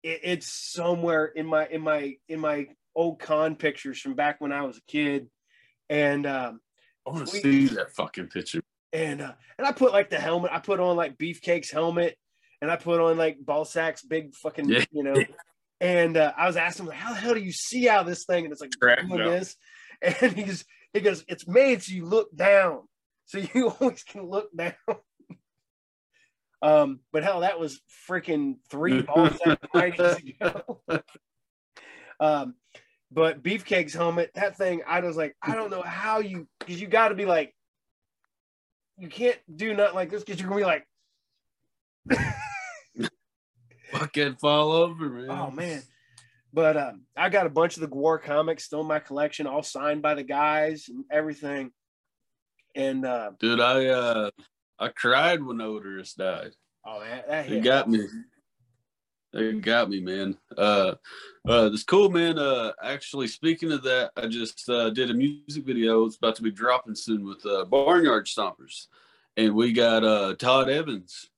it, 0.03 0.21
it's 0.23 0.73
somewhere 0.73 1.27
in 1.27 1.47
my 1.47 1.67
in 1.67 1.81
my 1.81 2.15
in 2.29 2.41
my 2.41 2.69
old 2.95 3.19
con 3.19 3.57
pictures 3.57 3.99
from 4.01 4.15
back 4.15 4.41
when 4.41 4.53
I 4.53 4.63
was 4.63 4.79
a 4.79 4.83
kid, 4.87 5.29
and 5.89 6.27
um, 6.27 6.61
I 7.07 7.11
want 7.11 7.27
to 7.27 7.37
see 7.41 7.67
that 7.69 7.93
fucking 7.93 8.29
picture. 8.29 8.63
and 8.93 9.21
uh, 9.21 9.33
and 9.59 9.67
I 9.67 9.73
put 9.73 9.93
like 9.93 10.11
the 10.11 10.21
helmet. 10.21 10.51
I 10.53 10.59
put 10.59 10.81
on 10.81 10.97
like 10.97 11.19
Beefcake's 11.19 11.71
helmet, 11.71 12.17
and 12.61 12.71
I 12.71 12.77
put 12.77 13.01
on 13.01 13.17
like 13.17 13.39
Balsac's 13.45 14.03
big 14.03 14.35
fucking, 14.35 14.69
Yeah. 14.69 14.85
you 14.93 15.03
know. 15.03 15.17
And 15.81 16.17
uh, 16.17 16.33
I 16.37 16.47
was 16.47 16.57
asking 16.57 16.87
"How 16.87 17.11
the 17.13 17.21
hell 17.21 17.35
do 17.35 17.41
you 17.41 17.53
see 17.53 17.89
out 17.89 18.03
of 18.03 18.07
this 18.07 18.25
thing?" 18.25 18.45
And 18.45 18.53
it's 18.53 18.61
like 18.61 18.73
Crack 18.81 19.07
doing 19.09 19.19
this, 19.19 19.57
and 20.03 20.33
he 20.33 20.45
goes, 20.45 20.65
"He 20.93 21.01
goes, 21.01 21.25
it's 21.29 21.47
made 21.47 21.83
so 21.83 21.93
you 21.93 22.07
look 22.07 22.35
down, 22.35 22.83
so 23.27 23.39
you 23.39 23.69
always 23.81 24.03
can 24.03 24.29
look 24.29 24.55
down." 24.57 24.75
um, 26.63 27.01
but 27.13 27.23
hell, 27.23 27.41
that 27.41 27.59
was 27.61 27.81
freaking 28.09 28.57
three 28.71 29.03
Balsac 29.03 29.59
nights 29.75 30.19
ago. 30.19 30.81
um, 32.21 32.55
but 33.11 33.43
Beefcake's 33.43 33.95
helmet, 33.95 34.31
that 34.35 34.57
thing, 34.57 34.83
I 34.87 35.01
was 35.01 35.17
like, 35.17 35.37
I 35.41 35.55
don't 35.55 35.71
know 35.71 35.83
how 35.83 36.19
you, 36.19 36.49
because 36.59 36.81
you 36.81 36.89
got 36.89 37.09
to 37.09 37.15
be 37.15 37.27
like, 37.27 37.55
you 38.99 39.09
can't 39.09 39.39
do 39.55 39.75
nothing 39.75 39.95
like 39.95 40.11
this 40.11 40.23
because 40.25 40.41
you're 40.41 40.49
gonna 40.49 40.61
be 40.61 40.67
like, 40.67 40.87
Fucking 43.93 44.37
fall 44.37 44.73
over, 44.73 45.09
man. 45.09 45.31
oh 45.31 45.51
man. 45.51 45.83
But 46.55 46.77
um, 46.77 47.01
I 47.17 47.31
got 47.31 47.47
a 47.47 47.51
bunch 47.51 47.77
of 47.77 47.81
the 47.81 47.89
Gwar 47.89 48.23
comics 48.23 48.63
still 48.63 48.83
in 48.83 48.87
my 48.87 49.01
collection, 49.01 49.49
all 49.49 49.65
signed 49.65 50.03
by 50.03 50.15
the 50.15 50.23
guys 50.23 50.89
and 50.89 51.05
everything. 51.11 51.73
And 52.77 53.05
uh, 53.05 53.33
Dude, 53.41 53.61
I 53.61 53.87
uh 53.87 54.31
I 54.79 54.89
cried 54.89 55.43
when 55.43 55.59
Oderus 55.59 56.15
died. 56.15 56.53
oh 56.87 57.01
man, 57.01 57.23
that 57.29 57.51
It 57.51 57.65
got 57.65 57.91
me. 57.91 58.07
It 59.33 59.63
got 59.63 59.91
me, 59.91 60.01
man. 60.01 60.37
Uh 60.57 60.95
uh 61.49 61.71
this 61.71 61.83
cool 61.83 62.09
man. 62.09 62.39
Uh 62.39 62.71
actually 62.81 63.27
speaking 63.27 63.73
of 63.73 63.83
that, 63.83 64.13
I 64.17 64.29
just 64.29 64.69
uh 64.69 64.91
did 64.91 65.11
a 65.11 65.15
music 65.15 65.65
video. 65.65 66.05
It's 66.07 66.19
about 66.19 66.37
to 66.37 66.43
be 66.43 66.53
dropping 66.53 66.95
soon 66.95 67.25
with 67.25 67.45
uh 67.45 67.65
Barnyard 67.65 68.27
Stompers. 68.27 68.87
And 69.37 69.57
we 69.57 69.73
got 69.73 70.05
uh 70.05 70.37
Todd 70.37 70.69
Evans. 70.69 71.31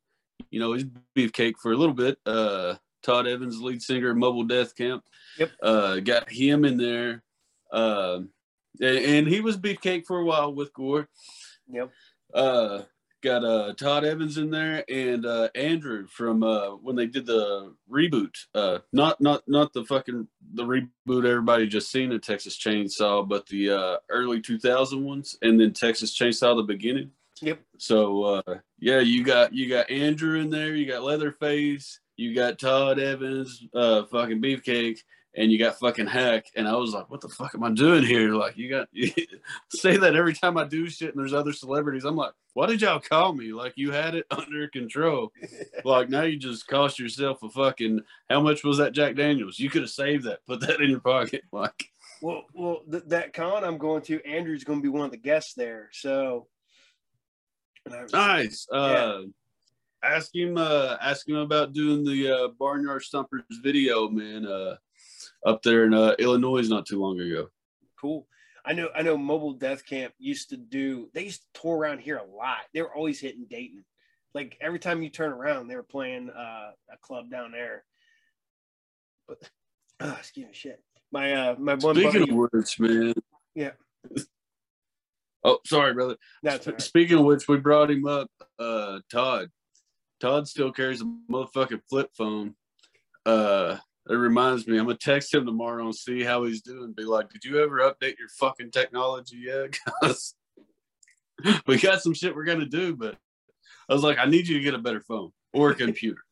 You 0.51 0.61
know, 0.61 0.75
he's 0.75 0.85
beefcake 1.17 1.55
for 1.57 1.73
a 1.73 1.77
little 1.77 1.95
bit. 1.95 2.19
Uh 2.27 2.75
Todd 3.07 3.27
Evans, 3.29 3.63
lead 3.63 3.81
singer 3.81 4.11
of 4.11 4.17
Mobile 4.17 4.45
Death 4.45 4.77
Camp. 4.77 5.05
Yep. 5.39 5.51
Uh 5.63 6.01
got 6.01 6.31
him 6.31 6.65
in 6.65 6.77
there. 6.77 7.23
Um 7.73 8.31
and, 8.81 8.99
and 8.99 9.29
he 9.29 9.41
was 9.41 9.57
beefcake 9.57 10.05
for 10.07 10.19
a 10.19 10.25
while 10.25 10.53
with 10.53 10.73
Gwar. 10.73 11.07
Yep. 11.69 11.91
Uh 12.35 12.83
got 13.23 13.45
uh 13.45 13.73
Todd 13.75 14.05
Evans 14.05 14.39
in 14.39 14.51
there 14.51 14.85
and 14.89 15.25
uh 15.25 15.49
Andrew 15.55 16.07
from 16.09 16.43
uh 16.43 16.71
when 16.77 16.97
they 16.97 17.07
did 17.07 17.27
the 17.27 17.75
reboot. 17.91 18.35
Uh 18.55 18.79
not 18.93 19.21
not 19.21 19.43
not 19.47 19.73
the 19.73 19.85
fucking 19.85 20.27
the 20.55 20.65
reboot 20.65 21.27
everybody 21.27 21.67
just 21.67 21.91
seen 21.91 22.13
in 22.13 22.21
Texas 22.21 22.59
Chainsaw, 22.59 23.27
but 23.27 23.47
the 23.47 23.71
uh 23.71 23.97
early 24.11 24.41
2000 24.41 25.05
ones 25.05 25.39
and 25.43 25.61
then 25.61 25.73
Texas 25.73 26.17
Chainsaw 26.19 26.57
the 26.57 26.63
beginning. 26.63 27.13
Yep. 27.41 27.61
So 27.79 28.25
uh 28.25 28.55
yeah, 28.79 29.01
you 29.01 29.25
got 29.25 29.53
you 29.53 29.69
got 29.69 29.91
Andrew 29.91 30.39
in 30.41 30.51
there, 30.51 30.75
you 30.75 30.87
got 30.87 31.03
Leatherface, 31.03 32.01
you 32.17 32.35
got 32.35 32.59
Todd 32.59 32.99
Evans, 32.99 33.63
uh 33.75 34.05
fucking 34.05 34.41
Beefcake, 34.43 35.01
and 35.35 35.53
you 35.53 35.59
got 35.59 35.79
fucking 35.79 36.07
Hack. 36.07 36.47
And 36.57 36.67
I 36.67 36.75
was 36.77 36.93
like, 36.95 37.11
what 37.11 37.21
the 37.21 37.29
fuck 37.29 37.55
am 37.55 37.63
I 37.65 37.71
doing 37.73 38.05
here? 38.05 38.31
Like 38.35 38.57
you 38.57 38.71
got 38.71 38.89
you 38.93 39.11
say 39.71 39.97
that 39.97 40.17
every 40.17 40.33
time 40.35 40.57
I 40.57 40.65
do 40.65 40.89
shit 40.89 41.11
and 41.15 41.19
there's 41.19 41.35
other 41.35 41.53
celebrities. 41.53 42.05
I'm 42.05 42.17
like, 42.17 42.33
why 42.55 42.67
did 42.67 42.81
y'all 42.81 43.01
call 43.01 43.35
me? 43.35 43.53
Like 43.53 43.75
you 43.77 43.91
had 43.91 44.15
it 44.15 44.25
under 44.31 44.67
control. 44.69 45.31
like 45.85 46.09
now 46.09 46.23
you 46.23 46.39
just 46.39 46.67
cost 46.67 46.99
yourself 46.99 47.43
a 47.43 47.51
fucking 47.51 48.01
how 48.31 48.41
much 48.41 48.65
was 48.65 48.79
that 48.79 48.93
Jack 48.93 49.15
Daniels? 49.17 49.59
You 49.59 49.69
could 49.71 49.83
have 49.83 49.91
saved 49.91 50.25
that, 50.25 50.45
put 50.47 50.61
that 50.61 50.81
in 50.81 50.91
your 50.91 51.01
pocket. 51.01 51.43
Like 51.53 51.91
Well, 52.23 52.45
well, 52.55 52.81
th- 52.91 53.05
that 53.09 53.35
con 53.35 53.63
I'm 53.63 53.77
going 53.77 54.01
to, 54.05 54.25
Andrew's 54.27 54.65
going 54.65 54.79
to 54.79 54.83
be 54.83 54.89
one 54.89 55.05
of 55.05 55.11
the 55.11 55.19
guests 55.19 55.53
there. 55.53 55.91
So, 55.93 56.47
and 57.85 57.95
I 57.95 58.03
was- 58.05 58.13
Nice. 58.15 58.67
Uh, 58.73 59.21
ask 60.15 60.35
him. 60.35 60.57
Uh, 60.57 60.97
ask 61.01 61.29
him 61.29 61.37
about 61.37 61.73
doing 61.73 62.05
the 62.05 62.31
uh, 62.31 62.49
Barnyard 62.59 63.03
Stompers 63.03 63.43
video, 63.63 64.09
man. 64.09 64.47
Uh, 64.47 64.77
up 65.45 65.63
there 65.63 65.85
in 65.85 65.95
uh, 65.95 66.15
Illinois 66.19 66.69
not 66.69 66.87
too 66.87 67.01
long 67.01 67.21
ago. 67.21 67.49
cool. 68.01 68.27
I 68.65 68.73
know, 68.73 68.89
I 68.97 69.03
know. 69.03 69.17
Mobile 69.17 69.53
Death 69.53 69.87
Camp 69.87 70.13
used 70.19 70.51
to 70.51 70.57
do. 70.57 71.09
They 71.15 71.23
used 71.25 71.43
to 71.55 71.61
tour 71.63 71.77
around 71.77 72.01
here 72.01 72.17
a 72.17 72.25
lot. 72.25 72.59
They 72.75 72.83
were 72.83 72.93
always 72.93 73.21
hitting 73.21 73.47
Dayton. 73.49 73.85
Like 74.35 74.57
every 74.61 74.81
time 74.81 75.03
you 75.03 75.09
turn 75.09 75.31
around, 75.33 75.69
they 75.69 75.77
were 75.77 75.85
playing 75.85 76.31
uh, 76.31 76.73
a 76.93 76.97
club 77.01 77.31
down 77.31 77.53
there. 77.53 77.85
But 79.29 79.49
uh, 80.01 80.17
excuse 80.19 80.47
me, 80.49 80.53
shit. 80.53 80.83
My 81.13 81.33
uh, 81.33 81.55
my 81.59 81.75
one 81.77 81.95
Speaking 81.95 82.21
buddy. 82.27 82.31
of 82.33 82.37
which, 82.53 82.81
man. 82.81 83.15
Yeah. 83.55 83.71
Oh, 85.45 85.59
sorry, 85.65 85.95
brother. 85.95 86.17
That's 86.43 86.67
right. 86.67 86.83
Speaking 86.83 87.19
of 87.19 87.25
which, 87.25 87.47
we 87.47 87.59
brought 87.59 87.89
him 87.89 88.05
up. 88.05 88.29
uh 88.59 88.99
Todd. 89.13 89.49
Todd 90.21 90.49
still 90.49 90.73
carries 90.73 91.03
a 91.03 91.05
motherfucking 91.31 91.83
flip 91.89 92.11
phone. 92.17 92.55
Uh 93.25 93.79
it 94.09 94.15
reminds 94.15 94.69
me, 94.69 94.79
I'm 94.79 94.87
gonna 94.87 94.99
text 94.99 95.35
him 95.35 95.47
tomorrow 95.47 95.85
and 95.85 95.95
see 95.95 96.23
how 96.23 96.45
he's 96.45 96.63
doing. 96.63 96.93
Be 96.93 97.05
like, 97.05 97.29
did 97.31 97.45
you 97.45 97.61
ever 97.63 97.79
update 97.79 98.19
your 98.19 98.29
fucking 98.39 98.71
technology 98.71 99.39
yet? 99.39 99.77
Cause 100.03 100.35
we 101.67 101.79
got 101.79 102.03
some 102.03 102.15
shit 102.15 102.35
we're 102.35 102.45
gonna 102.45 102.67
do, 102.67 102.95
but 102.95 103.17
I 103.89 103.95
was 103.95 104.03
like, 104.03 104.19
I 104.19 104.27
need 104.27 104.49
you 104.49 104.59
to 104.59 104.63
get 104.63 104.75
a 104.75 104.79
better 104.79 105.01
phone 105.01 105.33
or 105.53 105.71
a 105.71 105.75
computer, 105.87 106.23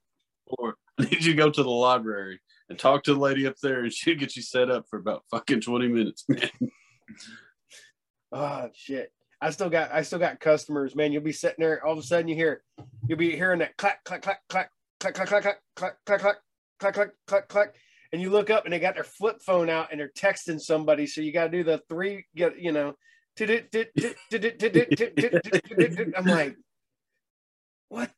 or 0.47 0.77
I 0.99 1.05
need 1.05 1.25
you 1.25 1.33
to 1.33 1.35
go 1.35 1.51
to 1.51 1.63
the 1.63 1.71
library 1.71 2.41
and 2.69 2.79
talk 2.79 3.05
to 3.05 3.15
the 3.15 3.21
lady 3.21 3.47
up 3.47 3.57
there, 3.63 3.81
and 3.81 3.93
she'll 3.93 4.17
get 4.17 4.37
you 4.37 4.43
set 4.43 4.71
up 4.71 4.87
for 4.89 4.99
about 4.99 5.25
fucking 5.31 5.61
20 5.61 5.89
minutes, 5.89 6.25
man. 6.29 6.51
Oh 8.33 8.69
shit. 8.75 9.13
I 9.45 9.51
still 9.51 9.69
got 9.69 9.93
I 9.93 10.01
still 10.01 10.19
got 10.19 10.41
customers, 10.41 10.97
man. 10.97 11.13
You'll 11.13 11.23
be 11.23 11.31
sitting 11.31 11.63
there, 11.63 11.85
all 11.85 11.93
of 11.93 11.99
a 11.99 12.03
sudden 12.03 12.29
you 12.29 12.35
hear 12.35 12.63
you'll 13.07 13.19
be 13.19 13.37
hearing 13.37 13.59
that 13.59 13.77
clack, 13.77 14.03
clack, 14.03 14.23
clack, 14.23 14.41
clack, 14.49 14.71
clack, 14.99 15.15
clack, 15.15 15.29
clack, 15.29 15.43
clack, 15.43 15.59
clack, 16.07 16.19
clack, 16.21 16.37
clack, 16.81 16.95
clack, 16.95 17.11
clack, 17.27 17.49
clack. 17.49 17.75
And 18.11 18.23
you 18.23 18.31
look 18.31 18.49
up 18.49 18.65
and 18.65 18.73
they 18.73 18.79
got 18.79 18.95
their 18.95 19.05
flip 19.05 19.43
phone 19.45 19.69
out 19.69 19.89
and 19.91 20.01
they're 20.01 20.11
texting 20.17 20.59
somebody. 20.59 21.07
So 21.07 21.21
you 21.21 21.31
gotta 21.31 21.51
do 21.51 21.63
the 21.63 21.83
three, 21.91 22.25
get 22.35 22.59
you 22.59 22.73
know, 22.73 22.95
I'm 26.17 26.25
like, 26.25 26.57
what? 27.89 28.11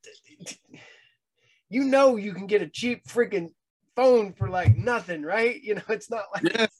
You 1.69 1.83
know 1.83 2.15
you 2.15 2.35
can 2.35 2.47
get 2.47 2.63
a 2.63 2.69
cheap 2.69 3.05
freaking 3.09 3.49
phone 3.97 4.33
for 4.33 4.49
like 4.49 4.77
nothing, 4.77 5.23
right? 5.23 5.61
You 5.61 5.75
know, 5.75 5.83
it's 5.89 6.09
not 6.09 6.27
like. 6.33 6.71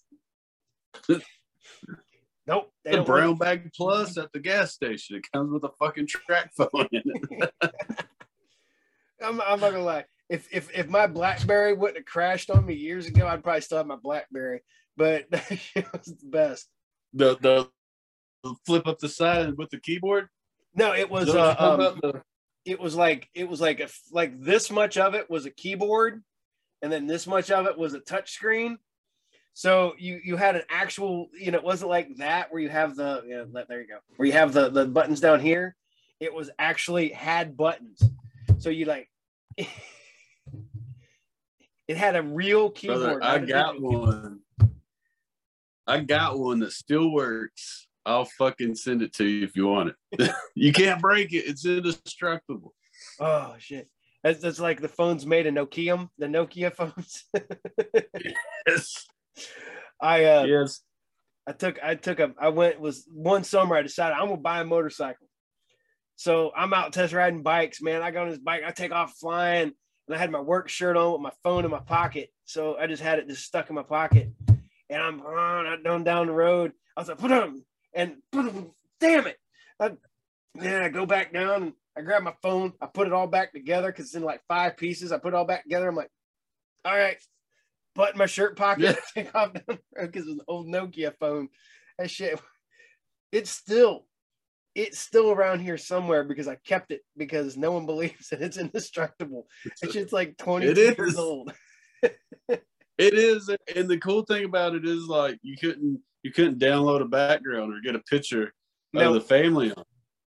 Nope. 2.47 2.71
They 2.85 2.93
the 2.97 3.03
brown 3.03 3.29
want- 3.29 3.41
bag 3.41 3.71
plus 3.75 4.17
at 4.19 4.33
the 4.33 4.39
gas 4.41 4.73
station. 4.73 5.17
It 5.17 5.25
comes 5.33 5.51
with 5.53 5.65
a 5.65 5.71
fucking 5.79 6.07
TracFone 6.07 6.89
in 6.93 7.03
it. 7.05 7.51
I'm, 9.23 9.41
I'm 9.41 9.61
not 9.61 9.73
gonna 9.73 9.83
lie. 9.83 10.05
If 10.29 10.49
if 10.53 10.71
if 10.77 10.89
my 10.89 11.07
BlackBerry 11.07 11.73
wouldn't 11.73 11.99
have 11.99 12.05
crashed 12.07 12.51
on 12.51 12.67
me 12.67 12.75
years 12.75 13.07
ago, 13.07 13.27
I'd 13.27 13.43
probably 13.43 13.63
still 13.63 13.79
have 13.79 13.87
my 13.87 13.97
BlackBerry. 13.97 14.61
But 14.97 15.27
it 15.31 15.87
was 15.93 16.07
the 16.07 16.29
best. 16.29 16.69
The 17.15 17.37
the 17.41 18.55
flip 18.67 18.87
up 18.87 18.99
the 18.99 19.09
side 19.09 19.57
with 19.57 19.71
the 19.71 19.81
keyboard. 19.81 20.29
No, 20.75 20.93
it 20.93 21.11
was 21.11 21.27
Those 21.27 21.37
uh, 21.37 21.57
um, 21.59 21.99
the- 22.03 22.23
it 22.65 22.79
was 22.81 22.95
like 22.95 23.29
it 23.35 23.49
was 23.49 23.61
like 23.61 23.81
a 23.81 23.89
like 24.13 24.41
this 24.41 24.71
much 24.71 24.99
of 24.99 25.15
it 25.15 25.31
was 25.31 25.47
a 25.47 25.51
keyboard, 25.51 26.23
and 26.83 26.93
then 26.93 27.07
this 27.07 27.27
much 27.27 27.51
of 27.51 27.67
it 27.67 27.79
was 27.79 27.95
a 27.95 28.01
touch 28.01 28.33
screen. 28.33 28.77
So 29.57 29.95
you 29.97 30.21
you 30.23 30.37
had 30.37 30.55
an 30.55 30.65
actual, 30.69 31.31
you 31.33 31.51
know, 31.51 31.57
it 31.57 31.65
wasn't 31.65 31.89
like 31.89 32.15
that 32.17 32.53
where 32.53 32.61
you 32.61 32.69
have 32.69 32.95
the 32.95 33.23
you 33.27 33.37
know, 33.39 33.65
there 33.67 33.81
you 33.81 33.89
go, 33.89 34.01
where 34.17 34.27
you 34.27 34.33
have 34.35 34.53
the 34.53 34.69
the 34.69 34.85
buttons 34.85 35.19
down 35.19 35.41
here. 35.41 35.75
It 36.21 36.35
was 36.35 36.51
actually 36.59 37.09
had 37.09 37.57
buttons. 37.57 38.03
So 38.59 38.69
you 38.69 38.85
like 38.85 39.09
it 39.57 39.67
had 41.89 42.17
a 42.17 42.23
real 42.23 42.69
keyboard. 42.69 43.19
Brother, 43.19 43.25
I 43.25 43.39
got 43.39 43.77
keyboard. 43.77 44.09
one. 44.09 44.41
I 45.87 46.01
got 46.01 46.39
one 46.39 46.59
that 46.59 46.73
still 46.73 47.11
works. 47.11 47.87
I'll 48.05 48.27
fucking 48.27 48.75
send 48.75 49.01
it 49.01 49.15
to 49.15 49.25
you 49.25 49.43
if 49.43 49.57
you 49.57 49.69
want 49.69 49.95
it. 50.11 50.31
you 50.55 50.71
can't 50.71 51.01
break 51.01 51.33
it. 51.33 51.47
It's 51.47 51.65
indestructible. 51.65 52.75
Oh 53.19 53.55
shit. 53.59 53.89
That's, 54.23 54.41
that's 54.41 54.61
like 54.61 54.83
the 54.83 54.89
phones 54.89 55.25
made 55.25 55.47
in 55.47 55.55
Nokia, 55.55 56.11
the 56.19 56.27
Nokia 56.27 56.75
phones. 56.77 57.25
Yes. 58.67 59.07
I 60.01 60.25
uh 60.25 60.45
Yes. 60.45 60.81
I 61.47 61.53
took 61.53 61.79
I 61.83 61.95
took 61.95 62.19
a 62.21 62.33
I 62.39 62.49
went 62.49 62.81
was 62.81 63.07
one 63.13 63.45
summer 63.45 63.77
I 63.77 63.83
decided 63.83 64.17
I'm 64.17 64.29
gonna 64.29 64.41
buy 64.41 64.61
a 64.61 64.65
motorcycle. 64.65 65.27
So 66.17 66.51
I'm 66.57 66.73
out 66.73 66.93
test 66.93 67.13
riding 67.13 67.43
bikes, 67.43 67.83
man. 67.83 68.03
I 68.03 68.11
got 68.11 68.23
on 68.23 68.31
this 68.31 68.39
bike, 68.39 68.63
I 68.67 68.71
take 68.71 68.93
off 68.93 69.15
flying, 69.19 69.73
and 70.09 70.17
I 70.17 70.19
had 70.19 70.31
my 70.31 70.41
work 70.41 70.69
shirt 70.69 70.97
on 70.97 71.13
with 71.13 71.21
my 71.21 71.33
phone 71.43 71.65
in 71.65 71.71
my 71.71 71.81
pocket. 71.81 72.31
So 72.45 72.77
I 72.77 72.87
just 72.87 73.03
had 73.03 73.19
it 73.19 73.29
just 73.29 73.45
stuck 73.45 73.69
in 73.69 73.77
my 73.77 73.83
pocket. 73.83 74.31
And 74.89 75.03
I'm 75.03 75.21
on 75.21 75.67
I'm 75.67 75.83
down 75.83 76.05
down 76.05 76.27
the 76.27 76.33
road. 76.33 76.73
I 76.97 77.01
was 77.01 77.09
like, 77.09 77.19
put 77.19 77.33
on 77.33 77.63
and 77.97 78.17
damn 79.01 79.27
it. 79.27 79.37
I, 79.81 79.93
then 80.55 80.83
I 80.83 80.89
go 80.89 81.05
back 81.07 81.33
down, 81.33 81.63
and 81.63 81.73
I 81.97 82.03
grab 82.03 82.23
my 82.23 82.35
phone, 82.43 82.73
I 82.81 82.87
put 82.87 83.07
it 83.07 83.13
all 83.13 83.27
back 83.27 83.53
together 83.53 83.89
because 83.89 84.07
it's 84.07 84.15
in 84.15 84.23
like 84.23 84.43
five 84.49 84.77
pieces. 84.77 85.13
I 85.13 85.19
put 85.19 85.29
it 85.29 85.35
all 85.35 85.45
back 85.45 85.65
together. 85.65 85.89
I'm 85.89 85.97
like, 85.97 86.11
all 86.85 86.97
right, 86.97 87.17
button 87.97 88.19
my 88.19 88.27
shirt 88.27 88.57
pocket, 88.57 88.83
Yeah. 88.85 88.95
take 89.25 89.35
off 89.35 89.53
because 89.55 90.27
it 90.27 90.31
was 90.31 90.39
an 90.39 90.41
old 90.49 90.67
Nokia 90.69 91.13
phone. 91.19 91.49
That 91.99 92.11
shit, 92.11 92.39
it's 93.33 93.51
still, 93.51 94.07
it's 94.75 94.99
still 94.99 95.31
around 95.31 95.61
here 95.61 95.79
somewhere 95.79 96.23
because 96.25 96.47
I 96.49 96.57
kept 96.57 96.93
it 96.93 97.01
because 97.17 97.57
no 97.57 97.73
one 97.73 97.87
believes 97.87 98.29
that 98.31 98.43
it's 98.43 98.59
indestructible. 98.59 99.47
It's 99.83 99.93
shit's 99.93 100.13
like 100.13 100.37
20 100.37 100.67
years 100.67 101.17
old. 101.17 101.53
It 102.99 103.13
is, 103.13 103.51
and 103.75 103.89
the 103.91 103.99
cool 103.99 104.23
thing 104.23 104.47
about 104.47 104.75
it 104.75 104.87
is 104.87 105.05
like 105.07 105.39
you 105.43 105.55
couldn't 105.59 106.01
you 106.23 106.33
couldn't 106.33 106.59
download 106.59 107.03
a 107.03 107.05
background 107.05 107.75
or 107.75 107.81
get 107.85 107.95
a 107.95 107.99
picture 107.99 108.55
No. 108.95 109.09
of 109.09 109.15
the 109.15 109.21
family 109.21 109.71
on. 109.71 109.85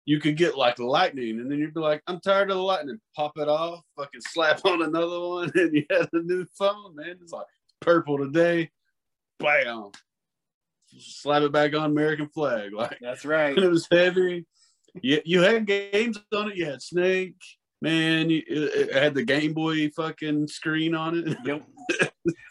You 0.05 0.19
could 0.21 0.37
get 0.37 0.57
like 0.59 0.81
lightning, 0.81 1.39
and 1.39 1.49
then 1.49 1.59
you'd 1.61 1.75
be 1.75 1.81
like, 1.81 2.03
"I'm 2.09 2.19
tired 2.21 2.51
of 2.51 2.57
the 2.57 2.63
lightning." 2.65 2.99
Pop 3.15 3.39
it 3.39 3.47
off, 3.49 3.83
fucking 3.97 4.21
slap 4.21 4.65
on 4.65 4.83
another 4.83 5.21
one, 5.21 5.53
and 5.55 5.75
you 5.75 5.85
had 5.89 6.09
a 6.13 6.23
new 6.23 6.45
phone, 6.59 6.97
man. 6.97 7.17
It's 7.23 7.33
like 7.33 7.47
purple 7.87 8.19
today, 8.19 8.71
bam, 9.39 9.91
slap 10.99 11.43
it 11.43 11.53
back 11.53 11.75
on 11.75 11.91
American 11.91 12.29
flag, 12.29 12.73
like 12.75 12.99
That's 13.01 13.25
right. 13.25 13.57
it 13.57 13.71
was 13.71 13.89
heavy. 13.91 14.45
You, 15.03 15.21
you 15.25 15.43
had 15.43 15.67
games 15.67 16.19
on 16.35 16.51
it. 16.51 16.57
You 16.57 16.67
had 16.67 16.83
Snake, 16.83 17.37
man. 17.81 18.31
You, 18.31 18.43
it, 18.49 18.89
it 18.91 18.95
had 18.95 19.15
the 19.15 19.25
Game 19.25 19.53
Boy 19.53 19.91
fucking 19.91 20.49
screen 20.49 20.95
on 20.95 21.19
it. 21.19 21.37
Yep. 21.45 21.67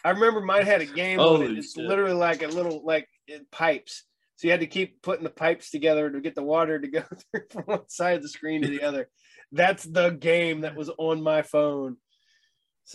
I 0.06 0.12
remember 0.12 0.40
mine 0.40 0.66
had 0.66 0.82
a 0.82 0.86
game 0.86 1.20
on 1.20 1.42
it. 1.42 1.58
It's 1.58 1.74
shit. 1.74 1.84
literally 1.84 2.14
like 2.14 2.44
a 2.44 2.48
little 2.48 2.86
like 2.86 3.10
pipes. 3.52 4.04
So 4.38 4.48
you 4.48 4.52
had 4.52 4.62
to 4.62 4.68
keep 4.68 5.02
putting 5.02 5.24
the 5.24 5.30
pipes 5.30 5.72
together 5.72 6.10
to 6.10 6.22
get 6.22 6.36
the 6.36 6.44
water 6.44 6.80
to 6.80 6.88
go 6.88 7.02
through 7.32 7.42
from 7.50 7.64
one 7.64 7.90
side 7.90 8.18
of 8.18 8.22
the 8.22 8.30
screen 8.30 8.62
to 8.62 8.68
the 8.68 8.84
other. 8.84 9.10
That's 9.52 9.84
the 9.84 10.10
game 10.12 10.62
that 10.62 10.76
was 10.76 10.90
on 10.98 11.22
my 11.22 11.42
phone. 11.42 11.98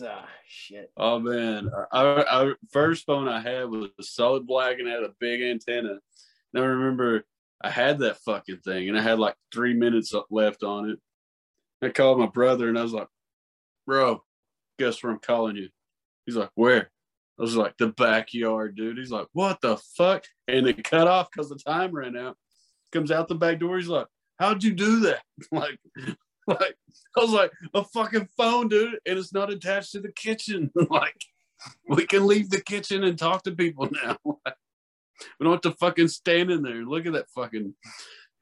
Ah, 0.04 0.28
shit. 0.46 0.90
Oh 0.96 1.18
man, 1.18 1.68
our 1.92 2.56
first 2.70 3.04
phone 3.06 3.28
I 3.28 3.40
had 3.40 3.68
was 3.68 3.90
solid 4.00 4.46
black 4.46 4.78
and 4.78 4.88
had 4.88 5.02
a 5.02 5.14
big 5.18 5.42
antenna. 5.42 5.98
And 6.54 6.62
I 6.62 6.66
remember 6.66 7.24
I 7.60 7.70
had 7.70 7.98
that 7.98 8.18
fucking 8.18 8.58
thing, 8.58 8.88
and 8.88 8.98
I 8.98 9.02
had 9.02 9.18
like 9.18 9.34
three 9.52 9.74
minutes 9.74 10.14
left 10.30 10.62
on 10.62 10.90
it. 10.90 10.98
I 11.82 11.90
called 11.90 12.18
my 12.18 12.26
brother, 12.26 12.68
and 12.68 12.78
I 12.78 12.82
was 12.82 12.92
like, 12.92 13.08
"Bro, 13.86 14.22
guess 14.78 15.02
where 15.02 15.12
I'm 15.12 15.18
calling 15.18 15.56
you?" 15.56 15.68
He's 16.24 16.36
like, 16.36 16.50
"Where?" 16.54 16.90
I 17.38 17.42
was 17.42 17.56
like, 17.56 17.76
"The 17.78 17.88
backyard, 17.88 18.76
dude." 18.76 18.98
He's 18.98 19.10
like, 19.12 19.26
"What 19.32 19.60
the 19.60 19.76
fuck?" 19.76 20.24
And 20.48 20.66
it 20.68 20.84
cut 20.84 21.08
off 21.08 21.30
because 21.30 21.48
the 21.48 21.56
time 21.56 21.92
ran 21.92 22.16
out. 22.16 22.36
Comes 22.92 23.10
out 23.10 23.28
the 23.28 23.34
back 23.34 23.58
door. 23.58 23.76
He's 23.78 23.88
like, 23.88 24.06
"How'd 24.38 24.62
you 24.62 24.72
do 24.72 25.00
that?" 25.00 25.22
like, 25.52 25.78
like 26.60 26.76
I 27.16 27.20
was 27.20 27.30
like, 27.30 27.52
"A 27.74 27.84
fucking 27.84 28.28
phone, 28.36 28.68
dude, 28.68 28.98
and 29.06 29.18
it's 29.18 29.32
not 29.32 29.50
attached 29.50 29.92
to 29.92 30.00
the 30.00 30.12
kitchen." 30.12 30.70
like, 30.90 31.24
we 31.88 32.06
can 32.06 32.26
leave 32.26 32.50
the 32.50 32.60
kitchen 32.60 33.04
and 33.04 33.18
talk 33.18 33.42
to 33.44 33.52
people 33.52 33.88
now. 33.90 34.16
we 34.24 35.44
don't 35.44 35.52
have 35.52 35.60
to 35.62 35.72
fucking 35.72 36.08
stand 36.08 36.50
in 36.50 36.62
there 36.62 36.76
and 36.76 36.88
look 36.88 37.06
at 37.06 37.12
that 37.12 37.30
fucking. 37.30 37.74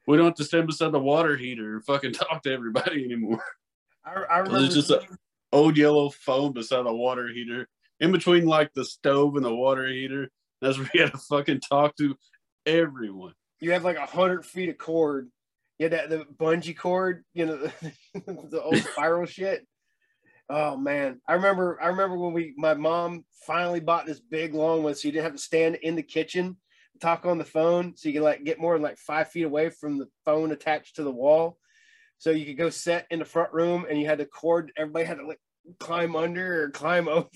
We 0.07 0.17
don't 0.17 0.27
have 0.27 0.35
to 0.35 0.43
stand 0.43 0.65
beside 0.65 0.91
the 0.91 0.99
water 0.99 1.37
heater 1.37 1.75
and 1.75 1.85
fucking 1.85 2.13
talk 2.13 2.41
to 2.43 2.51
everybody 2.51 3.05
anymore. 3.05 3.43
I, 4.03 4.13
I 4.13 4.37
remember 4.39 4.65
It's 4.65 4.73
just 4.73 4.89
an 4.89 5.01
old 5.51 5.77
yellow 5.77 6.09
phone 6.09 6.53
beside 6.53 6.85
the 6.85 6.93
water 6.93 7.29
heater, 7.29 7.67
in 7.99 8.11
between 8.11 8.45
like 8.45 8.73
the 8.73 8.85
stove 8.85 9.35
and 9.35 9.45
the 9.45 9.53
water 9.53 9.87
heater. 9.87 10.29
That's 10.61 10.77
where 10.77 10.89
you 10.93 11.03
had 11.03 11.11
to 11.11 11.17
fucking 11.17 11.61
talk 11.61 11.95
to 11.97 12.15
everyone. 12.65 13.33
you 13.59 13.71
have 13.71 13.83
like 13.83 13.97
a 13.97 14.05
hundred 14.05 14.45
feet 14.45 14.69
of 14.69 14.77
cord. 14.77 15.29
Had 15.79 15.91
that 15.91 16.09
the 16.09 16.25
bungee 16.37 16.77
cord, 16.77 17.23
you 17.33 17.45
know, 17.45 17.57
the, 17.57 17.93
the 18.49 18.61
old 18.61 18.77
spiral 18.77 19.25
shit. 19.27 19.65
Oh 20.49 20.75
man, 20.75 21.21
I 21.27 21.33
remember. 21.33 21.79
I 21.81 21.87
remember 21.87 22.17
when 22.17 22.33
we, 22.33 22.53
my 22.57 22.73
mom 22.73 23.23
finally 23.45 23.79
bought 23.79 24.05
this 24.05 24.19
big 24.19 24.53
long 24.53 24.83
one, 24.83 24.95
so 24.95 25.07
you 25.07 25.11
didn't 25.11 25.25
have 25.25 25.35
to 25.35 25.39
stand 25.39 25.75
in 25.75 25.95
the 25.95 26.03
kitchen, 26.03 26.57
talk 26.99 27.25
on 27.25 27.37
the 27.37 27.45
phone, 27.45 27.95
so 27.95 28.09
you 28.09 28.13
could 28.13 28.23
like 28.23 28.43
get 28.43 28.59
more 28.59 28.73
than 28.73 28.81
like 28.81 28.97
five 28.97 29.29
feet 29.29 29.43
away 29.43 29.69
from 29.69 29.97
the 29.97 30.07
phone 30.25 30.51
attached 30.51 30.95
to 30.95 31.03
the 31.03 31.11
wall. 31.11 31.57
So 32.17 32.31
you 32.31 32.45
could 32.45 32.57
go 32.57 32.69
set 32.69 33.05
in 33.11 33.19
the 33.19 33.25
front 33.25 33.53
room, 33.53 33.85
and 33.89 33.99
you 33.99 34.05
had 34.05 34.17
the 34.17 34.25
cord. 34.25 34.71
Everybody 34.75 35.05
had 35.05 35.19
to 35.19 35.27
like 35.27 35.39
climb 35.79 36.15
under 36.15 36.63
or 36.63 36.69
climb 36.71 37.07
over. 37.07 37.29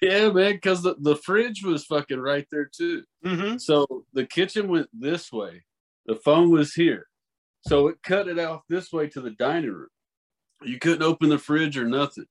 Yeah, 0.00 0.30
man, 0.30 0.52
because 0.52 0.82
the, 0.82 0.96
the 0.98 1.16
fridge 1.16 1.62
was 1.62 1.84
fucking 1.84 2.18
right 2.20 2.46
there 2.50 2.64
too. 2.64 3.02
mm-hmm. 3.24 3.58
So 3.58 4.04
the 4.12 4.26
kitchen 4.26 4.68
went 4.68 4.88
this 4.92 5.30
way, 5.32 5.64
the 6.08 6.16
phone 6.16 6.50
was 6.50 6.74
here. 6.74 7.06
So 7.68 7.86
it 7.88 7.98
cut 8.02 8.26
it 8.26 8.38
off 8.40 8.62
this 8.68 8.92
way 8.92 9.06
to 9.10 9.20
the 9.20 9.30
dining 9.30 9.70
room. 9.70 9.88
You 10.62 10.78
couldn't 10.80 11.02
open 11.04 11.28
the 11.28 11.38
fridge 11.38 11.76
or 11.78 11.84
nothing. 11.86 12.24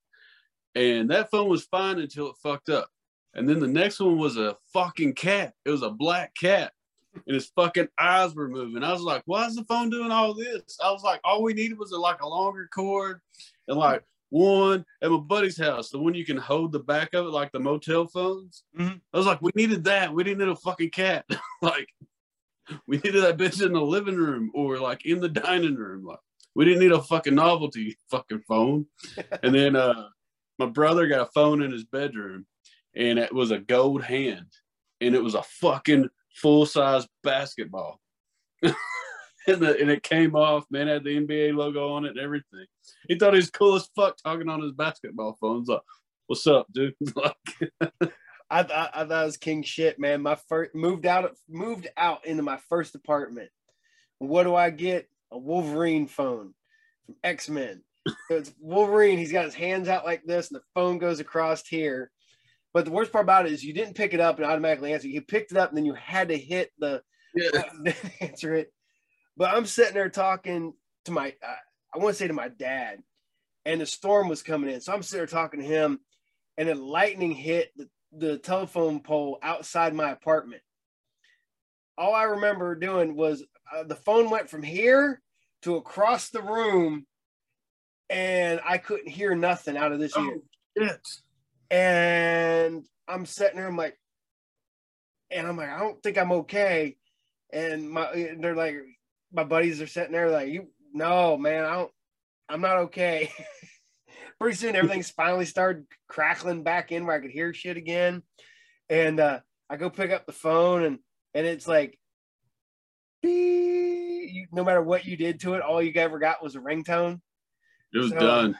And 0.76 1.10
that 1.12 1.32
phone 1.32 1.48
was 1.48 1.64
fine 1.66 2.00
until 2.00 2.28
it 2.28 2.36
fucked 2.44 2.70
up. 2.70 2.90
And 3.34 3.48
then 3.48 3.60
the 3.60 3.68
next 3.68 4.00
one 4.00 4.18
was 4.18 4.36
a 4.38 4.58
fucking 4.74 5.14
cat. 5.14 5.54
It 5.64 5.70
was 5.70 5.84
a 5.84 5.90
black 5.92 6.34
cat. 6.36 6.72
and 7.14 7.34
his 7.36 7.52
fucking 7.56 7.88
eyes 8.00 8.36
were 8.36 8.50
moving. 8.50 8.84
I 8.84 8.92
was 8.92 9.02
like, 9.02 9.24
why 9.26 9.46
is 9.46 9.56
the 9.56 9.64
phone 9.66 9.90
doing 9.90 10.12
all 10.12 10.34
this? 10.34 10.78
I 10.84 10.92
was 10.92 11.04
like, 11.04 11.20
all 11.24 11.42
we 11.44 11.54
needed 11.54 11.78
was 11.78 11.92
a, 11.92 11.98
like 11.98 12.22
a 12.22 12.28
longer 12.28 12.68
cord 12.74 13.22
and 13.68 13.78
like 13.78 14.04
one 14.30 14.86
at 15.02 15.10
my 15.12 15.18
buddy's 15.18 15.58
house, 15.60 15.90
the 15.90 16.00
one 16.00 16.14
you 16.14 16.26
can 16.26 16.38
hold 16.38 16.72
the 16.72 16.80
back 16.80 17.14
of 17.14 17.26
it, 17.26 17.30
like 17.30 17.52
the 17.52 17.60
motel 17.60 18.08
phones. 18.08 18.64
Mhm. 18.78 19.00
I 19.14 19.18
was 19.18 19.26
like, 19.28 19.42
we 19.42 19.52
needed 19.56 19.84
that. 19.86 20.14
We 20.14 20.24
didn't 20.24 20.40
need 20.40 20.50
a 20.50 20.56
fucking 20.56 20.90
cat. 20.92 21.26
like, 21.62 21.88
we 22.88 22.98
needed 22.98 23.24
that 23.24 23.38
bitch 23.38 23.66
in 23.66 23.74
the 23.74 23.82
living 23.82 24.16
room 24.16 24.52
or 24.54 24.80
like 24.80 25.06
in 25.06 25.20
the 25.20 25.30
dining 25.30 25.76
room. 25.76 26.04
Like, 26.04 26.20
we 26.56 26.66
didn't 26.66 26.80
need 26.80 26.92
a 26.92 27.02
fucking 27.02 27.36
novelty 27.36 27.98
fucking 28.10 28.42
phone. 28.48 28.88
and 29.44 29.54
then 29.54 29.76
uh 29.76 30.08
my 30.60 30.66
brother 30.66 31.08
got 31.08 31.28
a 31.28 31.32
phone 31.34 31.62
in 31.62 31.72
his 31.72 31.84
bedroom 31.84 32.46
and 32.96 33.20
it 33.20 33.34
was 33.34 33.52
a 33.52 33.60
gold 33.60 34.04
hand 34.04 34.48
and 35.02 35.14
it 35.14 35.24
was 35.24 35.36
a 35.36 35.44
fucking 35.44 36.10
full 36.34 36.66
size 36.66 37.08
basketball. 37.24 38.00
and, 38.64 38.74
the, 39.48 39.80
and 39.80 39.92
it 39.92 40.02
came 40.02 40.36
off, 40.36 40.66
man, 40.72 40.88
had 40.88 41.04
the 41.04 41.16
NBA 41.16 41.56
logo 41.56 41.94
on 41.94 42.06
it 42.06 42.10
and 42.10 42.20
everything. 42.20 42.66
He 43.08 43.18
thought 43.18 43.34
he 43.34 43.38
was 43.38 43.52
cool 43.52 43.76
as 43.76 43.88
fuck 43.96 44.18
talking 44.18 44.50
on 44.50 44.64
his 44.64 44.72
basketball 44.72 45.38
phone. 45.40 45.60
He's 45.60 45.68
like, 45.68 45.82
What's 46.28 46.46
up, 46.46 46.68
dude? 46.74 46.94
like, 47.16 48.12
I, 48.50 48.62
I, 48.62 48.90
I 49.02 49.06
thought 49.06 49.24
it 49.24 49.26
was 49.26 49.38
king 49.38 49.64
shit, 49.64 50.00
man. 50.00 50.22
My 50.22 50.38
first 50.48 50.74
moved 50.74 51.06
out 51.06 51.36
moved 51.50 51.88
out 51.98 52.26
into 52.26 52.44
my 52.44 52.58
first 52.70 52.96
apartment. 52.96 53.50
What 54.20 54.44
do 54.44 54.56
I 54.56 54.70
get? 54.70 55.08
A 55.32 55.38
Wolverine 55.38 56.08
phone 56.08 56.54
from 57.06 57.16
X 57.24 57.50
Men. 57.50 57.82
So 58.08 58.38
it's 58.38 58.54
Wolverine. 58.60 59.18
He's 59.18 59.34
got 59.34 59.46
his 59.46 59.54
hands 59.54 59.90
out 59.90 60.06
like 60.06 60.24
this, 60.24 60.50
and 60.50 60.60
the 60.60 60.64
phone 60.74 60.98
goes 60.98 61.20
across 61.20 61.68
here. 61.68 62.10
But 62.74 62.86
the 62.86 62.92
worst 62.92 63.12
part 63.12 63.26
about 63.26 63.46
it 63.46 63.52
is 63.52 63.64
you 63.64 63.74
didn't 63.74 63.96
pick 63.96 64.14
it 64.14 64.20
up 64.20 64.38
and 64.38 64.46
automatically 64.46 64.94
answer. 64.94 65.08
You 65.08 65.22
picked 65.22 65.52
it 65.52 65.58
up 65.58 65.70
and 65.70 65.78
then 65.78 65.86
you 65.86 65.96
had 65.96 66.30
to 66.30 66.38
hit 66.38 66.72
the 66.78 67.02
yeah. 67.36 67.94
answer 68.22 68.54
it. 68.54 68.72
But 69.36 69.50
I'm 69.50 69.66
sitting 69.66 69.94
there 69.94 70.10
talking 70.10 70.74
to 71.06 71.12
my, 71.12 71.34
uh, 71.44 71.56
I 71.94 71.98
want 71.98 72.10
to 72.10 72.14
say 72.20 72.28
to 72.28 72.34
my 72.34 72.50
dad, 72.50 73.00
and 73.66 73.82
the 73.82 73.86
storm 73.86 74.30
was 74.30 74.44
coming 74.44 74.70
in. 74.70 74.82
So 74.82 74.94
I'm 74.94 75.02
sitting 75.02 75.20
there 75.20 75.28
talking 75.28 75.60
to 75.60 75.66
him, 75.66 76.00
and 76.58 76.70
then 76.70 76.80
lightning 76.80 77.32
hit 77.32 77.72
the, 77.76 77.88
the 78.12 78.38
telephone 78.38 79.00
pole 79.00 79.40
outside 79.42 79.94
my 79.94 80.12
apartment. 80.12 80.62
All 81.98 82.14
I 82.14 82.24
remember 82.24 82.76
doing 82.76 83.16
was 83.16 83.44
uh, 83.76 83.84
the 83.84 83.96
phone 83.96 84.30
went 84.30 84.50
from 84.50 84.64
here 84.64 85.22
to 85.64 85.76
across 85.76 86.30
the 86.30 86.42
room, 86.42 87.06
and 88.10 88.60
I 88.66 88.78
couldn't 88.78 89.10
hear 89.10 89.36
nothing 89.36 89.78
out 89.78 89.92
of 89.92 90.00
this 90.00 90.16
ear. 90.16 90.38
Oh, 90.38 90.86
shit. 90.86 91.08
And 91.70 92.86
I'm 93.08 93.26
sitting 93.26 93.58
there, 93.58 93.68
I'm 93.68 93.76
like, 93.76 93.98
and 95.32 95.48
I'm 95.48 95.58
like, 95.58 95.70
I 95.70 95.80
don't 95.80 96.02
think 96.02 96.18
I'm 96.18 96.32
okay. 96.32 96.96
And 97.52 97.90
my 97.90 98.36
they're 98.40 98.56
like, 98.56 98.78
my 99.34 99.44
buddies 99.44 99.82
are 99.82 99.88
sitting 99.88 100.14
there 100.14 100.30
like, 100.30 100.50
you 100.50 100.68
no, 100.94 101.38
man, 101.38 101.66
I 101.66 101.76
don't, 101.76 101.92
I'm 102.50 102.62
not 102.62 102.78
okay. 102.78 103.32
Pretty 104.40 104.56
soon 104.56 104.76
everything's 104.76 105.10
finally 105.10 105.46
started 105.46 105.86
crackling 106.08 106.64
back 106.64 106.92
in 106.92 107.06
where 107.06 107.16
I 107.16 107.20
could 107.20 107.32
hear 107.32 107.54
shit 107.54 107.78
again. 107.78 108.22
And 108.90 109.20
uh 109.20 109.40
I 109.70 109.78
go 109.78 109.90
pick 109.90 110.12
up 110.12 110.26
the 110.26 110.32
phone 110.34 110.84
and 110.84 111.00
and 111.34 111.46
it's 111.48 111.68
like. 111.68 111.98
You- 113.24 114.48
no 114.52 114.64
matter 114.64 114.82
what 114.82 115.06
you 115.06 115.18
did 115.18 115.40
to 115.42 115.56
it, 115.56 115.62
all 115.62 115.82
you 115.82 115.92
ever 115.96 116.20
got 116.20 116.44
was 116.44 116.56
a 116.56 116.60
ringtone 116.60 117.20
It 117.94 117.98
was 118.00 118.12
So- 118.12 118.20
done. 118.20 118.60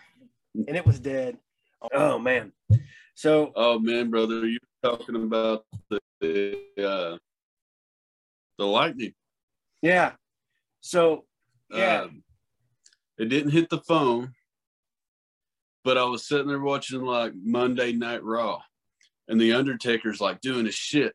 and 0.56 0.76
it 0.76 0.86
was 0.86 1.00
dead. 1.00 1.38
Oh 1.94 2.18
man. 2.18 2.52
So 3.14 3.52
Oh 3.56 3.78
man, 3.80 4.10
brother, 4.10 4.48
you're 4.48 4.60
talking 4.84 5.16
about 5.16 5.66
the 5.90 6.00
the, 6.20 6.58
uh, 6.84 7.18
the 8.58 8.66
lightning? 8.66 9.14
yeah. 9.82 10.14
So 10.82 11.26
yeah. 11.70 12.02
Um, 12.04 12.24
it 13.20 13.26
didn't 13.26 13.52
hit 13.52 13.70
the 13.70 13.80
phone, 13.82 14.34
but 15.88 15.98
I 15.98 16.04
was 16.04 16.28
sitting 16.28 16.48
there 16.48 16.60
watching 16.60 17.00
like 17.02 17.32
Monday 17.42 17.94
Night 17.94 18.22
Raw, 18.22 18.60
and 19.30 19.40
the 19.40 19.54
Undertaker's 19.54 20.20
like 20.20 20.42
doing 20.42 20.66
his 20.66 20.76
shit, 20.76 21.14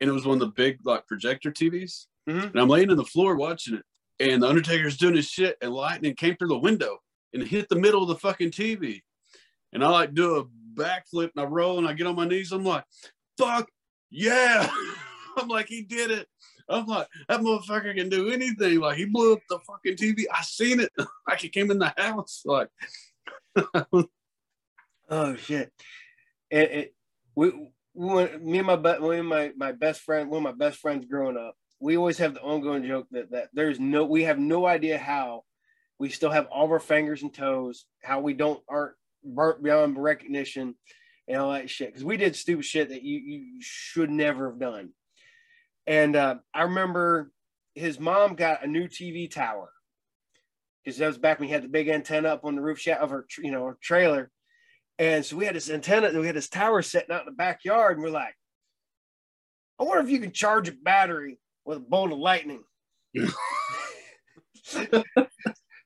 and 0.00 0.08
it 0.08 0.12
was 0.14 0.24
one 0.24 0.36
of 0.36 0.40
the 0.40 0.46
big 0.54 0.78
like 0.84 1.06
projector 1.06 1.52
TVs, 1.52 2.06
Mhm. 2.26 2.44
and 2.52 2.56
I'm 2.58 2.68
laying 2.68 2.90
on 2.90 2.96
the 2.96 3.04
floor 3.04 3.36
watching 3.36 3.74
it, 3.74 3.84
and 4.18 4.42
the 4.42 4.48
Undertaker's 4.48 4.96
doing 4.96 5.14
his 5.16 5.28
shit, 5.28 5.58
and 5.60 5.74
lightning 5.74 6.14
came 6.16 6.36
through 6.36 6.48
the 6.48 6.58
window 6.58 7.00
and 7.34 7.42
hit 7.42 7.68
the 7.68 7.76
middle 7.76 8.00
of 8.00 8.08
the 8.08 8.16
fucking 8.16 8.50
TV, 8.52 9.02
and 9.74 9.84
I 9.84 9.90
like 9.90 10.14
do 10.14 10.36
a 10.36 10.46
backflip 10.74 11.30
and 11.36 11.40
I 11.40 11.44
roll 11.44 11.76
and 11.76 11.86
I 11.86 11.92
get 11.92 12.06
on 12.06 12.16
my 12.16 12.26
knees. 12.26 12.50
I'm 12.50 12.64
like, 12.64 12.84
fuck 13.36 13.68
yeah! 14.10 14.70
I'm 15.36 15.48
like, 15.48 15.68
he 15.68 15.82
did 15.82 16.10
it. 16.10 16.26
I'm 16.70 16.86
like, 16.86 17.08
that 17.28 17.40
motherfucker 17.40 17.94
can 17.94 18.08
do 18.08 18.30
anything. 18.30 18.80
Like 18.80 18.96
he 18.96 19.04
blew 19.04 19.34
up 19.34 19.40
the 19.50 19.58
fucking 19.66 19.96
TV. 19.96 20.24
I 20.34 20.42
seen 20.42 20.80
it. 20.80 20.90
Like 21.28 21.44
it 21.44 21.52
came 21.52 21.70
in 21.70 21.78
the 21.78 21.92
house. 21.98 22.40
Like 22.46 22.68
Oh 25.10 25.36
shit! 25.36 25.72
It, 26.50 26.70
it 26.70 26.94
we, 27.34 27.50
we 27.94 28.36
me 28.38 28.58
and 28.58 28.66
my 28.66 28.76
me 28.76 29.18
and 29.18 29.28
my 29.28 29.52
my 29.56 29.72
best 29.72 30.02
friend, 30.02 30.28
one 30.28 30.38
of 30.38 30.42
my 30.42 30.66
best 30.66 30.80
friends 30.80 31.06
growing 31.08 31.38
up, 31.38 31.56
we 31.80 31.96
always 31.96 32.18
have 32.18 32.34
the 32.34 32.42
ongoing 32.42 32.84
joke 32.84 33.06
that 33.12 33.30
that 33.30 33.48
there's 33.54 33.80
no 33.80 34.04
we 34.04 34.24
have 34.24 34.38
no 34.38 34.66
idea 34.66 34.98
how 34.98 35.44
we 35.98 36.10
still 36.10 36.30
have 36.30 36.46
all 36.46 36.66
of 36.66 36.70
our 36.70 36.78
fingers 36.78 37.22
and 37.22 37.32
toes, 37.32 37.86
how 38.02 38.20
we 38.20 38.34
don't 38.34 38.62
aren't 38.68 38.94
burnt 39.24 39.62
beyond 39.62 39.98
recognition 39.98 40.74
and 41.26 41.38
all 41.38 41.52
that 41.52 41.70
shit 41.70 41.88
because 41.88 42.04
we 42.04 42.16
did 42.16 42.36
stupid 42.36 42.64
shit 42.64 42.90
that 42.90 43.02
you 43.02 43.18
you 43.18 43.60
should 43.60 44.10
never 44.10 44.50
have 44.50 44.60
done. 44.60 44.90
And 45.86 46.16
uh, 46.16 46.36
I 46.52 46.64
remember 46.64 47.32
his 47.74 47.98
mom 47.98 48.34
got 48.34 48.62
a 48.62 48.66
new 48.66 48.88
TV 48.88 49.30
tower 49.30 49.70
because 50.88 51.00
that 51.00 51.06
was 51.06 51.18
back 51.18 51.38
when 51.38 51.48
he 51.48 51.52
had 51.52 51.62
the 51.62 51.68
big 51.68 51.88
antenna 51.88 52.30
up 52.30 52.46
on 52.46 52.56
the 52.56 52.62
roof 52.62 52.78
shaft 52.78 53.02
of 53.02 53.10
our, 53.10 53.26
you 53.42 53.50
know, 53.50 53.66
her 53.66 53.76
trailer. 53.82 54.30
And 54.98 55.22
so 55.22 55.36
we 55.36 55.44
had 55.44 55.54
this 55.54 55.68
antenna, 55.68 56.18
we 56.18 56.24
had 56.26 56.34
this 56.34 56.48
tower 56.48 56.80
sitting 56.80 57.14
out 57.14 57.20
in 57.20 57.26
the 57.26 57.32
backyard, 57.32 57.98
and 57.98 58.02
we're 58.02 58.08
like, 58.08 58.34
I 59.78 59.84
wonder 59.84 60.02
if 60.02 60.08
you 60.08 60.18
can 60.18 60.32
charge 60.32 60.66
a 60.66 60.72
battery 60.72 61.38
with 61.66 61.76
a 61.76 61.80
bolt 61.82 62.10
of 62.10 62.18
lightning. 62.18 62.62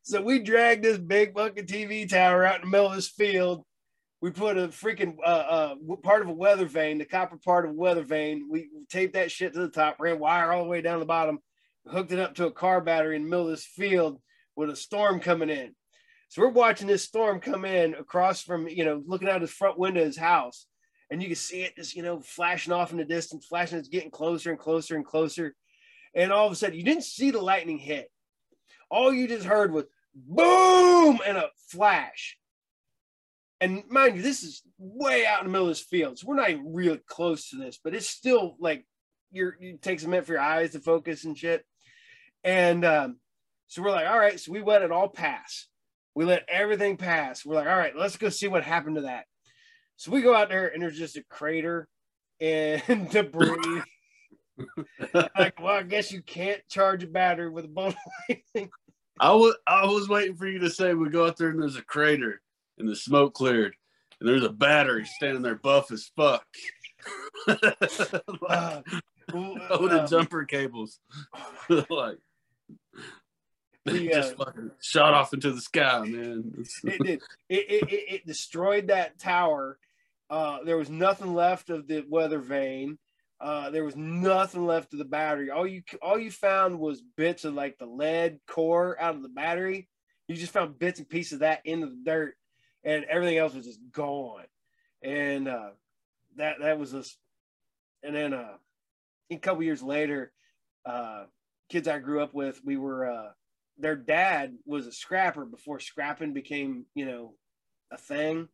so 0.05 0.23
we 0.23 0.39
dragged 0.39 0.85
this 0.85 0.99
big 0.99 1.35
fucking 1.35 1.67
TV 1.67 2.09
tower 2.09 2.45
out 2.45 2.61
in 2.61 2.61
the 2.61 2.69
middle 2.69 2.87
of 2.87 2.95
this 2.95 3.09
field. 3.09 3.65
We 4.21 4.31
put 4.31 4.57
a 4.57 4.69
freaking 4.69 5.17
uh, 5.21 5.27
uh, 5.27 5.75
part 6.05 6.23
of 6.23 6.29
a 6.29 6.33
weather 6.33 6.67
vane, 6.67 6.99
the 6.99 7.05
copper 7.05 7.39
part 7.45 7.65
of 7.65 7.73
a 7.73 7.75
weather 7.75 8.05
vane. 8.05 8.47
We 8.49 8.69
taped 8.89 9.15
that 9.15 9.33
shit 9.33 9.53
to 9.55 9.59
the 9.63 9.69
top, 9.69 9.97
ran 9.99 10.21
wire 10.21 10.53
all 10.53 10.63
the 10.63 10.71
way 10.71 10.81
down 10.81 11.01
the 11.01 11.07
bottom, 11.07 11.41
hooked 11.89 12.13
it 12.13 12.21
up 12.21 12.37
to 12.37 12.47
a 12.47 12.53
car 12.53 12.81
battery 12.81 13.17
in 13.17 13.25
the 13.25 13.29
middle 13.29 13.47
of 13.47 13.51
this 13.51 13.67
field 13.67 14.21
with 14.57 14.71
a 14.71 14.77
storm 14.77 15.21
coming 15.21 15.51
in. 15.51 15.75
So 16.29 16.43
we're 16.43 16.49
watching 16.49 16.87
this 16.87 17.05
storm 17.05 17.41
come 17.41 17.65
in 17.65 17.95
across 17.95 18.43
from, 18.43 18.67
you 18.67 18.85
know, 18.85 19.03
looking 19.07 19.29
out 19.29 19.43
his 19.43 19.51
front 19.51 19.79
window 19.79 20.01
of 20.01 20.07
his 20.07 20.17
house. 20.17 20.67
And 21.11 21.21
you 21.23 21.29
can 21.29 21.37
see 21.37 21.63
it 21.63 21.77
just, 21.77 21.95
you 21.95 22.03
know, 22.03 22.21
flashing 22.21 22.73
off 22.73 22.91
in 22.91 22.97
the 22.97 23.05
distance, 23.05 23.45
flashing, 23.45 23.79
it's 23.79 23.89
getting 23.89 24.11
closer 24.11 24.51
and 24.51 24.59
closer 24.59 24.97
and 24.97 25.05
closer. 25.05 25.55
And 26.15 26.33
all 26.33 26.47
of 26.47 26.53
a 26.53 26.57
sudden, 26.57 26.77
you 26.79 26.85
didn't 26.85 27.05
see 27.05 27.31
the 27.31 27.41
lightning 27.41 27.77
hit. 27.77 28.11
All 28.91 29.13
you 29.13 29.29
just 29.29 29.45
heard 29.45 29.73
was 29.73 29.85
boom 30.15 31.21
and 31.27 31.37
a 31.37 31.51
flash. 31.69 32.39
And 33.61 33.83
mind 33.91 34.17
you, 34.17 34.23
this 34.23 34.43
is 34.43 34.63
way 34.79 35.27
out 35.27 35.41
in 35.41 35.47
the 35.47 35.53
middle 35.53 35.69
of 35.69 35.73
this 35.73 35.85
field. 35.85 36.19
So 36.19 36.27
we're 36.27 36.37
not 36.37 36.51
even 36.51 36.73
really 36.73 37.01
close 37.07 37.51
to 37.51 37.57
this, 37.57 37.79
but 37.83 37.95
it's 37.95 38.09
still 38.09 38.57
like 38.59 38.87
you're, 39.31 39.57
it 39.61 39.83
takes 39.83 40.05
a 40.05 40.09
minute 40.09 40.27
for 40.27 40.33
your 40.33 40.41
eyes 40.41 40.73
to 40.73 40.81
focus 40.81 41.25
and 41.25 41.37
shit. 41.37 41.65
And 42.43 42.85
um, 42.85 43.19
so 43.73 43.81
we're 43.81 43.91
like, 43.91 44.07
all 44.07 44.19
right, 44.19 44.39
so 44.39 44.53
we 44.53 44.61
let 44.61 44.83
it 44.83 44.93
all 44.93 45.09
pass. 45.09 45.67
We 46.15 46.27
let 46.27 46.45
everything 46.47 46.99
pass. 46.99 47.43
We're 47.43 47.55
like, 47.55 47.67
all 47.67 47.79
right, 47.79 47.97
let's 47.97 48.19
go 48.19 48.29
see 48.29 48.47
what 48.47 48.65
happened 48.65 48.97
to 48.97 49.03
that. 49.03 49.25
So 49.97 50.11
we 50.11 50.21
go 50.21 50.35
out 50.35 50.51
there 50.51 50.69
and 50.69 50.83
there's 50.83 50.99
just 50.99 51.17
a 51.17 51.25
crater 51.31 51.89
and 52.39 52.83
debris. 53.11 53.81
like, 55.15 55.59
well, 55.59 55.75
I 55.75 55.85
guess 55.85 56.13
you 56.13 56.21
can't 56.21 56.61
charge 56.69 57.03
a 57.03 57.07
battery 57.07 57.49
with 57.49 57.65
a 57.65 57.95
lightning. 58.29 58.71
I 59.19 59.33
was 59.33 59.57
I 59.67 59.87
was 59.87 60.07
waiting 60.07 60.37
for 60.37 60.47
you 60.47 60.59
to 60.59 60.69
say 60.69 60.93
we 60.93 61.09
go 61.09 61.27
out 61.27 61.39
there 61.39 61.49
and 61.49 61.63
there's 61.63 61.77
a 61.77 61.83
crater 61.83 62.43
and 62.77 62.87
the 62.87 62.95
smoke 62.95 63.33
cleared 63.33 63.75
and 64.21 64.29
there's 64.29 64.45
a 64.45 64.51
battery 64.51 65.07
standing 65.07 65.41
there 65.41 65.55
buff 65.55 65.91
as 65.91 66.11
fuck. 66.15 66.45
Uh, 68.49 68.83
Loaded 69.33 70.01
um, 70.01 70.07
jumper 70.07 70.45
cables. 70.45 71.01
like 71.89 72.19
We, 73.93 74.09
just 74.09 74.35
uh, 74.35 74.45
fucking 74.45 74.71
shot 74.81 75.13
off 75.13 75.35
into 75.35 75.51
the 75.51 75.61
sky, 75.61 76.05
man. 76.05 76.55
It 76.85 77.03
did. 77.03 77.23
It, 77.49 77.67
it, 77.69 77.93
it, 77.93 78.15
it 78.15 78.27
destroyed 78.27 78.89
that 78.89 79.19
tower. 79.19 79.77
Uh, 80.31 80.59
there 80.65 80.77
was 80.77 80.89
nothing 80.89 81.35
left 81.35 81.69
of 81.69 81.89
the 81.89 82.05
weather 82.09 82.39
vane. 82.39 82.99
Uh, 83.41 83.71
there 83.71 83.83
was 83.83 83.97
nothing 83.97 84.67
left 84.67 84.93
of 84.93 85.01
the 85.01 85.05
battery. 85.05 85.51
All 85.51 85.67
you 85.67 85.83
all 86.01 86.17
you 86.17 86.31
found 86.31 86.79
was 86.79 87.03
bits 87.17 87.45
of 87.45 87.55
like 87.55 87.77
the 87.77 87.87
lead 87.87 88.39
core 88.47 88.97
out 89.01 89.17
of 89.17 89.23
the 89.23 89.29
battery. 89.29 89.89
You 90.29 90.37
just 90.37 90.53
found 90.53 90.79
bits 90.79 91.01
and 91.01 91.09
pieces 91.09 91.35
of 91.35 91.39
that 91.41 91.63
in 91.65 91.81
the 91.81 91.93
dirt, 92.05 92.37
and 92.85 93.05
everything 93.07 93.37
else 93.37 93.53
was 93.53 93.67
just 93.67 93.81
gone. 93.91 94.45
And 95.03 95.49
uh, 95.49 95.71
that 96.37 96.61
that 96.61 96.79
was 96.79 96.93
just. 96.93 97.19
And 98.05 98.15
then 98.15 98.33
uh, 98.33 98.57
a 99.31 99.37
couple 99.39 99.65
years 99.65 99.83
later, 99.83 100.33
uh, 100.87 101.25
kids 101.69 101.89
I 101.89 101.99
grew 101.99 102.23
up 102.23 102.35
with, 102.35 102.61
we 102.65 102.77
were 102.77 103.11
uh, 103.11 103.29
their 103.79 103.97
dad 103.97 104.55
was 104.65 104.87
a 104.87 104.93
scrapper 104.93 105.45
before 105.45 105.81
scrapping 105.81 106.33
became 106.33 106.87
you 106.95 107.07
know 107.07 107.35
a 107.91 107.99
thing, 107.99 108.49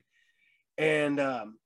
and 0.77 1.21
um, 1.21 1.59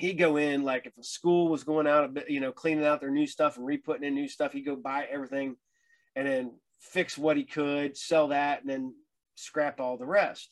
he'd 0.00 0.14
go 0.14 0.36
in 0.36 0.62
like 0.62 0.86
if 0.86 0.96
a 0.98 1.04
school 1.04 1.48
was 1.48 1.64
going 1.64 1.86
out 1.86 2.04
a 2.04 2.08
bit, 2.08 2.30
you 2.30 2.40
know, 2.40 2.52
cleaning 2.52 2.86
out 2.86 3.00
their 3.00 3.10
new 3.10 3.26
stuff 3.26 3.56
and 3.56 3.66
re-putting 3.66 4.04
in 4.04 4.14
new 4.14 4.28
stuff, 4.28 4.52
he'd 4.52 4.62
go 4.62 4.74
buy 4.74 5.06
everything 5.10 5.56
and 6.16 6.26
then 6.26 6.52
fix 6.80 7.18
what 7.18 7.36
he 7.36 7.44
could, 7.44 7.96
sell 7.96 8.28
that, 8.28 8.62
and 8.62 8.70
then 8.70 8.94
scrap 9.34 9.78
all 9.78 9.98
the 9.98 10.06
rest. 10.06 10.50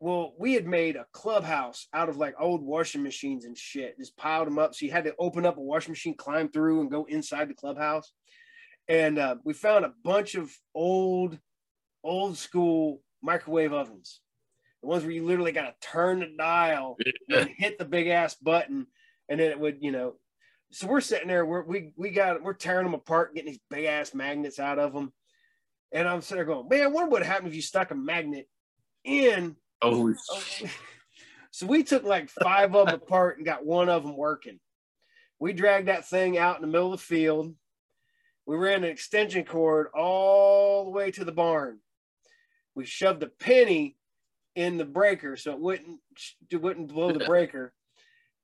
Well, 0.00 0.34
we 0.38 0.54
had 0.54 0.66
made 0.66 0.96
a 0.96 1.06
clubhouse 1.12 1.86
out 1.92 2.08
of 2.08 2.16
like 2.16 2.34
old 2.38 2.62
washing 2.62 3.02
machines 3.02 3.44
and 3.44 3.56
shit, 3.56 3.98
just 3.98 4.16
piled 4.16 4.46
them 4.46 4.58
up. 4.58 4.74
So 4.74 4.86
you 4.86 4.92
had 4.92 5.04
to 5.04 5.14
open 5.18 5.44
up 5.44 5.56
a 5.56 5.62
washing 5.62 5.92
machine, 5.92 6.14
climb 6.14 6.50
through, 6.50 6.80
and 6.80 6.90
go 6.90 7.04
inside 7.04 7.48
the 7.48 7.54
clubhouse. 7.54 8.12
And 8.88 9.18
uh, 9.18 9.36
we 9.44 9.52
found 9.52 9.84
a 9.84 9.92
bunch 10.02 10.34
of 10.34 10.50
old, 10.74 11.38
old 12.02 12.36
school 12.36 13.02
microwave 13.22 13.72
ovens 13.72 14.20
the 14.82 14.88
ones 14.88 15.04
where 15.04 15.12
you 15.12 15.24
literally 15.24 15.52
got 15.52 15.80
to 15.80 15.88
turn 15.88 16.20
the 16.20 16.30
dial 16.38 16.96
and 17.28 17.50
hit 17.56 17.78
the 17.78 17.84
big 17.84 18.08
ass 18.08 18.34
button, 18.34 18.86
and 19.28 19.40
then 19.40 19.50
it 19.50 19.60
would, 19.60 19.78
you 19.80 19.92
know. 19.92 20.14
So 20.72 20.86
we're 20.86 21.00
sitting 21.00 21.28
there, 21.28 21.44
we're, 21.44 21.64
we 21.64 21.92
we 21.96 22.10
got 22.10 22.42
we're 22.42 22.54
tearing 22.54 22.84
them 22.84 22.94
apart, 22.94 23.34
getting 23.34 23.50
these 23.50 23.60
big 23.68 23.86
ass 23.86 24.14
magnets 24.14 24.58
out 24.58 24.78
of 24.78 24.92
them, 24.92 25.12
and 25.92 26.08
I'm 26.08 26.22
sitting 26.22 26.36
there 26.36 26.44
going, 26.44 26.68
man, 26.68 26.82
I 26.82 26.86
wonder 26.86 27.10
what 27.10 27.24
happened 27.24 27.48
if 27.48 27.54
you 27.54 27.62
stuck 27.62 27.90
a 27.90 27.94
magnet 27.94 28.48
in. 29.04 29.56
Oh. 29.82 30.14
so 31.50 31.66
we 31.66 31.82
took 31.82 32.04
like 32.04 32.30
five 32.30 32.74
of 32.74 32.86
them 32.86 32.94
apart 33.02 33.36
and 33.36 33.46
got 33.46 33.66
one 33.66 33.88
of 33.88 34.02
them 34.02 34.16
working. 34.16 34.60
We 35.38 35.52
dragged 35.52 35.88
that 35.88 36.08
thing 36.08 36.38
out 36.38 36.56
in 36.56 36.62
the 36.62 36.68
middle 36.68 36.92
of 36.92 37.00
the 37.00 37.04
field. 37.04 37.54
We 38.46 38.56
ran 38.56 38.84
an 38.84 38.90
extension 38.90 39.44
cord 39.44 39.88
all 39.94 40.84
the 40.84 40.90
way 40.90 41.10
to 41.12 41.24
the 41.24 41.32
barn. 41.32 41.78
We 42.74 42.84
shoved 42.84 43.22
a 43.22 43.28
penny 43.28 43.96
in 44.56 44.76
the 44.76 44.84
breaker 44.84 45.36
so 45.36 45.52
it 45.52 45.60
wouldn't 45.60 46.00
it 46.50 46.56
wouldn't 46.56 46.92
blow 46.92 47.12
the 47.12 47.24
breaker. 47.26 47.72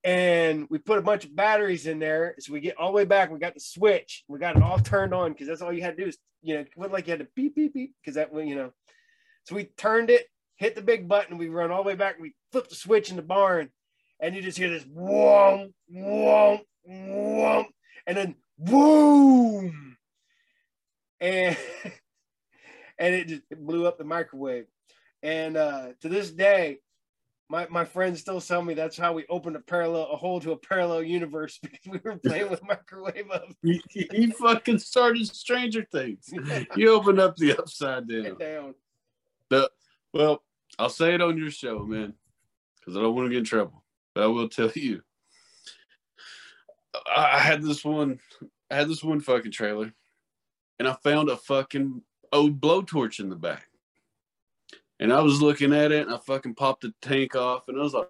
And 0.05 0.69
we 0.71 0.79
put 0.79 0.99
a 0.99 1.03
bunch 1.03 1.25
of 1.25 1.35
batteries 1.35 1.87
in 1.87 1.99
there. 1.99 2.37
So 2.39 2.53
we 2.53 2.61
get 2.61 2.77
all 2.79 2.93
the 2.93 2.97
way 2.97 3.05
back. 3.05 3.31
We 3.31 3.41
got 3.41 3.55
the 3.55 3.61
switch. 3.61 4.23
We 4.29 4.39
got 4.39 4.57
it 4.57 4.63
all 4.63 4.79
turned 4.79 5.13
on 5.13 5.33
because 5.33 5.49
that's 5.49 5.63
all 5.63 5.73
you 5.73 5.83
had 5.83 5.97
to 5.97 6.03
do 6.05 6.09
is, 6.09 6.19
you 6.43 6.55
know, 6.55 6.61
it 6.61 6.69
wasn't 6.77 6.93
like 6.93 7.09
you 7.09 7.13
had 7.13 7.21
to 7.21 7.29
beep, 7.35 7.57
beep, 7.57 7.75
beep 7.75 7.95
because 8.01 8.15
that, 8.15 8.33
you 8.33 8.55
know. 8.55 8.71
So 9.45 9.57
we 9.57 9.65
turned 9.77 10.11
it, 10.11 10.27
hit 10.57 10.77
the 10.77 10.83
big 10.83 11.09
button. 11.09 11.39
We 11.39 11.49
run 11.49 11.73
all 11.73 11.83
the 11.83 11.89
way 11.89 11.97
back. 11.97 12.21
We 12.21 12.35
flip 12.53 12.69
the 12.69 12.77
switch 12.77 13.11
in 13.11 13.17
the 13.17 13.23
barn 13.23 13.71
and 14.21 14.35
you 14.35 14.43
just 14.43 14.59
hear 14.59 14.71
this 14.71 14.85
whoom, 14.85 15.73
whoom, 15.93 16.61
whoom, 16.87 17.67
and 18.07 18.17
then 18.17 18.35
boom. 18.59 19.86
And, 21.21 21.57
and 22.99 23.15
it 23.15 23.29
just 23.29 23.43
it 23.51 23.65
blew 23.65 23.87
up 23.87 23.99
the 23.99 24.05
microwave. 24.05 24.67
And 25.23 25.57
uh, 25.57 25.89
to 26.01 26.09
this 26.09 26.31
day, 26.31 26.79
my, 27.49 27.67
my 27.71 27.85
friends 27.85 28.21
still 28.21 28.41
tell 28.41 28.63
me 28.63 28.75
that's 28.75 28.97
how 28.97 29.13
we 29.13 29.25
opened 29.29 29.57
a 29.57 29.61
parallel 29.61 30.09
a 30.13 30.17
hole 30.17 30.41
to 30.41 30.53
a 30.53 30.57
parallel 30.57 31.03
universe 31.03 31.59
because 31.63 31.87
we 31.87 32.01
were 32.03 32.17
playing 32.17 32.51
with 32.51 32.63
microwave 32.63 33.31
ovens. 33.31 33.57
he, 33.63 33.81
he 33.91 34.27
fucking 34.33 34.79
started 34.79 35.27
Stranger 35.27 35.87
Things. 35.93 36.33
You 36.77 36.93
opened 36.93 37.21
up 37.21 37.37
the 37.37 37.57
upside 37.57 38.09
down. 38.09 38.37
down. 38.39 38.75
The 39.49 39.71
well, 40.13 40.43
I'll 40.79 40.91
say 40.91 41.15
it 41.15 41.21
on 41.21 41.39
your 41.39 41.51
show, 41.51 41.85
man, 41.85 42.15
because 42.79 42.97
I 42.97 43.01
don't 43.01 43.15
want 43.15 43.27
to 43.27 43.31
get 43.31 43.39
in 43.39 43.45
trouble. 43.45 43.85
But 44.15 44.25
I 44.25 44.27
will 44.27 44.49
tell 44.49 44.71
you, 44.75 45.03
I 47.15 47.39
had 47.39 47.63
this 47.63 47.85
one, 47.85 48.19
I 48.71 48.77
had 48.77 48.89
this 48.89 49.05
one 49.05 49.21
fucking 49.21 49.53
trailer, 49.53 49.93
and 50.79 50.89
I 50.89 50.95
found 51.03 51.29
a 51.29 51.37
fucking 51.37 52.03
old 52.33 52.61
blowtorch 52.61 53.21
in 53.21 53.29
the 53.29 53.37
back. 53.37 53.67
And 54.99 55.13
I 55.13 55.21
was 55.21 55.43
looking 55.43 55.75
at 55.75 55.93
it 55.93 56.07
and 56.07 56.15
I 56.15 56.19
fucking 56.19 56.55
popped 56.55 56.83
the 56.83 56.95
tank 57.03 57.37
off 57.37 57.69
and 57.69 57.79
I 57.79 57.83
was 57.83 57.95
like, 57.95 58.09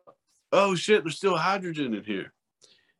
oh 0.52 0.74
shit, 0.74 1.02
there's 1.02 1.16
still 1.16 1.36
hydrogen 1.36 1.94
in 1.94 2.04
here. 2.04 2.32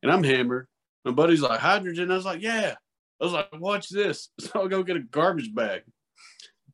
And 0.03 0.11
I'm 0.11 0.25
hammered. 0.25 0.67
My 1.05 1.13
buddy's 1.13 1.41
like, 1.41 1.61
hydrogen? 1.61 2.11
I 2.11 2.17
was 2.17 2.25
like, 2.25 2.43
yeah. 2.43 2.75
I 3.21 3.25
was 3.25 3.33
like, 3.33 3.49
watch 3.53 3.89
this. 3.89 4.29
So 4.41 4.51
I'll 4.55 4.69
go 4.69 4.83
get 4.83 4.97
a 4.97 5.01
garbage 5.01 5.55
bag, 5.55 5.83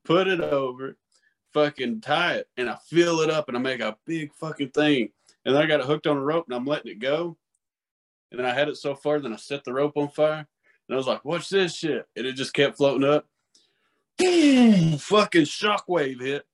put 0.05 0.27
it 0.27 0.41
over, 0.41 0.97
fucking 1.53 2.01
tie 2.01 2.37
it, 2.37 2.49
and 2.57 2.69
I 2.69 2.77
fill 2.87 3.21
it 3.21 3.31
up 3.31 3.49
and 3.49 3.57
I 3.57 3.61
make 3.61 3.81
a 3.81 3.97
big 4.07 4.33
fucking 4.35 4.71
thing. 4.71 5.11
And 5.45 5.55
then 5.55 5.63
I 5.63 5.67
got 5.67 5.81
it 5.81 5.87
hooked 5.87 6.07
on 6.07 6.17
a 6.17 6.25
rope 6.25 6.47
and 6.49 6.55
I'm 6.55 6.65
letting 6.65 6.93
it 6.93 6.99
go. 6.99 7.37
And 8.31 8.39
then 8.39 8.47
I 8.47 8.55
had 8.55 8.69
it 8.69 8.77
so 8.77 8.95
far, 8.95 9.21
then 9.21 9.35
I 9.35 9.37
set 9.37 9.65
the 9.65 9.73
rope 9.73 9.97
on 9.97 10.09
fire. 10.09 10.47
And 10.93 10.97
I 10.97 10.99
was 10.99 11.07
like, 11.07 11.25
watch 11.25 11.49
this 11.49 11.75
shit. 11.75 12.07
And 12.15 12.27
it 12.27 12.35
just 12.35 12.53
kept 12.53 12.77
floating 12.77 13.09
up. 13.09 13.27
Boom! 14.19 14.99
Fucking 14.99 15.45
shockwave 15.45 16.21
hit 16.21 16.45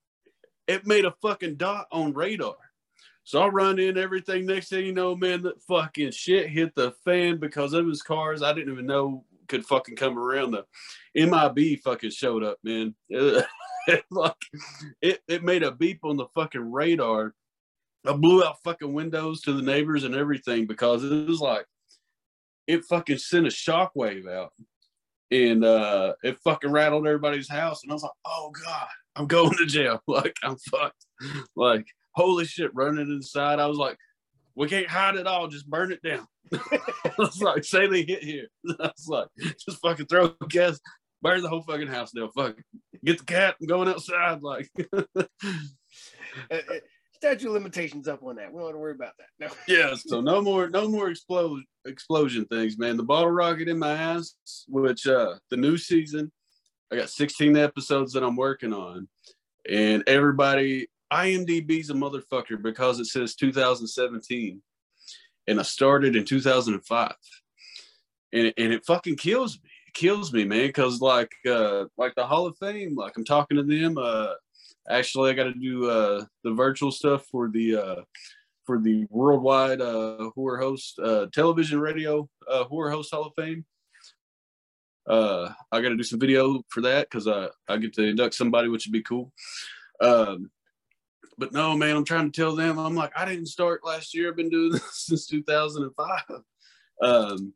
it 0.69 0.87
made 0.87 1.07
a 1.07 1.15
fucking 1.23 1.57
dot 1.57 1.87
on 1.91 2.13
radar. 2.13 2.55
So 3.25 3.43
I 3.43 3.49
run 3.49 3.79
in 3.79 3.99
everything. 3.99 4.47
Next 4.47 4.69
thing 4.69 4.87
you 4.87 4.93
know, 4.93 5.17
man, 5.17 5.43
that 5.43 5.61
fucking 5.63 6.13
shit 6.13 6.49
hit 6.49 6.75
the 6.75 6.93
fan 7.05 7.39
because 7.39 7.73
of 7.73 7.87
his 7.87 8.03
cars. 8.03 8.43
I 8.43 8.53
didn't 8.53 8.73
even 8.73 8.87
know 8.87 9.25
could 9.49 9.65
fucking 9.65 9.97
come 9.97 10.19
around. 10.19 10.51
The 10.51 10.65
MIB 11.15 11.81
fucking 11.83 12.11
showed 12.11 12.45
up, 12.45 12.59
man. 12.63 12.95
Like 14.11 14.35
it, 15.01 15.21
it 15.29 15.43
made 15.43 15.63
a 15.63 15.73
beep 15.73 16.01
on 16.05 16.19
the 16.19 16.27
fucking 16.35 16.71
radar. 16.71 17.35
I 18.07 18.13
blew 18.13 18.45
out 18.45 18.63
fucking 18.63 18.93
windows 18.93 19.41
to 19.43 19.55
the 19.55 19.63
neighbors 19.63 20.05
and 20.05 20.15
everything 20.15 20.67
because 20.67 21.03
it 21.03 21.27
was 21.27 21.41
like 21.41 21.65
it 22.69 22.85
fucking 22.85 23.19
sent 23.19 23.47
a 23.47 23.51
shockwave 23.51 24.31
out 24.31 24.53
and 25.31 25.65
uh 25.65 26.15
it 26.23 26.39
fucking 26.45 26.71
rattled 26.71 27.07
everybody's 27.07 27.51
house. 27.51 27.83
And 27.83 27.91
I 27.91 27.95
was 27.95 28.03
like, 28.05 28.13
oh 28.25 28.53
God. 28.65 28.87
I'm 29.17 29.27
going 29.27 29.57
to 29.57 29.67
jail. 29.67 30.01
Like 30.07 30.37
I'm 30.45 30.57
fucked. 30.71 31.07
Like 31.57 31.87
holy 32.13 32.45
shit, 32.45 32.71
running 32.75 33.09
inside. 33.09 33.59
I 33.59 33.67
was 33.67 33.79
like, 33.79 33.97
we 34.55 34.69
can't 34.69 34.89
hide 34.89 35.17
it 35.17 35.27
all. 35.27 35.49
Just 35.49 35.69
burn 35.69 35.93
it 35.93 36.03
down. 36.03 36.27
I 36.53 37.11
was 37.19 37.41
like, 37.43 37.65
say 37.65 37.87
they 37.87 38.03
hit 38.03 38.23
here. 38.23 38.49
I 38.81 38.91
was 38.97 39.09
like, 39.09 39.29
just 39.39 39.81
fucking 39.81 40.07
throw 40.07 40.35
gas, 40.49 40.79
burn 41.23 41.43
the 41.43 41.49
whole 41.49 41.63
fucking 41.63 41.89
house 41.89 42.13
down. 42.13 42.31
Fuck, 42.33 42.57
get 43.05 43.19
the 43.19 43.25
cat. 43.25 43.57
I'm 43.61 43.67
going 43.67 43.89
outside. 43.89 44.43
Like, 44.43 44.69
statute 47.19 47.51
limitations 47.51 48.09
up 48.09 48.23
on 48.23 48.37
that. 48.37 48.53
We 48.53 48.59
don't 48.59 48.65
want 48.65 48.75
to 48.75 48.79
worry 48.79 48.95
about 48.95 49.13
that. 49.19 49.29
No. 49.39 49.49
yeah. 49.69 49.95
So 49.95 50.21
no 50.21 50.41
more, 50.41 50.71
no 50.71 50.89
more 50.89 51.11
explode 51.11 51.63
explosion 51.85 52.45
things, 52.47 52.79
man. 52.79 52.97
The 52.97 53.03
bottle 53.03 53.31
rocket 53.31 53.69
in 53.69 53.79
my 53.79 53.93
ass, 53.93 54.35
which 54.69 55.07
uh 55.07 55.35
the 55.51 55.57
new 55.57 55.77
season 55.77 56.31
I 56.93 56.97
got 56.97 57.11
16 57.11 57.57
episodes 57.57 58.13
that 58.15 58.23
I'm 58.23 58.37
working 58.37 58.73
on, 58.73 59.09
and 59.69 60.03
everybody 60.07 60.89
IMDb's 61.13 61.91
a 61.91 61.95
motherfucker 61.95 62.63
because 62.63 63.01
it 63.01 63.07
says 63.07 63.35
2017, 63.35 64.63
and 65.47 65.61
I 65.61 65.63
started 65.63 66.17
in 66.17 66.25
2005, 66.25 67.15
and 68.33 68.55
and 68.57 68.73
it 68.73 68.87
fucking 68.87 69.17
kills 69.17 69.59
me. 69.63 69.71
It 69.89 69.95
kills 69.95 70.33
me, 70.33 70.45
man, 70.45 70.69
because 70.69 71.01
like 71.01 71.33
uh 71.49 71.87
like 71.97 72.15
the 72.15 72.27
Hall 72.27 72.47
of 72.47 72.57
Fame, 72.59 72.95
like 72.95 73.17
I'm 73.17 73.25
talking 73.25 73.57
to 73.57 73.63
them. 73.63 73.99
Uh, 73.99 74.35
actually, 74.89 75.31
I 75.31 75.35
got 75.35 75.45
to 75.45 75.55
do 75.55 75.89
uh 75.89 76.25
the 76.45 76.53
virtual 76.53 76.91
stuff 76.91 77.27
for 77.31 77.49
the 77.49 77.77
uh 77.77 78.03
for 78.65 78.79
the 78.79 79.07
worldwide 79.11 79.81
uh 79.81 80.31
horror 80.35 80.59
host 80.59 80.99
uh 80.99 81.27
television 81.33 81.81
radio 81.81 82.29
uh 82.51 82.65
horror 82.65 82.91
host 82.91 83.13
Hall 83.13 83.27
of 83.27 83.33
Fame 83.37 83.65
uh, 85.09 85.51
I 85.73 85.81
got 85.81 85.89
to 85.89 85.97
do 85.97 86.03
some 86.03 86.21
video 86.21 86.63
for 86.69 86.83
that 86.83 87.09
because 87.09 87.27
I, 87.27 87.49
I 87.67 87.79
get 87.79 87.95
to 87.95 88.05
induct 88.05 88.35
somebody, 88.35 88.69
which 88.69 88.87
would 88.87 88.93
be 88.93 89.03
cool. 89.03 89.33
Um, 90.01 90.51
but 91.39 91.53
no, 91.53 91.77
man, 91.77 91.97
I'm 91.97 92.05
trying 92.05 92.31
to 92.31 92.41
tell 92.41 92.55
them, 92.55 92.79
I'm 92.79 92.95
like, 92.95 93.13
I 93.17 93.25
didn't 93.25 93.47
start 93.47 93.87
last 93.87 94.15
year. 94.15 94.29
I've 94.29 94.37
been 94.37 94.51
doing 94.51 94.73
this 94.73 95.07
since 95.07 95.27
2005. 95.27 96.21
Um, 97.03 97.55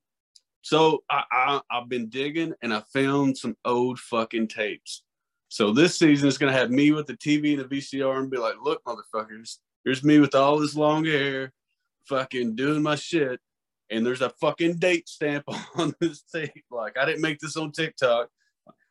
so 0.62 1.02
I, 1.10 1.24
I, 1.30 1.60
I've 1.70 1.88
been 1.88 2.08
digging 2.08 2.54
and 2.62 2.72
I 2.72 2.82
found 2.92 3.36
some 3.36 3.56
old 3.64 3.98
fucking 3.98 4.48
tapes. 4.48 5.02
So 5.53 5.70
this 5.70 5.98
season 5.98 6.28
is 6.28 6.38
going 6.38 6.53
to 6.53 6.59
have 6.59 6.70
me 6.70 6.92
with 6.92 7.07
the 7.07 7.16
TV 7.16 7.59
and 7.59 7.68
the 7.68 7.76
VCR 7.76 8.18
and 8.18 8.30
be 8.30 8.38
like, 8.38 8.55
look, 8.62 8.82
motherfuckers, 8.84 9.59
here's 9.84 10.03
me 10.03 10.18
with 10.18 10.34
all 10.34 10.59
this 10.59 10.74
long 10.74 11.05
hair, 11.05 11.53
fucking 12.09 12.57
doing 12.57 12.82
my 12.82 12.96
shit 12.96 13.38
and 13.92 14.07
there's 14.07 14.22
a 14.22 14.30
fucking 14.40 14.78
date 14.78 15.09
stamp 15.09 15.44
on 15.76 15.94
this 16.00 16.22
tape. 16.22 16.64
Like 16.70 16.96
I 16.98 17.05
didn't 17.05 17.20
make 17.20 17.38
this 17.38 17.57
on 17.57 17.70
TikTok. 17.70 18.28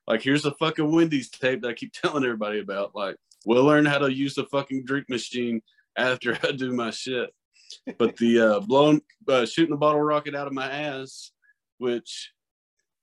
Like 0.08 0.22
here's 0.22 0.44
the 0.44 0.52
fucking 0.52 0.90
Wendy's 0.90 1.30
tape 1.30 1.62
that 1.62 1.70
I 1.70 1.74
keep 1.74 1.92
telling 2.02 2.24
everybody 2.24 2.60
about. 2.60 2.96
Like 2.96 3.16
we'll 3.46 3.66
learn 3.66 3.86
how 3.86 3.98
to 3.98 4.14
use 4.14 4.36
the 4.36 4.46
fucking 4.46 4.86
drink 4.86 5.10
machine 5.10 5.62
after 5.98 6.38
I 6.44 6.52
do 6.52 6.72
my 6.72 6.92
shit. 6.92 7.32
But 7.98 8.18
the 8.18 8.40
uh, 8.40 8.60
blowing, 8.60 9.02
uh, 9.28 9.46
shooting 9.46 9.72
the 9.72 9.78
bottle 9.78 10.02
rocket 10.02 10.36
out 10.36 10.48
of 10.48 10.54
my 10.54 10.70
ass, 10.70 11.32
which 11.78 12.32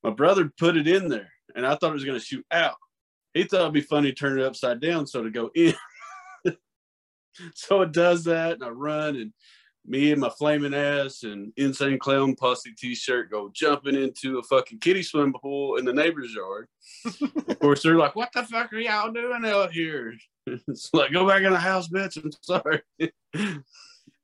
my 0.05 0.11
brother 0.11 0.53
put 0.59 0.77
it 0.77 0.87
in 0.87 1.09
there, 1.09 1.33
and 1.57 1.67
I 1.67 1.75
thought 1.75 1.91
it 1.91 1.95
was 1.95 2.05
gonna 2.05 2.21
shoot 2.21 2.45
out. 2.51 2.77
He 3.39 3.45
thought 3.45 3.61
it'd 3.61 3.73
be 3.73 3.81
funny 3.81 4.09
to 4.09 4.15
turn 4.15 4.41
it 4.41 4.45
upside 4.45 4.81
down 4.81 5.07
so 5.07 5.23
to 5.23 5.31
go 5.31 5.49
in. 5.55 5.73
so 7.55 7.83
it 7.83 7.93
does 7.93 8.25
that, 8.25 8.55
and 8.55 8.65
I 8.65 8.71
run 8.71 9.15
and 9.15 9.33
me 9.87 10.11
and 10.11 10.21
my 10.21 10.29
flaming 10.29 10.75
ass 10.75 11.23
and 11.23 11.53
insane 11.57 12.01
clown 12.01 12.35
posse 12.35 12.75
t-shirt 12.77 13.31
go 13.31 13.49
jumping 13.55 13.95
into 13.95 14.41
a 14.41 14.43
fucking 14.43 14.81
kiddie 14.81 15.05
swim 15.05 15.33
pool 15.33 15.77
in 15.77 15.85
the 15.85 15.93
neighbor's 15.93 16.35
yard. 16.35 16.67
of 17.47 17.59
course, 17.61 17.85
they're 17.85 17.97
like, 17.97 18.17
"What 18.17 18.31
the 18.35 18.43
fuck 18.43 18.73
are 18.73 18.79
y'all 18.79 19.13
doing 19.13 19.45
out 19.47 19.71
here?" 19.71 20.15
it's 20.47 20.91
like, 20.93 21.13
"Go 21.13 21.25
back 21.29 21.43
in 21.43 21.53
the 21.53 21.61
house, 21.61 21.87
bitch." 21.89 22.17
I'm 22.17 22.33
sorry. 22.43 22.83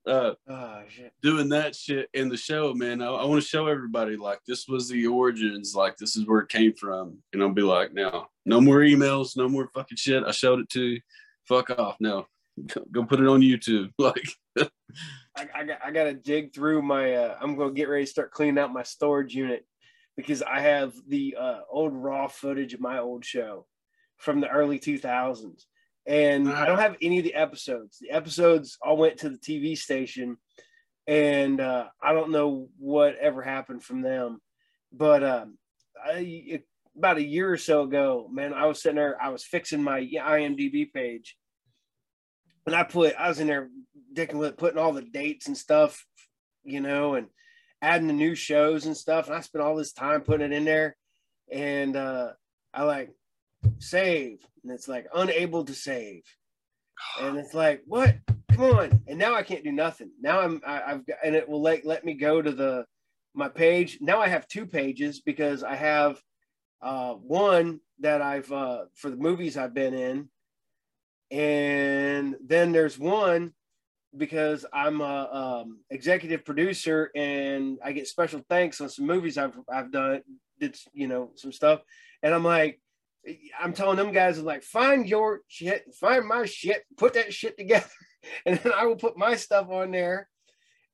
Uh, 0.07 0.35
Oh 0.49 0.83
doing 1.23 1.49
that 1.51 1.75
shit 1.75 2.09
in 2.15 2.29
the 2.29 2.37
show, 2.37 2.75
man. 2.75 3.03
I, 3.03 3.07
I 3.07 3.25
want 3.25 3.43
to 3.43 3.49
show 3.49 3.67
everybody 3.67 4.17
like 4.17 4.41
this 4.47 4.69
was 4.69 4.89
the 4.89 5.07
origins, 5.07 5.75
like 5.75 5.97
this 5.97 6.17
is 6.17 6.27
where 6.27 6.41
it 6.41 6.49
came 6.49 6.75
from, 6.75 7.19
and 7.33 7.43
I'll 7.43 7.53
be 7.53 7.63
like, 7.63 7.95
now, 7.95 8.29
no 8.45 8.61
more 8.61 8.79
emails, 8.79 9.37
no 9.37 9.49
more 9.49 9.69
fucking 9.75 9.97
shit. 9.97 10.25
I 10.25 10.31
showed 10.31 10.61
it 10.61 10.69
to 10.71 10.83
you. 10.83 11.01
Fuck 11.49 11.71
off. 11.71 11.97
No, 12.01 12.27
go, 12.93 13.05
put 13.05 13.21
it 13.21 13.27
on 13.29 13.41
YouTube. 13.41 13.91
Like, 13.99 14.29
I, 15.37 15.49
I 15.53 15.65
got 15.65 15.79
I 15.85 15.91
got 15.91 16.05
to 16.05 16.15
dig 16.15 16.55
through 16.55 16.83
my. 16.83 17.15
Uh, 17.15 17.37
I'm 17.41 17.57
gonna 17.57 17.73
get 17.73 17.89
ready 17.89 18.05
to 18.05 18.11
start 18.11 18.31
cleaning 18.31 18.59
out 18.59 18.73
my 18.73 18.85
storage 18.85 19.35
unit 19.35 19.67
because 20.17 20.43
I 20.43 20.61
have 20.61 20.95
the 21.09 21.37
uh, 21.39 21.61
old 21.69 21.93
raw 21.93 22.29
footage 22.29 22.75
of 22.75 22.81
my 22.81 22.99
old 22.99 23.25
show 23.25 23.67
from 24.17 24.41
the 24.41 24.49
early 24.49 24.79
2000s, 24.79 25.65
and 26.07 26.53
I 26.53 26.67
don't 26.67 26.79
have 26.79 26.97
any 27.01 27.19
of 27.19 27.25
the 27.25 27.35
episodes. 27.35 27.99
The 28.01 28.11
episodes 28.11 28.79
all 28.83 28.97
went 28.97 29.19
to 29.19 29.31
the 29.31 29.39
TV 29.39 29.77
station, 29.77 30.37
and 31.07 31.61
uh, 31.61 31.87
I 32.03 32.13
don't 32.13 32.31
know 32.31 32.69
what 32.79 33.17
ever 33.17 33.43
happened 33.43 33.83
from 33.83 34.03
them. 34.03 34.41
But 34.93 35.25
um, 35.25 35.59
I, 36.05 36.63
about 36.97 37.17
a 37.17 37.25
year 37.25 37.51
or 37.51 37.57
so 37.57 37.83
ago, 37.83 38.29
man, 38.31 38.55
I 38.55 38.67
was 38.67 38.83
sitting 38.83 38.97
there. 38.97 39.21
I 39.21 39.31
was 39.31 39.45
fixing 39.45 39.83
my 39.83 40.01
IMDb 40.01 40.93
page 40.93 41.37
and 42.67 42.75
I 42.75 42.83
put 42.83 43.15
I 43.17 43.29
was 43.29 43.41
in 43.41 43.47
there 43.47 43.69
dicking 44.13 44.35
with 44.35 44.57
putting 44.57 44.79
all 44.79 44.93
the 44.93 45.03
dates 45.03 45.47
and 45.47 45.57
stuff, 45.57 46.05
you 46.63 46.81
know, 46.81 47.15
and 47.15 47.29
adding 47.83 48.07
the 48.07 48.15
new 48.15 48.35
shows 48.35 48.87
and 48.87 48.97
stuff. 48.97 49.27
And 49.27 49.37
I 49.37 49.41
spent 49.41 49.65
all 49.65 49.77
this 49.77 49.93
time 49.93 50.23
putting 50.23 50.53
it 50.53 50.57
in 50.57 50.65
there. 50.65 50.97
And 51.51 51.97
uh 51.97 52.33
I 52.73 52.85
like 52.85 53.11
save. 53.79 54.39
And 54.63 54.73
it's 54.73 54.89
like 54.89 55.07
unable 55.15 55.65
to 55.65 55.75
save. 55.75 56.23
And 57.21 57.37
it's 57.37 57.55
like, 57.55 57.83
what? 57.87 58.17
Come 58.53 58.63
on. 58.63 59.03
And 59.09 59.19
now 59.19 59.35
I 59.35 59.43
can't 59.43 59.65
do 59.65 59.73
nothing. 59.73 60.11
Now 60.21 60.41
I'm 60.41 60.61
I, 60.67 60.83
I've 60.83 61.07
got 61.07 61.19
and 61.25 61.35
it 61.35 61.49
will 61.49 61.61
let 61.61 61.85
let 61.85 62.05
me 62.05 62.15
go 62.15 62.41
to 62.41 62.53
the 62.53 62.85
my 63.35 63.49
page. 63.49 63.99
Now 64.01 64.21
I 64.21 64.29
have 64.29 64.47
two 64.47 64.65
pages 64.65 65.21
because 65.21 65.65
I 65.65 65.75
have 65.75 66.21
uh 66.81 67.15
one 67.15 67.81
that 68.01 68.23
I've 68.23 68.51
uh 68.53 68.85
for 68.95 69.11
the 69.11 69.17
movies 69.17 69.57
I've 69.57 69.75
been 69.75 69.95
in 69.95 70.29
and 71.31 72.37
then 72.45 72.73
there's 72.73 72.99
one 72.99 73.53
because 74.17 74.65
I'm 74.73 75.01
a 75.01 75.63
um, 75.65 75.81
executive 75.91 76.45
producer 76.45 77.11
and 77.17 77.79
I 77.85 77.91
get 77.93 78.07
special 78.07 78.41
thanks 78.49 78.81
on 78.81 78.89
some 78.89 79.07
movies 79.07 79.37
I've 79.37 79.59
I've 79.69 79.91
done 79.91 80.23
did 80.61 80.77
you 80.93 81.09
know 81.09 81.33
some 81.35 81.51
stuff 81.51 81.81
and 82.23 82.33
I'm 82.33 82.45
like 82.45 82.81
I'm 83.59 83.73
telling 83.73 83.97
them 83.97 84.13
guys 84.13 84.41
like 84.41 84.63
find 84.63 85.07
your 85.09 85.41
shit 85.49 85.85
find 85.95 86.27
my 86.27 86.45
shit 86.45 86.85
put 86.97 87.15
that 87.15 87.33
shit 87.33 87.57
together 87.57 87.87
and 88.47 88.59
then 88.59 88.73
I 88.75 88.87
will 88.87 88.97
put 88.97 89.17
my 89.17 89.37
stuff 89.37 89.69
on 89.71 89.91
there 89.91 90.29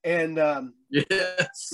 and 0.03 0.39
um 0.39 0.73
yes, 0.89 1.73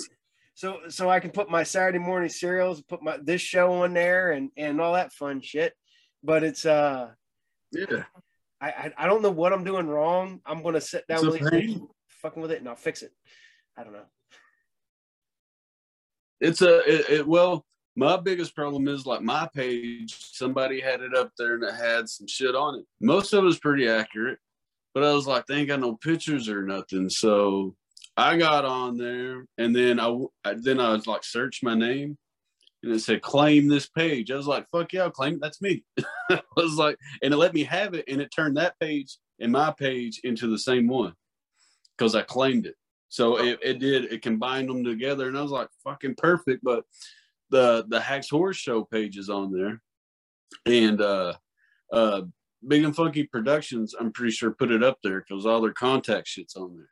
so 0.56 0.80
so 0.90 1.10
I 1.10 1.20
can 1.20 1.32
put 1.32 1.50
my 1.50 1.64
Saturday 1.64 2.00
morning 2.00 2.30
serials 2.30 2.82
put 2.82 3.04
my 3.04 3.18
this 3.22 3.42
show 3.42 3.84
on 3.84 3.94
there 3.94 4.32
and 4.32 4.50
and 4.58 4.82
all 4.82 4.94
that 4.94 5.14
fun 5.14 5.42
shit 5.42 5.74
but 6.24 6.44
it's 6.44 6.66
uh 6.66 7.10
yeah. 7.72 8.04
I, 8.60 8.70
I 8.70 8.92
I 8.98 9.08
don't 9.08 9.22
know 9.22 9.30
what 9.30 9.54
I'm 9.54 9.64
doing 9.64 9.88
wrong. 9.88 10.42
I'm 10.46 10.64
gonna 10.64 10.82
sit 10.82 11.06
down 11.08 11.28
It's 11.28 11.42
really 11.42 11.68
pain. 11.68 11.88
fucking 12.08 12.42
with 12.42 12.52
it 12.52 12.60
and 12.60 12.68
I'll 12.68 12.76
fix 12.76 13.04
it. 13.04 13.12
I 13.78 13.84
don't 13.84 13.94
know. 13.94 14.06
It's 16.40 16.62
a 16.62 16.80
it, 16.80 17.10
it, 17.20 17.28
well. 17.28 17.67
My 17.98 18.16
biggest 18.16 18.54
problem 18.54 18.88
is 18.88 19.08
like 19.08 19.24
my 19.24 19.50
page. 19.56 20.16
Somebody 20.32 20.80
had 20.80 21.02
it 21.02 21.18
up 21.18 21.32
there 21.36 21.56
and 21.56 21.64
it 21.64 21.74
had 21.74 22.08
some 22.08 22.28
shit 22.28 22.56
on 22.56 22.76
it. 22.76 22.86
Most 23.02 23.34
of 23.34 23.44
it 23.44 23.48
was 23.48 23.58
pretty 23.58 23.90
accurate, 23.90 24.38
but 24.94 25.04
I 25.04 25.14
was 25.14 25.26
like, 25.26 25.48
they 25.48 25.56
ain't 25.56 25.68
got 25.68 25.80
no 25.80 25.96
pictures 25.96 26.48
or 26.48 26.62
nothing. 26.62 27.10
So 27.10 27.76
I 28.16 28.38
got 28.38 28.66
on 28.66 28.98
there, 28.98 29.48
and 29.58 29.76
then 29.76 30.00
I, 30.00 30.16
I 30.46 30.54
then 30.62 30.80
I 30.80 30.92
was 30.94 31.08
like, 31.08 31.24
search 31.24 31.62
my 31.64 31.74
name, 31.74 32.20
and 32.84 32.94
it 32.94 33.00
said 33.00 33.24
claim 33.24 33.68
this 33.68 33.90
page. 33.90 34.30
I 34.30 34.36
was 34.36 34.48
like, 34.48 34.68
fuck 34.72 34.94
yeah, 34.94 35.06
I'll 35.06 35.12
claim 35.12 35.34
it. 35.34 35.42
That's 35.42 35.60
me. 35.60 35.84
I 36.30 36.42
was 36.56 36.76
like, 36.76 36.98
and 37.24 37.34
it 37.34 37.38
let 37.38 37.56
me 37.56 37.64
have 37.64 37.96
it, 37.96 38.06
and 38.08 38.22
it 38.22 38.30
turned 38.30 38.58
that 38.58 38.80
page 38.80 39.18
and 39.40 39.52
my 39.52 39.74
page 39.76 40.22
into 40.24 40.48
the 40.48 40.60
same 40.60 40.88
one 40.88 41.14
because 41.98 42.14
I 42.14 42.22
claimed 42.22 42.68
it. 42.68 42.76
So 43.10 43.38
it, 43.38 43.58
it 43.64 43.80
did. 43.80 44.14
It 44.14 44.22
combined 44.22 44.70
them 44.70 44.84
together, 44.84 45.28
and 45.28 45.38
I 45.38 45.42
was 45.42 45.50
like, 45.50 45.70
fucking 45.84 46.16
perfect. 46.16 46.64
But 46.64 46.84
the 47.50 47.86
the 47.88 48.00
Hack's 48.00 48.30
Horror 48.30 48.54
Show 48.54 48.84
page 48.84 49.18
is 49.18 49.30
on 49.30 49.52
there, 49.52 49.82
and 50.66 51.02
uh, 51.02 51.34
uh, 51.92 52.22
Big 52.68 52.84
and 52.84 52.96
Funky 52.96 53.24
Productions, 53.24 53.94
I'm 54.00 54.12
pretty 54.12 54.32
sure 54.32 54.52
put 54.52 54.72
it 54.72 54.84
up 54.84 54.98
there 55.04 55.22
because 55.28 55.46
all 55.46 55.62
their 55.62 55.74
contact 55.74 56.28
shit's 56.28 56.56
on 56.56 56.76
there. 56.76 56.90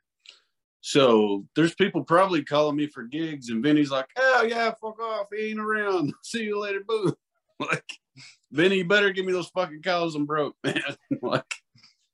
So 0.80 1.44
there's 1.56 1.74
people 1.74 2.04
probably 2.04 2.44
calling 2.44 2.76
me 2.76 2.86
for 2.86 3.02
gigs, 3.02 3.48
and 3.48 3.62
Vinny's 3.62 3.90
like, 3.90 4.06
"Oh 4.16 4.44
yeah, 4.48 4.70
fuck 4.80 5.00
off, 5.00 5.26
he 5.34 5.50
ain't 5.50 5.60
around. 5.60 6.12
See 6.22 6.44
you 6.44 6.60
later, 6.60 6.80
boo." 6.86 7.14
Like, 7.58 7.90
Vinny, 8.52 8.76
you 8.76 8.84
better 8.84 9.10
give 9.12 9.24
me 9.24 9.32
those 9.32 9.48
fucking 9.48 9.80
cows. 9.80 10.14
I'm 10.14 10.26
broke, 10.26 10.54
man. 10.64 10.78
like, 11.22 11.54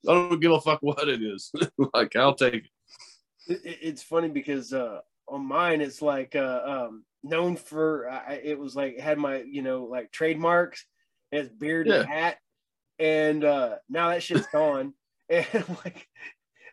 I 0.09 0.13
don't 0.13 0.39
give 0.39 0.53
a 0.53 0.61
fuck 0.61 0.79
what 0.83 1.09
it 1.09 1.21
is. 1.21 1.51
like, 1.93 2.15
I'll 2.15 2.37
take 2.37 2.67
it- 3.49 3.61
it's 3.65 4.05
funny 4.05 4.29
because 4.29 4.73
uh, 4.73 5.01
on 5.27 5.45
mine 5.45 5.81
it's 5.81 6.01
like 6.01 6.37
uh, 6.37 6.61
um, 6.65 7.05
known 7.23 7.57
for 7.57 8.09
I, 8.09 8.41
it 8.43 8.59
was 8.59 8.75
like 8.75 8.99
had 8.99 9.19
my 9.19 9.43
you 9.43 9.63
know 9.63 9.85
like 9.85 10.11
trademarks, 10.11 10.85
it's 11.31 11.49
beard 11.49 11.89
and 11.89 12.09
hat, 12.09 12.39
and 12.99 13.45
uh, 13.45 13.77
now 13.89 14.09
that 14.09 14.23
shit's 14.23 14.47
gone, 14.49 14.95
and 15.29 15.47
I'm 15.55 15.77
like 15.85 16.09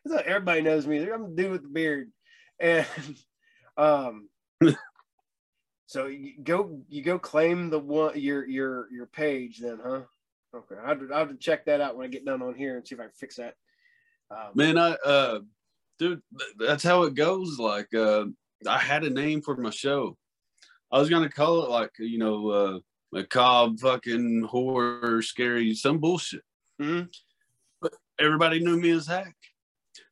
so 0.07 0.17
everybody 0.17 0.61
knows 0.61 0.87
me. 0.87 1.09
I'm 1.09 1.35
the 1.35 1.41
dude 1.43 1.51
with 1.51 1.63
the 1.63 1.69
beard, 1.69 2.11
and 2.59 2.85
um. 3.77 4.29
So 5.85 6.05
you 6.05 6.33
go, 6.43 6.83
you 6.87 7.01
go 7.01 7.17
claim 7.17 7.71
the 7.71 7.79
one 7.79 8.11
your 8.19 8.47
your 8.47 8.87
your 8.91 9.07
page 9.07 9.57
then, 9.57 9.79
huh? 9.83 10.01
Okay, 10.55 10.75
I'll 10.79 10.89
have, 10.89 10.99
to, 10.99 11.11
I'll 11.11 11.19
have 11.21 11.29
to 11.29 11.35
check 11.37 11.65
that 11.65 11.81
out 11.81 11.97
when 11.97 12.05
I 12.05 12.09
get 12.09 12.25
done 12.25 12.43
on 12.43 12.53
here 12.53 12.77
and 12.77 12.87
see 12.87 12.93
if 12.93 13.01
I 13.01 13.05
can 13.05 13.11
fix 13.15 13.37
that. 13.37 13.55
Um, 14.29 14.51
Man, 14.53 14.77
I 14.77 14.91
uh 15.03 15.39
dude, 15.97 16.21
that's 16.59 16.83
how 16.83 17.03
it 17.03 17.15
goes. 17.15 17.57
Like 17.57 17.91
uh 17.95 18.25
I 18.67 18.77
had 18.77 19.03
a 19.03 19.09
name 19.09 19.41
for 19.41 19.57
my 19.57 19.71
show. 19.71 20.15
I 20.91 20.99
was 20.99 21.09
gonna 21.09 21.29
call 21.29 21.63
it 21.63 21.69
like, 21.69 21.91
you 21.99 22.17
know, 22.17 22.49
uh 22.49 22.79
macabre 23.11 23.77
fucking 23.77 24.43
horror, 24.43 25.21
scary, 25.21 25.73
some 25.75 25.97
bullshit. 25.99 26.43
mhm. 26.81 27.09
Everybody 28.19 28.59
knew 28.59 28.77
me 28.77 28.89
as 28.91 29.07
Hack. 29.07 29.35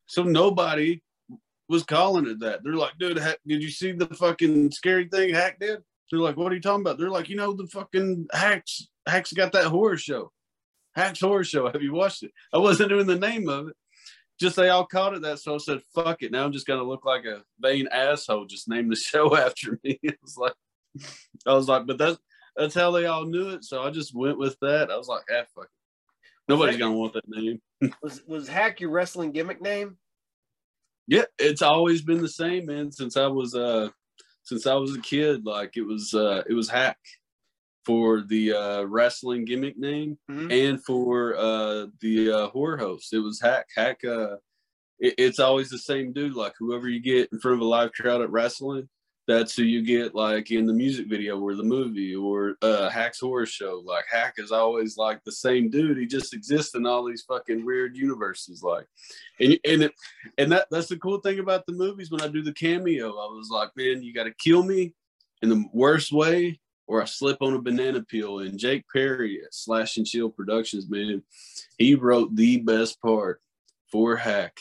So 0.05 0.23
nobody 0.23 1.01
was 1.67 1.83
calling 1.83 2.25
it 2.27 2.39
that. 2.39 2.63
They're 2.63 2.73
like, 2.73 2.97
dude, 2.97 3.17
Hack, 3.17 3.39
did 3.45 3.61
you 3.61 3.69
see 3.69 3.91
the 3.91 4.07
fucking 4.07 4.71
scary 4.71 5.09
thing 5.09 5.33
Hack 5.33 5.59
did? 5.59 5.81
They're 6.09 6.21
like, 6.21 6.37
what 6.37 6.51
are 6.51 6.55
you 6.55 6.61
talking 6.61 6.81
about? 6.81 6.97
They're 6.97 7.09
like, 7.09 7.27
you 7.27 7.35
know, 7.35 7.51
the 7.51 7.67
fucking 7.67 8.27
Hacks, 8.31 8.87
Hacks 9.05 9.33
got 9.33 9.51
that 9.51 9.65
horror 9.65 9.97
show. 9.97 10.31
Hack's 10.95 11.19
horror 11.19 11.43
show. 11.43 11.69
Have 11.69 11.81
you 11.83 11.93
watched 11.93 12.23
it? 12.23 12.31
I 12.53 12.59
wasn't 12.59 12.89
doing 12.89 13.07
the 13.07 13.19
name 13.19 13.49
of 13.49 13.67
it. 13.67 13.75
Just 14.39 14.55
they 14.55 14.69
all 14.69 14.85
called 14.85 15.15
it 15.15 15.23
that. 15.23 15.39
So 15.39 15.55
I 15.55 15.57
said, 15.57 15.81
fuck 15.93 16.23
it. 16.23 16.31
Now 16.31 16.45
I'm 16.45 16.53
just 16.53 16.65
gonna 16.65 16.83
look 16.83 17.03
like 17.05 17.25
a 17.25 17.43
vain 17.59 17.87
asshole. 17.91 18.45
Just 18.45 18.69
name 18.69 18.87
the 18.89 18.95
show 19.11 19.35
after 19.35 19.77
me. 19.83 19.99
It 20.03 20.17
was 20.21 20.37
like 20.37 20.53
I 21.45 21.53
was 21.53 21.67
like, 21.67 21.85
but 21.85 21.97
that's 21.97 22.17
that's 22.55 22.73
how 22.75 22.91
they 22.91 23.05
all 23.05 23.25
knew 23.25 23.49
it. 23.49 23.63
So 23.63 23.83
I 23.83 23.91
just 23.91 24.15
went 24.15 24.37
with 24.37 24.57
that. 24.61 24.89
I 24.91 24.97
was 24.97 25.07
like, 25.07 25.23
ah 25.31 25.43
fuck 25.55 25.65
it. 25.65 25.69
Nobody's 26.49 26.77
gonna 26.77 26.95
want 26.95 27.13
that 27.13 27.27
name. 27.27 27.61
Was 28.01 28.23
was 28.27 28.47
Hack 28.47 28.79
your 28.79 28.89
wrestling 28.89 29.31
gimmick 29.31 29.61
name? 29.61 29.97
Yeah, 31.07 31.25
it's 31.37 31.61
always 31.61 32.01
been 32.01 32.21
the 32.21 32.27
same, 32.29 32.65
man. 32.65 32.91
Since 32.91 33.15
I 33.17 33.27
was 33.27 33.53
uh 33.53 33.89
since 34.43 34.65
I 34.65 34.73
was 34.75 34.95
a 34.95 35.01
kid, 35.01 35.45
like 35.45 35.77
it 35.77 35.83
was 35.83 36.13
uh 36.13 36.41
it 36.49 36.53
was 36.53 36.69
Hack 36.69 36.97
for 37.85 38.21
the 38.21 38.53
uh 38.53 38.83
wrestling 38.83 39.45
gimmick 39.45 39.77
name 39.77 40.17
Mhm. 40.29 40.51
and 40.69 40.83
for 40.83 41.35
uh 41.37 41.87
the 42.01 42.31
uh 42.31 42.47
horror 42.49 42.77
host. 42.77 43.13
It 43.13 43.19
was 43.19 43.39
Hack. 43.39 43.67
Hack 43.75 44.03
uh 44.03 44.37
it, 44.99 45.13
it's 45.17 45.39
always 45.39 45.69
the 45.69 45.77
same 45.77 46.13
dude, 46.13 46.33
like 46.35 46.53
whoever 46.57 46.89
you 46.89 46.99
get 46.99 47.29
in 47.31 47.39
front 47.39 47.55
of 47.55 47.61
a 47.61 47.65
live 47.65 47.91
crowd 47.93 48.21
at 48.21 48.31
wrestling, 48.31 48.89
that's 49.27 49.55
who 49.55 49.63
you 49.63 49.81
get 49.81 50.15
like 50.15 50.51
in 50.51 50.65
the 50.65 50.73
music 50.73 51.07
video 51.07 51.37
or 51.37 51.53
the 51.53 51.63
movie 51.63 52.15
or 52.15 52.55
uh 52.61 52.89
Hack's 52.89 53.19
horror 53.19 53.45
show. 53.45 53.83
Like 53.85 54.05
Hack 54.09 54.35
is 54.37 54.53
always 54.53 54.97
like 54.97 55.21
the 55.23 55.31
same 55.31 55.69
dude. 55.69 55.97
He 55.97 56.05
just 56.05 56.33
exists 56.33 56.75
in 56.75 56.85
all 56.85 57.03
these 57.03 57.23
fucking 57.23 57.65
weird 57.65 57.97
universes. 57.97 58.63
Like 58.63 58.87
and 59.39 59.59
and 59.65 59.83
it, 59.83 59.93
and 60.37 60.51
that 60.53 60.67
that's 60.71 60.87
the 60.87 60.97
cool 60.97 61.19
thing 61.19 61.39
about 61.39 61.65
the 61.65 61.73
movies 61.73 62.09
when 62.09 62.21
I 62.21 62.29
do 62.29 62.41
the 62.41 62.53
cameo. 62.53 63.09
I 63.09 63.27
was 63.33 63.49
like, 63.51 63.69
man, 63.75 64.01
you 64.01 64.13
gotta 64.13 64.33
kill 64.33 64.63
me 64.63 64.93
in 65.41 65.49
the 65.49 65.65
worst 65.73 66.13
way, 66.13 66.59
or 66.87 67.01
I 67.01 67.05
slip 67.05 67.41
on 67.41 67.53
a 67.53 67.61
banana 67.61 68.03
peel. 68.03 68.39
And 68.39 68.57
Jake 68.57 68.85
Perry 68.91 69.41
at 69.43 69.53
Slash 69.53 69.97
and 69.97 70.07
Shield 70.07 70.37
Productions, 70.37 70.89
man, 70.89 71.21
he 71.77 71.95
wrote 71.95 72.33
the 72.33 72.57
best 72.57 73.01
part 73.01 73.41
for 73.91 74.15
Hack 74.15 74.57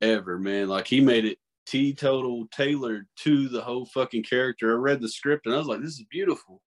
ever, 0.00 0.38
man. 0.38 0.68
Like 0.68 0.88
he 0.88 1.00
made 1.00 1.24
it 1.24 1.38
teetotal 1.72 2.46
tailored 2.52 3.06
to 3.16 3.48
the 3.48 3.62
whole 3.62 3.86
fucking 3.86 4.22
character. 4.24 4.72
I 4.72 4.74
read 4.74 5.00
the 5.00 5.08
script 5.08 5.46
and 5.46 5.54
I 5.54 5.58
was 5.58 5.66
like, 5.66 5.80
this 5.80 5.98
is 5.98 6.04
beautiful. 6.10 6.60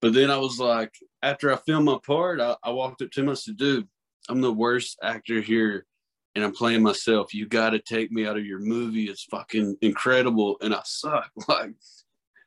But 0.00 0.14
then 0.14 0.32
I 0.32 0.36
was 0.36 0.58
like, 0.58 0.92
after 1.22 1.52
I 1.52 1.56
filmed 1.56 1.84
my 1.84 1.98
part, 2.04 2.40
I, 2.40 2.56
I 2.64 2.70
walked 2.70 3.02
up 3.02 3.10
to 3.12 3.20
him 3.20 3.28
and 3.28 3.38
said, 3.38 3.56
dude, 3.56 3.86
I'm 4.28 4.40
the 4.40 4.52
worst 4.52 4.98
actor 5.00 5.40
here 5.40 5.86
and 6.34 6.44
I'm 6.44 6.52
playing 6.52 6.82
myself. 6.82 7.32
You 7.32 7.46
got 7.46 7.70
to 7.70 7.78
take 7.78 8.10
me 8.10 8.26
out 8.26 8.36
of 8.36 8.44
your 8.44 8.58
movie. 8.58 9.04
It's 9.04 9.24
fucking 9.24 9.76
incredible. 9.80 10.56
And 10.60 10.74
I 10.74 10.80
suck. 10.84 11.30
Like, 11.48 11.70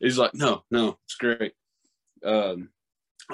he's 0.02 0.18
like, 0.18 0.34
no, 0.34 0.64
no, 0.70 0.98
it's 1.06 1.16
great. 1.16 1.54
Um, 2.26 2.72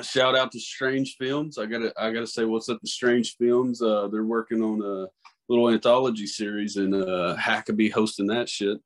shout 0.03 0.37
out 0.37 0.51
to 0.51 0.59
Strange 0.59 1.15
Films. 1.17 1.57
I 1.57 1.65
gotta, 1.65 1.93
I 1.97 2.11
gotta 2.11 2.27
say, 2.27 2.45
what's 2.45 2.69
up 2.69 2.79
to 2.79 2.87
Strange 2.87 3.37
Films? 3.37 3.81
Uh, 3.81 4.07
they're 4.07 4.23
working 4.23 4.61
on 4.61 4.83
a 4.83 5.07
little 5.49 5.69
anthology 5.69 6.27
series, 6.27 6.77
and 6.77 6.93
uh, 6.93 7.35
Hackabee 7.37 7.91
hosting 7.91 8.27
that 8.27 8.47
shit, 8.47 8.79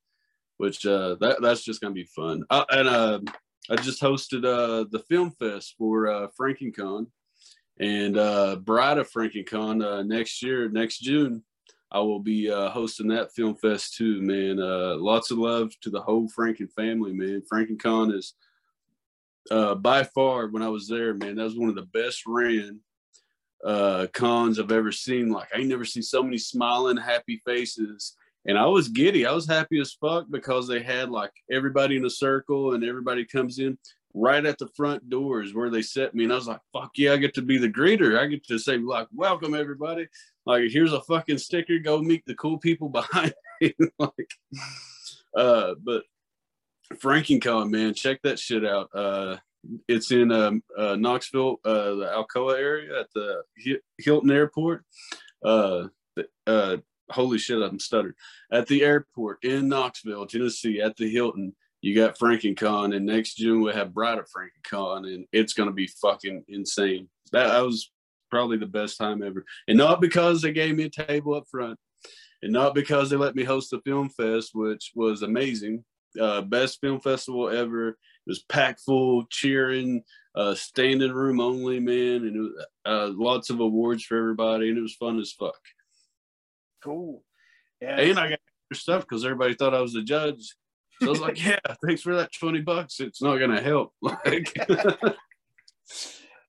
which 0.58 0.86
uh, 0.86 1.16
that 1.20 1.42
that's 1.42 1.64
just 1.64 1.82
gonna 1.82 1.94
be 1.94 2.06
fun. 2.06 2.44
Uh, 2.50 2.66
and 2.72 2.88
uh, 2.88 3.20
I 3.70 3.76
just 3.76 4.02
hosted 4.02 4.46
uh, 4.46 4.86
the 4.90 5.04
film 5.10 5.32
fest 5.32 5.76
for 5.78 6.08
uh, 6.08 6.28
FrankenCon, 6.40 7.08
and 7.80 8.18
uh, 8.18 8.56
Bride 8.58 8.98
of 8.98 9.12
FrankenCon 9.12 9.86
uh, 9.86 10.04
next 10.04 10.42
year, 10.42 10.70
next 10.70 11.00
June. 11.00 11.44
I 11.92 12.00
will 12.00 12.20
be 12.20 12.50
uh, 12.50 12.72
hosting 12.72 13.10
that 13.10 13.34
film 13.34 13.56
fest 13.56 13.96
too, 13.96 14.20
man. 14.20 14.60
Uh, 14.60 14.96
lots 14.96 15.30
of 15.30 15.38
love 15.38 15.72
to 15.82 15.92
the 15.92 16.02
whole 16.02 16.28
Franken 16.28 16.72
family, 16.72 17.14
man. 17.14 17.44
FrankenCon 17.52 18.16
is 18.16 18.34
uh, 19.52 19.76
by 19.76 20.04
far 20.04 20.48
when 20.48 20.64
I 20.64 20.70
was 20.70 20.88
there, 20.88 21.14
man, 21.14 21.36
that 21.36 21.44
was 21.44 21.58
one 21.58 21.70
of 21.70 21.76
the 21.76 21.84
best 21.94 22.24
ran 22.26 22.80
uh, 23.66 24.08
cons 24.14 24.60
I've 24.60 24.72
ever 24.72 24.92
seen. 24.92 25.30
Like 25.30 25.50
I 25.54 25.64
never 25.64 25.86
seen 25.86 26.04
so 26.04 26.24
many 26.24 26.38
smiling, 26.38 26.98
happy 26.98 27.42
faces. 27.46 28.16
And 28.46 28.58
I 28.58 28.66
was 28.66 28.90
giddy. 28.90 29.26
I 29.26 29.32
was 29.32 29.48
happy 29.48 29.80
as 29.80 29.94
fuck 29.94 30.26
because 30.30 30.68
they 30.68 30.82
had 30.82 31.10
like 31.10 31.32
everybody 31.50 31.96
in 31.96 32.06
a 32.06 32.10
circle 32.10 32.74
and 32.74 32.84
everybody 32.84 33.26
comes 33.26 33.60
in 33.60 33.78
right 34.14 34.46
at 34.46 34.58
the 34.58 34.68
front 34.76 35.10
doors 35.10 35.54
where 35.54 35.70
they 35.70 35.82
set 35.82 36.14
me. 36.14 36.24
And 36.24 36.34
I 36.34 36.36
was 36.36 36.48
like, 36.48 36.60
fuck 36.72 36.92
yeah, 36.96 37.14
I 37.14 37.18
get 37.18 37.34
to 37.36 37.42
be 37.42 37.58
the 37.58 37.70
greeter. 37.70 38.20
I 38.20 38.28
get 38.28 38.46
to 38.48 38.60
say, 38.60 38.78
like, 38.78 39.08
welcome 39.14 39.56
everybody. 39.56 40.08
Like, 40.46 40.70
here's 40.70 40.94
a 40.94 41.02
fucking 41.02 41.38
sticker. 41.38 41.80
Go 41.80 42.02
meet 42.02 42.24
the 42.26 42.36
cool 42.36 42.58
people 42.58 42.90
behind 42.90 43.34
me. 43.62 43.74
like, 44.00 44.32
uh, 45.36 45.76
but 45.84 46.04
FrankenCon, 46.96 47.72
man, 47.72 47.94
check 47.94 48.22
that 48.24 48.40
shit 48.40 48.66
out. 48.66 48.90
Uh, 48.94 49.38
it's 49.88 50.12
in 50.12 50.32
um, 50.32 50.64
uh, 50.78 50.96
Knoxville, 50.96 51.58
uh, 51.64 51.96
the 51.96 52.26
Alcoa 52.36 52.58
area 52.58 53.00
at 53.00 53.08
the 53.14 53.44
Hilton 53.98 54.32
Airport. 54.32 54.84
Uh, 55.44 55.88
uh, 56.48 56.78
holy 57.10 57.38
shit, 57.38 57.62
I'm 57.62 57.80
stuttered. 57.80 58.16
At 58.52 58.68
the 58.68 58.84
airport 58.84 59.44
in 59.44 59.70
Knoxville, 59.70 60.26
Tennessee, 60.28 60.82
at 60.82 60.96
the 60.98 61.10
Hilton, 61.10 61.56
you 61.82 61.96
got 61.96 62.18
FrankenCon, 62.18 62.46
and 62.48 62.58
Con, 62.58 62.94
and 62.94 63.06
next 63.06 63.36
June 63.36 63.62
we 63.62 63.74
have 63.74 63.94
Bride 63.94 64.18
of 64.18 64.28
FrankenCon, 64.30 65.14
and 65.14 65.26
it's 65.32 65.54
gonna 65.54 65.74
be 65.74 65.88
fucking 65.88 66.46
insane. 66.48 67.10
That, 67.32 67.48
that 67.48 67.66
was 67.66 67.92
probably 68.32 68.58
the 68.58 68.66
best 68.66 68.98
time 68.98 69.22
ever, 69.22 69.46
and 69.68 69.78
not 69.78 70.02
because 70.02 70.42
they 70.42 70.54
gave 70.54 70.76
me 70.76 70.86
a 70.86 70.90
table 70.90 71.36
up 71.36 71.46
front, 71.50 71.78
and 72.42 72.54
not 72.54 72.74
because 72.74 73.10
they 73.10 73.18
let 73.18 73.36
me 73.36 73.44
host 73.44 73.72
the 73.72 73.82
film 73.82 74.10
fest, 74.10 74.52
which 74.54 74.92
was 74.96 75.24
amazing. 75.24 75.84
Uh, 76.20 76.42
best 76.42 76.80
film 76.80 77.00
festival 77.00 77.50
ever. 77.50 77.98
It 78.26 78.30
was 78.30 78.44
packed 78.44 78.82
full, 78.82 79.26
cheering, 79.30 80.04
uh, 80.36 80.56
standing 80.56 81.12
room 81.12 81.40
only, 81.40 81.80
man, 81.80 82.26
and 82.26 82.42
was, 82.42 82.66
uh, 82.86 83.12
lots 83.14 83.50
of 83.50 83.60
awards 83.60 84.04
for 84.04 84.18
everybody, 84.18 84.70
and 84.70 84.78
it 84.78 84.82
was 84.82 84.96
fun 84.96 85.20
as 85.20 85.32
fuck. 85.32 85.60
Cool. 86.84 87.24
Yeah. 87.82 88.00
And 88.00 88.20
I 88.20 88.30
got 88.30 88.40
stuff 88.74 89.02
because 89.02 89.26
everybody 89.26 89.54
thought 89.56 89.76
I 89.76 89.82
was 89.82 89.96
a 89.96 90.04
judge. 90.04 90.56
So 91.02 91.08
I 91.08 91.10
was 91.10 91.20
like, 91.20 91.44
yeah, 91.46 91.60
thanks 91.86 92.02
for 92.02 92.16
that 92.16 92.32
20 92.34 92.62
bucks. 92.62 93.00
It's 93.00 93.22
not 93.22 93.38
going 93.38 93.52
to 93.52 93.62
help. 93.62 93.94
Like, 94.02 94.54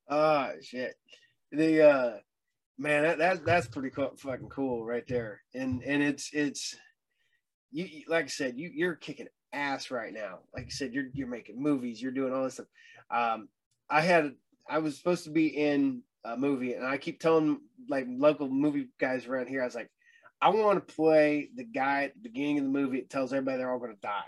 ah, 0.09 0.51
shit. 0.61 0.95
The, 1.51 1.89
uh, 1.89 2.17
man, 2.77 3.03
that, 3.03 3.17
that 3.17 3.45
that's 3.45 3.67
pretty 3.67 3.89
cool, 3.89 4.13
fucking 4.17 4.49
cool 4.49 4.85
right 4.85 5.05
there. 5.07 5.41
And, 5.53 5.83
and 5.83 6.01
it's, 6.01 6.29
it's, 6.33 6.75
you, 7.71 8.03
like 8.07 8.25
I 8.25 8.29
said, 8.29 8.57
you, 8.57 8.71
you're 8.73 8.95
kicking 8.95 9.27
ass 9.55 9.89
right 9.89 10.13
now. 10.13 10.39
Like 10.53 10.65
you 10.65 10.71
said, 10.71 10.93
you're, 10.93 11.07
you're 11.13 11.27
making 11.27 11.61
movies, 11.61 12.01
you're 12.01 12.11
doing 12.11 12.33
all 12.33 12.43
this 12.43 12.55
stuff. 12.55 12.67
Um, 13.09 13.49
I 13.89 14.01
had, 14.01 14.33
I 14.69 14.79
was 14.79 14.97
supposed 14.97 15.23
to 15.25 15.29
be 15.29 15.47
in 15.47 16.01
a 16.23 16.35
movie 16.35 16.73
and 16.73 16.85
I 16.85 16.97
keep 16.97 17.19
telling 17.19 17.59
like 17.89 18.05
local 18.09 18.49
movie 18.49 18.89
guys 18.99 19.25
around 19.25 19.47
here, 19.47 19.61
I 19.61 19.65
was 19.65 19.75
like, 19.75 19.89
I 20.41 20.49
want 20.49 20.85
to 20.85 20.93
play 20.93 21.49
the 21.55 21.63
guy 21.63 22.03
at 22.05 22.13
the 22.13 22.19
beginning 22.19 22.59
of 22.59 22.65
the 22.65 22.69
movie 22.69 22.99
that 22.99 23.09
tells 23.09 23.31
everybody 23.31 23.57
they're 23.57 23.71
all 23.71 23.79
going 23.79 23.95
to 23.95 24.01
die. 24.01 24.21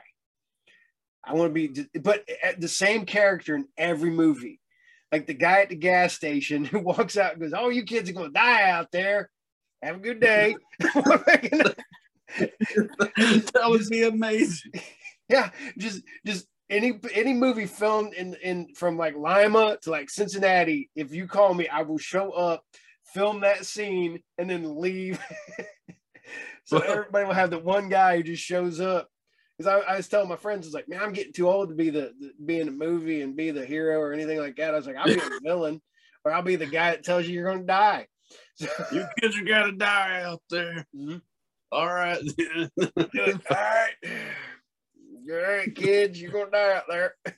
I 1.24 1.34
want 1.34 1.54
to 1.54 1.68
be, 1.68 2.00
but 2.00 2.28
the 2.58 2.70
same 2.70 3.06
character 3.06 3.56
in 3.56 3.68
every 3.78 4.12
movie, 4.12 4.62
like 5.12 5.28
the 5.28 5.34
guy 5.34 5.62
at 5.62 5.70
the 5.70 5.76
gas 5.76 6.14
station 6.14 6.64
who 6.66 6.80
walks 6.80 7.18
out 7.18 7.34
and 7.34 7.42
goes, 7.42 7.54
"Oh, 7.56 7.70
you 7.70 7.84
kids 7.84 8.10
are 8.10 8.14
going 8.14 8.30
to 8.30 8.34
die 8.34 8.70
out 8.70 8.92
there. 8.92 9.30
Have 9.82 9.98
a 9.98 10.00
good 10.00 10.20
day." 10.20 10.56
that 10.80 11.76
would 13.68 13.90
be 13.90 14.04
amazing. 14.04 14.72
Yeah, 15.30 15.50
just 15.78 16.04
just 16.26 16.48
any 16.70 17.00
any 17.14 17.34
movie 17.34 17.66
filmed 17.66 18.14
in 18.14 18.36
in 18.36 18.74
from 18.76 18.98
like 18.98 19.16
Lima 19.16 19.78
to 19.82 19.92
like 19.92 20.10
Cincinnati. 20.10 20.90
If 20.96 21.14
you 21.14 21.28
call 21.28 21.54
me, 21.54 21.68
I 21.68 21.84
will 21.84 21.98
show 21.98 22.32
up, 22.32 22.64
film 23.14 23.42
that 23.42 23.66
scene, 23.66 24.22
and 24.38 24.50
then 24.50 24.80
leave. 24.80 25.20
so 26.66 26.80
everybody 26.80 27.26
will 27.26 27.34
have 27.34 27.52
the 27.52 27.60
one 27.60 27.90
guy 27.90 28.18
who 28.18 28.24
just 28.24 28.44
shows 28.44 28.80
up 28.80 29.10
because 29.58 29.74
I, 29.74 29.94
I, 29.94 29.98
was 29.98 30.08
telling 30.08 30.30
my 30.30 30.36
friends, 30.36 30.66
I 30.66 30.68
was 30.68 30.74
like, 30.74 30.88
man, 30.88 31.02
I'm 31.02 31.14
getting 31.14 31.34
too 31.34 31.50
old 31.50 31.70
to 31.70 31.76
be 31.76 31.90
the, 31.90 32.14
the 32.20 32.32
be 32.46 32.60
in 32.60 32.68
a 32.68 32.72
movie 32.72 33.22
and 33.22 33.36
be 33.36 33.52
the 33.52 33.66
hero 33.66 34.00
or 34.00 34.14
anything 34.14 34.40
like 34.40 34.56
that. 34.58 34.74
I 34.74 34.78
was 34.78 34.86
like, 34.86 34.98
I'll 34.98 35.06
be 35.06 35.16
the 35.16 35.40
villain, 35.44 35.82
or 36.24 36.32
I'll 36.32 36.44
be 36.44 36.58
the 36.58 36.68
guy 36.68 36.92
that 36.92 37.04
tells 37.04 37.26
you 37.26 37.34
you're 37.34 37.50
going 37.50 37.62
to 37.62 37.66
die. 37.66 38.08
So, 38.56 38.68
you 38.92 39.06
kids 39.22 39.38
are 39.38 39.46
gonna 39.46 39.72
die 39.72 40.24
out 40.24 40.42
there. 40.50 40.86
Mm-hmm. 40.94 41.18
All 41.72 41.88
right, 41.88 42.18
all 42.82 42.90
right, 43.52 43.94
all 45.36 45.58
right, 45.58 45.76
kids, 45.76 46.22
you're 46.22 46.32
gonna 46.32 46.52
die 46.52 46.76
out 46.76 46.84
there. 46.90 47.16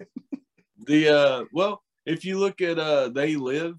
the 0.86 1.10
uh, 1.10 1.46
well, 1.54 1.82
if 2.06 2.26
you 2.26 2.38
look 2.38 2.62
at 2.62 2.80
uh, 2.80 3.10
They 3.10 3.36
Live, 3.36 3.76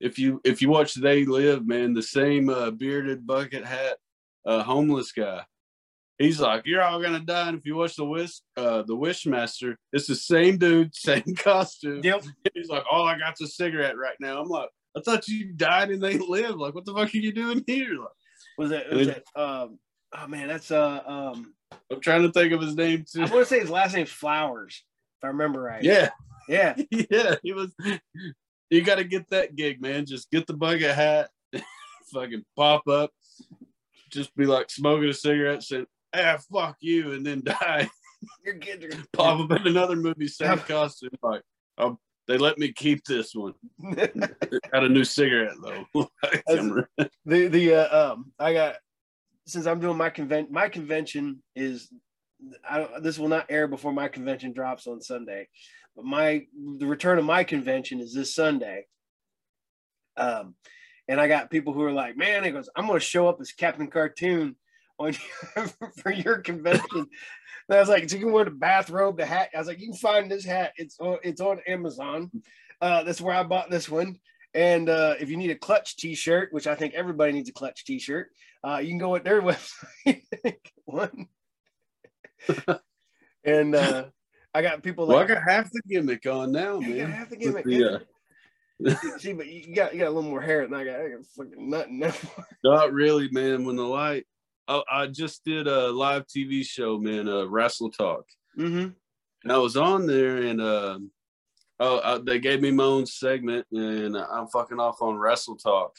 if 0.00 0.18
you 0.18 0.40
if 0.44 0.62
you 0.62 0.68
watch 0.68 0.94
They 0.94 1.24
Live, 1.24 1.66
man, 1.66 1.94
the 1.94 2.02
same 2.02 2.48
uh, 2.48 2.70
bearded 2.70 3.26
bucket 3.26 3.64
hat, 3.64 3.96
uh, 4.44 4.62
homeless 4.62 5.12
guy 5.12 5.44
he's 6.18 6.40
like, 6.40 6.66
"You're 6.66 6.82
all 6.82 7.00
gonna 7.00 7.20
die." 7.20 7.48
And 7.48 7.58
if 7.58 7.66
you 7.66 7.76
watch 7.76 7.96
the 7.96 8.04
wish, 8.04 8.40
uh, 8.56 8.82
the 8.82 8.96
Wishmaster, 8.96 9.76
it's 9.92 10.06
the 10.06 10.14
same 10.14 10.58
dude, 10.58 10.94
same 10.94 11.34
costume. 11.36 12.00
Yep. 12.02 12.24
He's 12.54 12.68
like, 12.68 12.84
"All 12.90 13.06
I 13.06 13.18
got's 13.18 13.40
a 13.40 13.46
cigarette 13.46 13.96
right 13.96 14.16
now." 14.20 14.40
I'm 14.40 14.48
like, 14.48 14.68
"I 14.96 15.00
thought 15.00 15.28
you 15.28 15.52
died 15.52 15.90
and 15.90 16.02
they 16.02 16.18
live. 16.18 16.56
Like, 16.56 16.74
what 16.74 16.84
the 16.84 16.94
fuck 16.94 17.14
are 17.14 17.18
you 17.18 17.32
doing 17.32 17.64
here?" 17.66 17.98
Like, 17.98 18.08
was 18.58 18.70
it? 18.70 18.92
Was 18.92 19.08
it? 19.08 19.24
Um, 19.34 19.78
oh 20.16 20.26
man, 20.28 20.48
that's 20.48 20.70
uh. 20.70 21.00
Um, 21.06 21.54
I'm 21.90 22.00
trying 22.00 22.22
to 22.22 22.32
think 22.32 22.52
of 22.52 22.60
his 22.60 22.76
name 22.76 23.04
too. 23.10 23.22
I 23.22 23.26
want 23.26 23.32
to 23.32 23.46
say 23.46 23.60
his 23.60 23.70
last 23.70 23.94
name's 23.94 24.10
Flowers, 24.10 24.84
if 25.18 25.24
I 25.24 25.28
remember 25.28 25.60
right. 25.60 25.82
Yeah. 25.82 26.10
Yeah. 26.48 26.76
yeah. 26.90 27.36
He 27.42 27.52
was. 27.52 27.72
You 28.70 28.82
got 28.82 28.96
to 28.96 29.04
get 29.04 29.30
that 29.30 29.54
gig, 29.54 29.80
man. 29.80 30.06
Just 30.06 30.30
get 30.30 30.46
the 30.46 30.54
bucket 30.54 30.94
hat, 30.94 31.30
fucking 32.12 32.44
pop 32.56 32.88
up, 32.88 33.10
just 34.10 34.34
be 34.36 34.44
like 34.46 34.70
smoking 34.70 35.08
a 35.08 35.14
cigarette, 35.14 35.62
saying, 35.62 35.86
ah, 36.14 36.38
fuck 36.52 36.76
you, 36.80 37.12
and 37.12 37.24
then 37.24 37.42
die. 37.44 37.88
Your 38.44 38.54
kids 38.54 38.84
are 38.84 38.88
gonna 38.88 39.04
pop 39.12 39.40
up 39.40 39.60
in 39.60 39.66
another 39.66 39.94
movie, 39.94 40.26
same 40.26 40.58
costume. 40.58 41.10
Like, 41.22 41.42
um, 41.78 41.98
they 42.26 42.38
let 42.38 42.58
me 42.58 42.72
keep 42.72 43.04
this 43.04 43.34
one. 43.34 43.54
got 44.72 44.84
a 44.84 44.88
new 44.88 45.04
cigarette 45.04 45.54
though. 45.62 46.08
the 47.24 47.48
the 47.48 47.74
uh, 47.74 48.12
um, 48.12 48.32
I 48.38 48.52
got 48.52 48.76
since 49.46 49.66
I'm 49.66 49.80
doing 49.80 49.96
my 49.96 50.10
convention. 50.10 50.52
My 50.52 50.68
convention 50.68 51.42
is 51.54 51.88
this 53.00 53.18
will 53.18 53.28
not 53.28 53.46
air 53.48 53.66
before 53.66 53.92
my 53.92 54.08
convention 54.08 54.52
drops 54.52 54.86
on 54.86 55.00
Sunday, 55.00 55.48
but 55.94 56.04
my 56.04 56.46
the 56.78 56.86
return 56.86 57.18
of 57.18 57.24
my 57.24 57.44
convention 57.44 58.00
is 58.00 58.14
this 58.14 58.34
Sunday. 58.34 58.86
Um, 60.16 60.54
and 61.08 61.20
I 61.20 61.28
got 61.28 61.50
people 61.50 61.72
who 61.72 61.82
are 61.82 61.92
like, 61.92 62.16
"Man," 62.16 62.44
he 62.44 62.50
goes, 62.50 62.68
"I'm 62.76 62.86
going 62.86 62.98
to 62.98 63.04
show 63.04 63.28
up 63.28 63.40
as 63.40 63.52
Captain 63.52 63.88
Cartoon 63.88 64.56
on 64.98 65.12
for 66.02 66.12
your 66.12 66.38
convention. 66.38 67.06
And 67.68 67.76
I 67.76 67.80
was 67.80 67.88
like, 67.88 68.08
so 68.08 68.16
you 68.16 68.24
can 68.24 68.32
wear 68.32 68.44
the 68.44 68.50
bathrobe, 68.50 69.16
the 69.16 69.26
hat. 69.26 69.50
I 69.54 69.58
was 69.58 69.66
like, 69.66 69.80
you 69.80 69.88
can 69.88 69.96
find 69.96 70.30
this 70.30 70.44
hat. 70.44 70.72
It's 70.76 70.98
on 71.00 71.18
it's 71.22 71.40
on 71.40 71.60
Amazon. 71.66 72.30
Uh, 72.80 73.02
that's 73.02 73.20
where 73.20 73.34
I 73.34 73.42
bought 73.42 73.70
this 73.70 73.88
one. 73.88 74.18
And 74.54 74.88
uh, 74.88 75.14
if 75.20 75.28
you 75.28 75.36
need 75.36 75.50
a 75.50 75.56
clutch 75.56 75.96
T-shirt, 75.96 76.52
which 76.52 76.66
I 76.66 76.74
think 76.74 76.94
everybody 76.94 77.32
needs 77.32 77.48
a 77.50 77.52
clutch 77.52 77.84
T-shirt, 77.84 78.30
uh, 78.66 78.78
you 78.78 78.88
can 78.88 78.98
go 78.98 79.14
at 79.14 79.24
their 79.24 79.40
website. 79.42 80.22
one. 80.84 81.28
and 83.44 83.74
uh, 83.74 84.04
I 84.54 84.62
got 84.62 84.82
people. 84.82 85.06
Like, 85.06 85.14
well, 85.14 85.24
I 85.24 85.26
got 85.26 85.42
half 85.48 85.70
the 85.70 85.82
gimmick 85.88 86.26
on 86.26 86.52
now, 86.52 86.78
man. 86.80 86.98
got 86.98 87.10
half 87.10 87.30
the 87.30 87.36
gimmick. 87.36 87.64
The, 87.64 87.94
uh, 87.94 87.98
See, 89.18 89.32
but 89.32 89.46
you 89.46 89.74
got 89.74 89.94
you 89.94 90.00
got 90.00 90.08
a 90.08 90.10
little 90.10 90.28
more 90.30 90.40
hair 90.42 90.66
than 90.66 90.74
I 90.74 90.84
got. 90.84 91.00
I 91.00 91.08
got 91.08 91.26
fucking 91.36 91.70
nothing. 91.70 92.12
Not 92.62 92.92
really, 92.92 93.28
man. 93.30 93.64
When 93.64 93.76
the 93.76 93.84
light 93.86 94.26
I, 94.68 94.82
I 94.90 95.06
just 95.06 95.44
did 95.44 95.66
a 95.66 95.88
live 95.90 96.26
TV 96.26 96.64
show, 96.64 96.98
man, 96.98 97.28
uh, 97.28 97.44
Wrestle 97.46 97.90
Talk, 97.90 98.24
Mm-hmm. 98.58 98.88
and 99.44 99.52
I 99.52 99.58
was 99.58 99.76
on 99.76 100.06
there, 100.06 100.38
and 100.38 100.60
uh, 100.60 100.98
oh, 101.80 101.98
uh, 101.98 102.18
they 102.18 102.38
gave 102.38 102.60
me 102.60 102.70
my 102.70 102.84
own 102.84 103.06
segment, 103.06 103.66
and 103.72 104.16
I'm 104.16 104.48
fucking 104.48 104.80
off 104.80 105.00
on 105.02 105.16
Wrestle 105.16 105.56
Talk. 105.56 105.94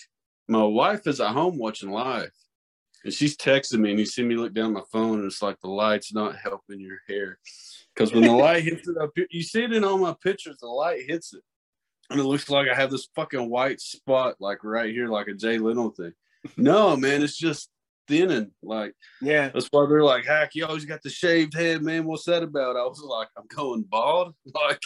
My 0.48 0.64
wife 0.64 1.06
is 1.08 1.20
at 1.22 1.34
home 1.34 1.58
watching 1.58 1.90
live, 1.92 2.32
and 3.08 3.14
she's 3.14 3.38
texting 3.38 3.80
me, 3.80 3.92
and 3.92 4.00
you 4.00 4.06
see 4.06 4.22
me 4.22 4.36
look 4.36 4.54
down 4.54 4.74
my 4.74 4.84
phone, 4.92 5.20
and 5.20 5.26
it's 5.26 5.42
like 5.42 5.58
the 5.62 5.70
light's 5.70 6.14
not 6.14 6.36
helping 6.36 6.82
your 6.82 7.00
hair, 7.08 7.40
because 7.96 8.14
when 8.14 8.24
the 8.24 8.32
light 8.34 8.66
hits 8.66 8.86
it 8.90 8.98
up, 8.98 9.12
here- 9.16 9.28
you 9.32 9.42
see 9.42 9.64
it 9.64 9.72
in 9.72 9.86
all 9.86 9.98
my 9.98 10.14
pictures, 10.22 10.58
the 10.60 10.68
light 10.68 11.04
hits 11.08 11.34
it, 11.34 11.42
and 12.10 12.20
it 12.20 12.26
looks 12.26 12.50
like 12.50 12.68
I 12.68 12.76
have 12.76 12.92
this 12.92 13.08
fucking 13.16 13.50
white 13.50 13.80
spot, 13.80 14.36
like 14.42 14.62
right 14.62 14.94
here, 14.94 15.08
like 15.08 15.30
a 15.30 15.34
Jay 15.34 15.58
Leno 15.58 15.92
thing. 15.92 16.12
No, 16.58 16.98
man, 16.98 17.24
it's 17.24 17.38
just 17.38 17.70
thinning, 18.10 18.52
like. 18.62 18.94
Yeah. 19.22 19.52
That's 19.54 19.68
why 19.72 19.86
they're 19.88 20.04
like, 20.04 20.26
Hack, 20.26 20.52
you 20.54 20.66
always 20.66 20.84
got 20.84 21.02
the 21.02 21.10
shaved 21.10 21.54
head, 21.54 21.82
man. 21.84 22.04
What's 22.04 22.26
that 22.26 22.44
about? 22.44 22.76
I 22.76 22.84
was 22.84 23.02
like, 23.02 23.30
I'm 23.38 23.48
going 23.48 23.84
bald. 23.84 24.36
Like, 24.54 24.82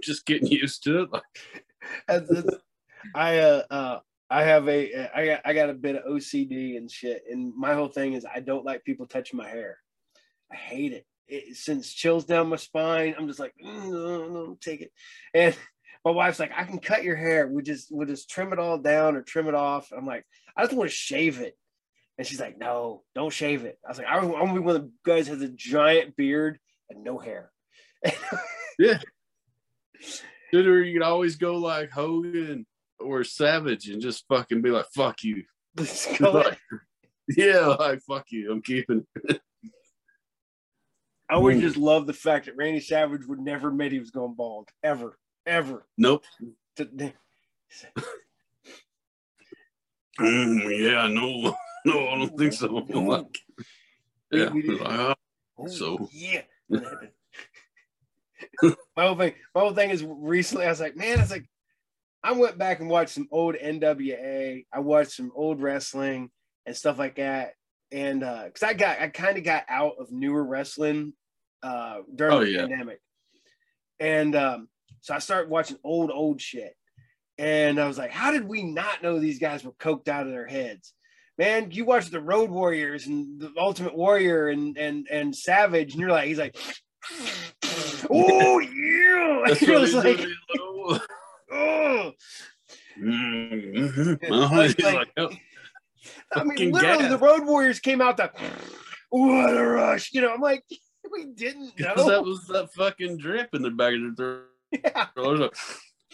just 0.00 0.26
getting 0.26 0.46
used 0.46 0.84
to 0.84 1.02
it. 1.02 1.08
Like, 1.12 1.22
I 3.16 3.38
uh, 3.38 3.62
uh 3.68 3.98
I 4.34 4.42
have 4.42 4.68
a 4.68 5.10
I 5.14 5.26
got 5.26 5.40
I 5.44 5.52
got 5.52 5.70
a 5.70 5.74
bit 5.74 5.94
of 5.94 6.10
OCD 6.10 6.76
and 6.76 6.90
shit, 6.90 7.22
and 7.30 7.54
my 7.56 7.72
whole 7.72 7.86
thing 7.86 8.14
is 8.14 8.26
I 8.26 8.40
don't 8.40 8.64
like 8.64 8.82
people 8.82 9.06
touching 9.06 9.36
my 9.36 9.48
hair. 9.48 9.78
I 10.50 10.56
hate 10.56 10.92
it. 10.92 11.06
It 11.28 11.56
sends 11.56 11.94
chills 11.94 12.24
down 12.24 12.48
my 12.48 12.56
spine. 12.56 13.14
I'm 13.16 13.28
just 13.28 13.38
like, 13.38 13.54
"Mm, 13.64 13.92
no, 13.92 14.28
no, 14.28 14.58
take 14.60 14.80
it. 14.80 14.90
And 15.32 15.56
my 16.04 16.10
wife's 16.10 16.40
like, 16.40 16.50
I 16.52 16.64
can 16.64 16.80
cut 16.80 17.04
your 17.04 17.14
hair. 17.14 17.46
We 17.46 17.62
just 17.62 17.92
we'll 17.92 18.08
just 18.08 18.28
trim 18.28 18.52
it 18.52 18.58
all 18.58 18.76
down 18.76 19.14
or 19.14 19.22
trim 19.22 19.46
it 19.46 19.54
off. 19.54 19.92
I'm 19.96 20.04
like, 20.04 20.24
I 20.56 20.64
just 20.64 20.74
want 20.74 20.90
to 20.90 20.96
shave 20.96 21.40
it. 21.40 21.56
And 22.18 22.26
she's 22.26 22.40
like, 22.40 22.58
No, 22.58 23.04
don't 23.14 23.32
shave 23.32 23.64
it. 23.64 23.78
I 23.86 23.88
was 23.88 23.98
like, 23.98 24.08
I 24.08 24.24
want 24.24 24.48
to 24.48 24.54
be 24.54 24.58
one 24.58 24.74
of 24.74 24.82
the 24.82 24.90
guys 25.06 25.28
has 25.28 25.42
a 25.42 25.48
giant 25.48 26.16
beard 26.16 26.58
and 26.90 27.04
no 27.04 27.18
hair. 27.18 27.52
Yeah. 28.76 28.98
Dude, 30.50 30.66
or 30.66 30.82
you 30.82 30.94
could 30.94 31.06
always 31.06 31.36
go 31.36 31.58
like 31.58 31.92
Hogan 31.92 32.66
or 33.04 33.22
Savage 33.24 33.88
and 33.88 34.00
just 34.02 34.24
fucking 34.28 34.62
be 34.62 34.70
like, 34.70 34.86
fuck 34.94 35.22
you. 35.22 35.44
Like, 36.20 36.58
yeah, 37.36 37.66
like, 37.78 38.00
fuck 38.02 38.26
you. 38.30 38.52
I'm 38.52 38.60
keeping 38.62 39.06
it. 39.24 39.40
I 41.30 41.38
would 41.38 41.56
Mm. 41.56 41.60
just 41.62 41.76
love 41.78 42.06
the 42.06 42.12
fact 42.12 42.44
that 42.46 42.56
Randy 42.56 42.80
Savage 42.80 43.24
would 43.26 43.38
never 43.40 43.68
admit 43.68 43.92
he 43.92 43.98
was 43.98 44.10
going 44.10 44.34
bald, 44.34 44.68
ever, 44.82 45.18
ever. 45.46 45.86
Nope. 45.96 46.24
Mm, 50.20 50.78
yeah, 50.78 51.08
no. 51.08 51.56
No, 51.84 52.08
I 52.08 52.18
don't 52.18 52.38
think 52.38 52.52
so. 52.52 52.66
Like, 52.68 53.36
yeah. 54.30 54.44
Like, 54.44 54.80
oh, 54.80 55.14
Oh, 55.58 55.66
So- 55.66 56.08
yeah. 56.12 56.42
my 56.70 56.80
whole 59.06 59.16
thing, 59.16 59.34
my 59.54 59.60
whole 59.60 59.74
thing 59.74 59.90
is 59.90 60.02
recently 60.04 60.66
I 60.66 60.70
was 60.70 60.80
like, 60.80 60.96
man, 60.96 61.20
it's 61.20 61.30
like 61.30 61.46
I 62.24 62.32
went 62.32 62.56
back 62.56 62.80
and 62.80 62.88
watched 62.88 63.12
some 63.12 63.28
old 63.30 63.54
NWA. 63.54 64.64
I 64.72 64.78
watched 64.80 65.12
some 65.12 65.30
old 65.34 65.60
wrestling 65.60 66.30
and 66.64 66.74
stuff 66.74 66.98
like 66.98 67.16
that. 67.16 67.52
And 67.92 68.24
uh 68.24 68.44
because 68.46 68.62
I 68.62 68.72
got 68.72 68.98
I 68.98 69.08
kind 69.08 69.36
of 69.36 69.44
got 69.44 69.64
out 69.68 69.96
of 70.00 70.10
newer 70.10 70.42
wrestling 70.42 71.12
uh 71.62 71.98
during 72.14 72.32
Oh, 72.34 72.40
the 72.40 72.50
yeah. 72.50 72.60
pandemic. 72.60 73.00
And 74.00 74.34
um 74.34 74.68
so 75.02 75.14
I 75.14 75.18
started 75.18 75.50
watching 75.50 75.76
old, 75.84 76.10
old 76.10 76.40
shit. 76.40 76.74
And 77.36 77.78
I 77.78 77.86
was 77.86 77.98
like, 77.98 78.10
how 78.10 78.30
did 78.32 78.48
we 78.48 78.62
not 78.62 79.02
know 79.02 79.18
these 79.18 79.38
guys 79.38 79.62
were 79.62 79.72
coked 79.72 80.08
out 80.08 80.26
of 80.26 80.32
their 80.32 80.46
heads? 80.46 80.94
Man, 81.36 81.72
you 81.72 81.84
watch 81.84 82.08
the 82.08 82.20
Road 82.20 82.48
Warriors 82.48 83.06
and 83.06 83.38
the 83.38 83.52
Ultimate 83.58 83.94
Warrior 83.94 84.48
and 84.48 84.78
and 84.78 85.06
and 85.10 85.36
Savage, 85.36 85.92
and 85.92 86.00
you're 86.00 86.10
like, 86.10 86.28
he's 86.28 86.38
like, 86.38 86.56
oh 88.08 88.58
yeah. 88.60 89.42
That's 89.46 89.94
what 89.94 90.04
like. 90.06 90.26
oh. 91.56 92.12
Uh-huh. 93.02 94.56
like- 94.56 94.82
like, 94.82 95.10
oh, 95.16 95.30
I 96.34 96.44
mean, 96.44 96.72
literally, 96.72 96.98
gas. 97.02 97.10
the 97.10 97.18
Road 97.18 97.44
Warriors 97.46 97.80
came 97.80 98.00
out 98.00 98.16
to 98.18 98.30
what 99.10 99.56
a 99.56 99.64
rush. 99.64 100.10
You 100.12 100.20
know, 100.20 100.32
I'm 100.34 100.40
like, 100.40 100.64
we 101.12 101.26
didn't 101.26 101.72
know. 101.78 102.08
that 102.08 102.24
was 102.24 102.46
that 102.48 102.72
fucking 102.74 103.18
drip 103.18 103.50
in 103.54 103.62
the 103.62 103.70
back 103.70 103.94
of 103.94 104.50
yeah. 104.72 105.06
throat. 105.14 105.54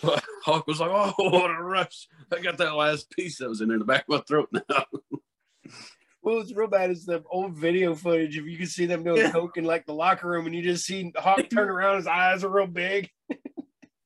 Like, 0.02 0.24
Hawk 0.44 0.66
was 0.66 0.80
like, 0.80 0.90
"Oh, 0.90 1.12
what 1.30 1.50
a 1.50 1.62
rush! 1.62 2.08
I 2.32 2.40
got 2.40 2.58
that 2.58 2.74
last 2.74 3.10
piece 3.10 3.38
that 3.38 3.48
was 3.48 3.60
in 3.60 3.68
there 3.68 3.74
in 3.76 3.80
the 3.80 3.84
back 3.86 4.04
of 4.08 4.08
my 4.08 4.20
throat 4.26 4.48
now." 4.52 4.84
What 6.22 6.36
was 6.36 6.54
real 6.54 6.68
bad 6.68 6.90
is 6.90 7.06
the 7.06 7.22
old 7.30 7.56
video 7.56 7.94
footage. 7.94 8.36
If 8.36 8.44
you 8.44 8.58
can 8.58 8.66
see 8.66 8.84
them 8.86 9.02
doing 9.02 9.18
Yeah. 9.18 9.30
coke 9.30 9.56
in 9.56 9.64
like 9.64 9.86
the 9.86 9.94
locker 9.94 10.28
room, 10.28 10.46
and 10.46 10.54
you 10.54 10.62
just 10.62 10.84
see 10.84 11.12
Hawk 11.16 11.48
turn 11.50 11.68
around, 11.70 11.96
his 11.96 12.06
eyes 12.06 12.44
are 12.44 12.50
real 12.50 12.66
big. 12.66 13.08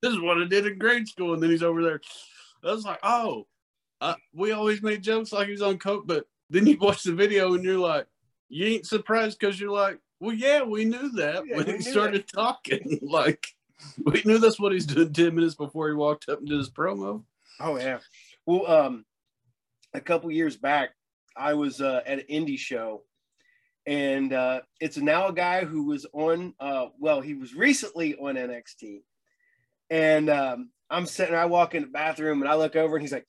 This 0.04 0.12
is 0.12 0.20
what 0.20 0.40
I 0.40 0.44
did 0.44 0.66
in 0.66 0.78
grade 0.78 1.08
school, 1.08 1.32
and 1.32 1.42
then 1.42 1.50
he's 1.50 1.62
over 1.62 1.82
there. 1.82 2.00
I 2.62 2.70
was 2.72 2.84
like, 2.84 3.00
"Oh, 3.02 3.46
uh, 4.00 4.14
we 4.34 4.52
always 4.52 4.82
made 4.82 5.02
jokes 5.02 5.32
like 5.32 5.46
he 5.46 5.52
was 5.52 5.62
on 5.62 5.78
coke," 5.78 6.06
but 6.06 6.26
then 6.50 6.66
you 6.66 6.76
watch 6.78 7.02
the 7.02 7.14
video 7.14 7.54
and 7.54 7.64
you're 7.64 7.78
like, 7.78 8.06
"You 8.48 8.66
ain't 8.66 8.86
surprised 8.86 9.38
because 9.38 9.58
you're 9.58 9.70
like." 9.70 9.98
Well, 10.20 10.34
yeah, 10.34 10.62
we 10.62 10.84
knew 10.84 11.10
that 11.12 11.46
Yeah, 11.46 11.56
when 11.56 11.66
he 11.66 11.82
started 11.82 12.26
talking. 12.28 12.98
like, 13.02 13.46
we 14.04 14.22
knew 14.24 14.38
that's 14.38 14.60
what 14.60 14.72
he's 14.72 14.86
doing 14.86 15.12
10 15.12 15.34
minutes 15.34 15.54
before 15.54 15.88
he 15.88 15.94
walked 15.94 16.28
up 16.28 16.38
and 16.38 16.48
did 16.48 16.56
his 16.56 16.70
promo. 16.70 17.24
Oh 17.60 17.76
yeah. 17.76 17.98
Well, 18.46 18.66
um, 18.66 19.04
a 19.92 20.00
couple 20.00 20.30
years 20.30 20.56
back, 20.56 20.90
I 21.36 21.54
was 21.54 21.80
uh, 21.80 22.02
at 22.06 22.20
an 22.20 22.26
indie 22.30 22.58
show, 22.58 23.02
and 23.86 24.32
uh, 24.32 24.60
it's 24.80 24.96
now 24.96 25.28
a 25.28 25.34
guy 25.34 25.64
who 25.64 25.84
was 25.84 26.06
on. 26.12 26.54
Uh, 26.60 26.86
well, 26.98 27.20
he 27.20 27.34
was 27.34 27.54
recently 27.54 28.14
on 28.16 28.36
NXT, 28.36 29.02
and 29.90 30.30
um, 30.30 30.70
I'm 30.90 31.06
sitting. 31.06 31.34
I 31.34 31.46
walk 31.46 31.74
in 31.74 31.82
the 31.82 31.88
bathroom 31.88 32.42
and 32.42 32.50
I 32.50 32.56
look 32.56 32.76
over, 32.76 32.96
and 32.96 33.02
he's 33.02 33.12
like, 33.12 33.26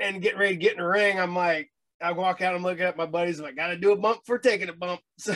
and 0.00 0.22
getting 0.22 0.38
ready 0.38 0.54
to 0.54 0.60
get 0.60 0.72
in 0.72 0.78
the 0.78 0.86
ring. 0.86 1.20
I'm 1.20 1.34
like, 1.34 1.70
I 2.02 2.12
walk 2.12 2.40
out. 2.40 2.54
I'm 2.54 2.62
looking 2.62 2.84
at 2.84 2.96
my 2.96 3.06
buddies. 3.06 3.38
I'm 3.38 3.46
like, 3.46 3.56
gotta 3.56 3.76
do 3.76 3.92
a 3.92 3.96
bump 3.96 4.20
for 4.24 4.38
taking 4.38 4.68
a 4.68 4.74
bump. 4.74 5.00
So. 5.18 5.34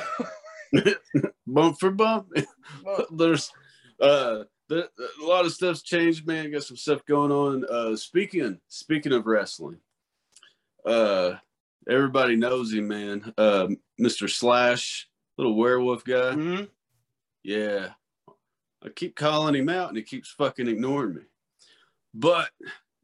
Bump 1.47 1.79
for 1.79 1.91
bump. 1.91 2.29
well, 2.85 3.07
there's 3.13 3.53
uh 4.01 4.45
the, 4.69 4.89
a 5.23 5.25
lot 5.25 5.45
of 5.45 5.53
stuff's 5.53 5.83
changed 5.83 6.27
man 6.27 6.51
got 6.51 6.63
some 6.63 6.77
stuff 6.77 7.05
going 7.07 7.31
on 7.31 7.65
uh 7.71 7.95
speaking 7.95 8.59
speaking 8.69 9.13
of 9.13 9.27
wrestling 9.27 9.79
uh 10.87 11.35
everybody 11.89 12.35
knows 12.35 12.73
him 12.73 12.89
man 12.89 13.33
uh 13.39 13.69
mr 14.01 14.29
slash 14.29 15.09
little 15.37 15.55
werewolf 15.55 16.03
guy 16.05 16.33
mhm. 16.33 16.69
yeah 17.43 17.91
i 18.85 18.89
keep 18.91 19.17
calling 19.17 19.55
him 19.55 19.69
out 19.69 19.89
and 19.89 19.97
he 19.97 20.03
keeps 20.03 20.31
fucking 20.31 20.69
ignoring 20.69 21.15
me. 21.15 21.23
But 22.13 22.51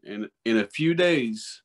in 0.04 0.28
in 0.44 0.58
a 0.58 0.66
few 0.66 0.94
days 0.94 1.62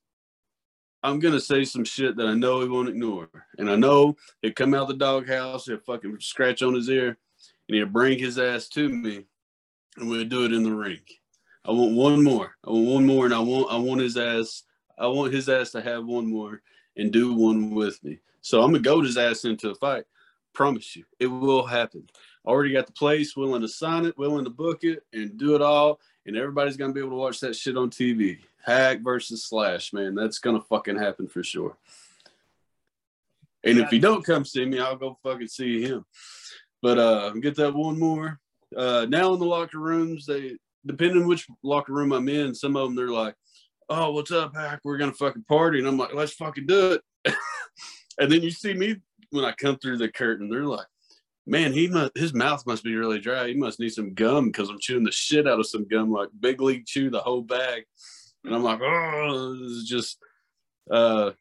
i'm 1.03 1.19
gonna 1.19 1.39
say 1.39 1.63
some 1.63 1.85
shit 1.85 2.17
that 2.17 2.27
i 2.27 2.33
know 2.33 2.61
he 2.61 2.67
won't 2.67 2.89
ignore. 2.89 3.29
And 3.57 3.69
i 3.69 3.75
know 3.75 4.15
he'll 4.41 4.53
come 4.53 4.73
out 4.73 4.83
of 4.83 4.87
the 4.89 4.93
doghouse 4.95 5.65
he'll 5.65 5.79
fucking 5.79 6.17
scratch 6.19 6.61
on 6.61 6.73
his 6.73 6.89
ear 6.89 7.17
and 7.67 7.75
he'll 7.75 7.85
bring 7.85 8.19
his 8.19 8.37
ass 8.39 8.67
to 8.69 8.89
me 8.89 9.25
and 9.97 10.09
we'll 10.09 10.25
do 10.25 10.45
it 10.45 10.53
in 10.53 10.63
the 10.63 10.75
ring. 10.75 10.99
I 11.63 11.71
want 11.71 11.95
one 11.95 12.23
more. 12.23 12.55
I 12.65 12.71
want 12.71 12.85
one 12.87 13.05
more 13.05 13.25
and 13.25 13.33
i 13.33 13.39
want 13.39 13.71
i 13.71 13.77
want 13.77 14.01
his 14.01 14.17
ass 14.17 14.63
i 14.97 15.07
want 15.07 15.33
his 15.33 15.49
ass 15.49 15.71
to 15.71 15.81
have 15.81 16.05
one 16.05 16.27
more 16.27 16.61
and 16.97 17.11
do 17.11 17.33
one 17.33 17.71
with 17.71 18.03
me. 18.03 18.19
So 18.41 18.61
i'm 18.61 18.71
gonna 18.71 18.83
goad 18.83 19.05
his 19.05 19.17
ass 19.17 19.45
into 19.45 19.69
a 19.69 19.75
fight 19.75 20.05
promise 20.55 20.95
you 20.95 21.03
it 21.19 21.27
will 21.27 21.65
happen. 21.65 22.07
Already 22.45 22.73
got 22.73 22.87
the 22.87 22.93
place 22.93 23.35
willing 23.35 23.61
to 23.61 23.67
sign 23.67 24.05
it 24.05 24.17
willing 24.17 24.45
to 24.45 24.49
book 24.49 24.83
it 24.83 25.03
and 25.13 25.37
do 25.37 25.55
it 25.55 25.61
all 25.61 25.99
and 26.25 26.35
everybody's 26.35 26.77
gonna 26.77 26.93
be 26.93 26.99
able 26.99 27.11
to 27.11 27.15
watch 27.15 27.39
that 27.41 27.55
shit 27.55 27.77
on 27.77 27.89
tv 27.89 28.39
hack 28.63 29.01
versus 29.01 29.43
slash 29.43 29.93
man 29.93 30.15
that's 30.15 30.39
gonna 30.39 30.61
fucking 30.61 30.97
happen 30.97 31.27
for 31.27 31.43
sure. 31.43 31.77
And 33.63 33.79
if 33.79 33.91
you 33.91 33.99
don't 33.99 34.23
come 34.23 34.45
see 34.45 34.65
me 34.65 34.79
i'll 34.79 34.95
go 34.95 35.17
fucking 35.23 35.47
see 35.47 35.83
him. 35.83 36.05
But 36.81 36.97
uh 36.97 37.31
get 37.31 37.55
that 37.57 37.73
one 37.73 37.99
more. 37.99 38.39
Uh 38.75 39.05
now 39.09 39.33
in 39.33 39.39
the 39.39 39.45
locker 39.45 39.79
rooms 39.79 40.25
they 40.25 40.57
depending 40.85 41.27
which 41.27 41.47
locker 41.63 41.93
room 41.93 42.11
i'm 42.11 42.29
in 42.29 42.53
some 42.53 42.75
of 42.75 42.87
them 42.87 42.95
they're 42.95 43.09
like 43.09 43.35
oh 43.89 44.11
what's 44.11 44.31
up 44.31 44.55
hack? 44.55 44.79
We're 44.83 44.97
gonna 44.97 45.13
fucking 45.13 45.43
party. 45.43 45.79
And 45.79 45.87
i'm 45.87 45.97
like 45.97 46.13
let's 46.13 46.33
fucking 46.33 46.67
do 46.67 46.93
it. 47.25 47.35
And 48.17 48.31
then 48.31 48.41
you 48.41 48.51
see 48.51 48.73
me 48.73 48.97
when 49.31 49.45
i 49.45 49.51
come 49.51 49.77
through 49.77 49.97
the 49.97 50.09
curtain 50.09 50.49
they're 50.49 50.63
like 50.63 50.87
man 51.47 51.71
he 51.73 51.87
must 51.87 52.17
his 52.17 52.33
mouth 52.33 52.65
must 52.65 52.83
be 52.83 52.95
really 52.95 53.19
dry. 53.19 53.47
He 53.47 53.53
must 53.53 53.79
need 53.79 53.93
some 53.93 54.13
gum 54.13 54.47
because 54.47 54.69
i'm 54.69 54.79
chewing 54.79 55.03
the 55.03 55.11
shit 55.11 55.47
out 55.47 55.59
of 55.59 55.67
some 55.67 55.87
gum 55.87 56.11
like 56.11 56.29
big 56.39 56.61
league 56.61 56.85
chew 56.85 57.09
the 57.09 57.19
whole 57.19 57.41
bag. 57.41 57.83
And 58.43 58.55
i'm 58.55 58.63
like 58.63 58.79
oh 58.81 59.53
this 59.53 59.71
is 59.71 59.87
just 59.87 60.17
uh 60.91 61.31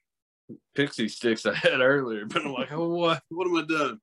Pixy 0.76 1.06
Stix 1.06 1.50
i 1.50 1.54
had 1.54 1.80
earlier. 1.80 2.26
But 2.28 2.44
i'm 2.44 2.52
like 2.52 2.72
oh 2.72 2.88
what? 2.88 3.22
What 3.30 3.46
am 3.46 3.56
i 3.56 3.62
doing? 3.62 4.00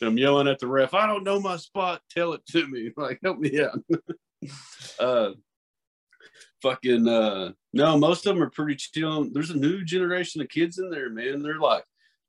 And 0.00 0.08
i'm 0.08 0.18
yelling 0.18 0.48
at 0.48 0.58
the 0.58 0.66
ref 0.66 0.94
i 0.94 1.06
don't 1.06 1.24
know 1.24 1.40
my 1.40 1.56
spot. 1.56 2.00
Tell 2.10 2.32
it 2.32 2.46
to 2.50 2.66
me. 2.66 2.90
Like 2.96 3.20
help 3.22 3.38
me 3.38 3.60
out. 3.60 3.78
Uh 4.98 5.30
fucking 6.60 7.08
uh 7.08 7.52
no, 7.72 7.98
most 7.98 8.26
of 8.26 8.34
them 8.34 8.42
are 8.42 8.50
pretty 8.50 8.76
chill. 8.76 9.28
There's 9.32 9.50
a 9.50 9.56
new 9.56 9.84
generation 9.84 10.42
of 10.42 10.48
kids 10.48 10.78
in 10.78 10.90
there, 10.90 11.10
man. 11.10 11.42
They're 11.42 11.58
like 11.58 11.84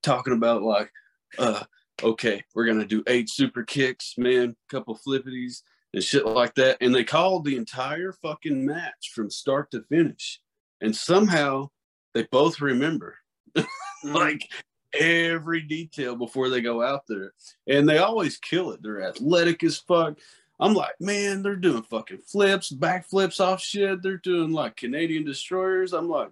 talking 0.06 0.34
about 0.34 0.64
like, 0.64 0.92
uh, 1.38 1.64
okay, 2.04 2.44
we're 2.54 2.66
gonna 2.66 2.86
do 2.86 3.04
eight 3.08 3.30
super 3.30 3.64
kicks, 3.64 4.16
man, 4.18 4.56
a 4.70 4.74
couple 4.74 4.98
flippities 4.98 5.62
and 5.94 6.04
shit 6.04 6.26
like 6.26 6.54
that. 6.56 6.78
And 6.82 6.94
they 6.94 7.04
called 7.04 7.46
the 7.46 7.56
entire 7.56 8.12
fucking 8.12 8.66
match 8.66 9.12
from 9.14 9.32
start 9.32 9.72
to 9.72 9.84
finish. 9.84 10.40
And 10.82 10.96
somehow 10.96 11.70
they 12.14 12.24
both 12.32 12.62
remember 12.62 13.16
like 14.04 14.48
every 14.94 15.62
detail 15.62 16.16
before 16.16 16.50
they 16.50 16.62
go 16.62 16.84
out 16.84 17.04
there. 17.08 17.34
And 17.68 17.88
they 17.88 17.98
always 17.98 18.38
kill 18.38 18.72
it. 18.72 18.84
They're 18.84 19.08
athletic 19.08 19.64
as 19.64 19.78
fuck. 19.78 20.20
I'm 20.60 20.74
like, 20.74 20.96
man, 21.00 21.44
they're 21.44 21.56
doing 21.56 21.84
fucking 21.84 22.20
flips, 22.20 22.72
backflips 22.72 23.40
off 23.40 23.62
shit. 23.62 24.02
They're 24.02 24.18
doing 24.18 24.52
like 24.52 24.78
Canadian 24.78 25.26
destroyers. 25.26 25.94
I'm 25.94 26.10
like, 26.10 26.30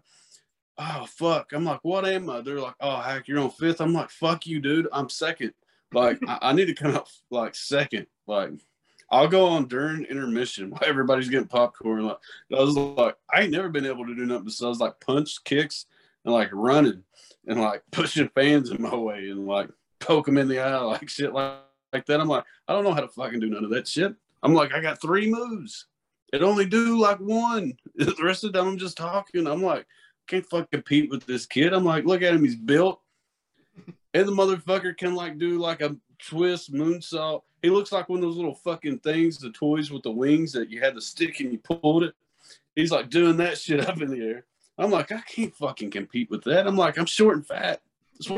oh 0.78 1.06
fuck. 1.08 1.54
I'm 1.54 1.66
like, 1.66 1.80
what 1.84 2.06
am 2.06 2.30
I? 2.30 2.42
They're 2.42 2.60
like, 2.60 2.76
oh 2.80 3.02
hack, 3.02 3.28
you're 3.28 3.40
on 3.40 3.52
fifth. 3.52 3.82
I'm 3.82 3.94
like, 3.94 4.10
fuck 4.10 4.46
you, 4.46 4.60
dude. 4.60 4.88
I'm 4.92 5.10
second. 5.10 5.54
Like, 5.94 6.20
I, 6.28 6.40
I 6.42 6.54
need 6.54 6.66
to 6.66 6.74
come 6.74 6.96
out 6.96 7.10
like 7.30 7.56
second. 7.56 8.08
Like, 8.28 8.52
I'll 9.10 9.28
go 9.28 9.46
on 9.46 9.68
during 9.68 10.06
intermission 10.06 10.70
while 10.72 10.82
everybody's 10.86 11.30
getting 11.30 11.48
popcorn. 11.48 12.06
Like, 12.06 12.18
I 12.52 12.62
was 12.62 12.76
like, 12.76 13.16
I 13.34 13.42
ain't 13.42 13.52
never 13.52 13.70
been 13.70 13.86
able 13.86 14.06
to 14.06 14.16
do 14.16 14.26
nothing 14.26 14.46
besides 14.46 14.80
like 14.80 15.00
punch, 15.00 15.44
kicks, 15.44 15.86
and 16.26 16.34
like 16.34 16.50
running 16.52 17.04
and 17.48 17.62
like 17.62 17.84
pushing 17.92 18.30
fans 18.30 18.72
in 18.72 18.82
my 18.82 18.96
way 18.96 19.30
and 19.30 19.46
like 19.46 19.70
poke 20.00 20.26
them 20.26 20.38
in 20.38 20.48
the 20.48 20.60
eye, 20.60 20.78
like 20.78 21.10
shit 21.10 21.34
like 21.34 21.60
like 21.94 22.06
that. 22.08 22.20
I'm 22.20 22.28
like, 22.28 22.44
I 22.68 22.74
don't 22.74 22.84
know 22.84 22.94
how 22.94 23.02
to 23.02 23.08
fucking 23.08 23.40
do 23.40 23.50
none 23.50 23.64
of 23.64 23.70
that 23.70 23.88
shit. 23.88 24.14
I'm 24.42 24.54
like, 24.54 24.74
I 24.74 24.82
got 24.82 25.00
three 25.00 25.30
moves. 25.30 25.86
It 26.34 26.42
only 26.42 26.66
do 26.66 27.00
like 27.00 27.20
one. 27.20 27.74
The 27.96 28.16
rest 28.24 28.44
of 28.44 28.52
the 28.52 28.60
time 28.60 28.68
I'm 28.68 28.78
just 28.80 28.98
talking. 28.98 29.46
I'm 29.46 29.62
like, 29.62 29.86
can't 30.28 30.46
fucking 30.50 30.68
compete 30.72 31.10
with 31.10 31.26
this 31.26 31.46
kid. 31.46 31.74
I'm 31.74 31.86
like, 31.86 32.06
look 32.06 32.22
at 32.22 32.34
him, 32.34 32.44
he's 32.44 32.56
built. 32.56 33.02
And 34.14 34.28
the 34.28 34.32
motherfucker 34.32 34.96
can 34.98 35.16
like 35.16 35.38
do 35.38 35.58
like 35.58 35.82
a 35.82 35.96
twist 36.20 36.72
moonsault. 36.74 37.42
He 37.62 37.70
looks 37.70 37.92
like 37.92 38.10
one 38.10 38.20
of 38.20 38.24
those 38.24 38.36
little 38.36 38.56
fucking 38.56 39.00
things, 39.00 39.38
the 39.38 39.52
toys 39.52 39.92
with 39.92 40.04
the 40.04 40.12
wings 40.12 40.52
that 40.54 40.70
you 40.70 40.80
had 40.80 40.96
the 40.96 41.02
stick 41.02 41.40
and 41.40 41.52
you 41.52 41.58
pulled 41.58 42.04
it. 42.04 42.14
He's 42.76 42.92
like 42.92 43.10
doing 43.10 43.38
that 43.38 43.58
shit 43.58 43.88
up 43.88 44.02
in 44.02 44.10
the 44.10 44.22
air. 44.22 44.46
I'm 44.78 44.92
like, 44.92 45.12
I 45.12 45.22
can't 45.22 45.56
fucking 45.56 45.92
compete 45.92 46.30
with 46.30 46.44
that. 46.46 46.68
I'm 46.68 46.76
like, 46.76 46.98
I'm 46.98 47.06
short 47.06 47.36
and 47.38 47.46
fat. 47.46 47.82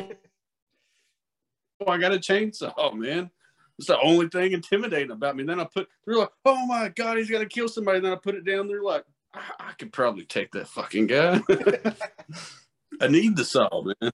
I 1.88 1.98
got 1.98 2.14
a 2.14 2.18
chainsaw, 2.18 2.74
oh, 2.78 2.92
man. 2.92 3.30
It's 3.78 3.88
the 3.88 4.00
only 4.00 4.28
thing 4.30 4.54
intimidating 4.54 5.12
about 5.12 5.36
me. 5.36 5.42
And 5.42 5.50
then 5.50 5.60
I 5.60 5.66
put, 5.66 5.90
they're 6.06 6.18
like, 6.18 6.30
oh 6.46 6.66
my 6.66 6.90
God, 6.90 7.18
he's 7.18 7.30
got 7.30 7.40
to 7.40 7.46
kill 7.46 7.68
somebody. 7.68 7.98
And 7.98 8.06
then 8.06 8.14
I 8.14 8.16
put 8.16 8.36
it 8.36 8.46
down. 8.46 8.68
They're 8.68 8.82
like, 8.82 9.06
I, 9.36 9.70
I 9.70 9.72
could 9.74 9.92
probably 9.92 10.26
take 10.26 10.52
that 10.52 10.68
fucking 10.68 11.08
guy. 11.08 11.42
I 13.02 13.08
need 13.08 13.36
the 13.36 13.44
saw, 13.44 13.84
man. 13.84 14.12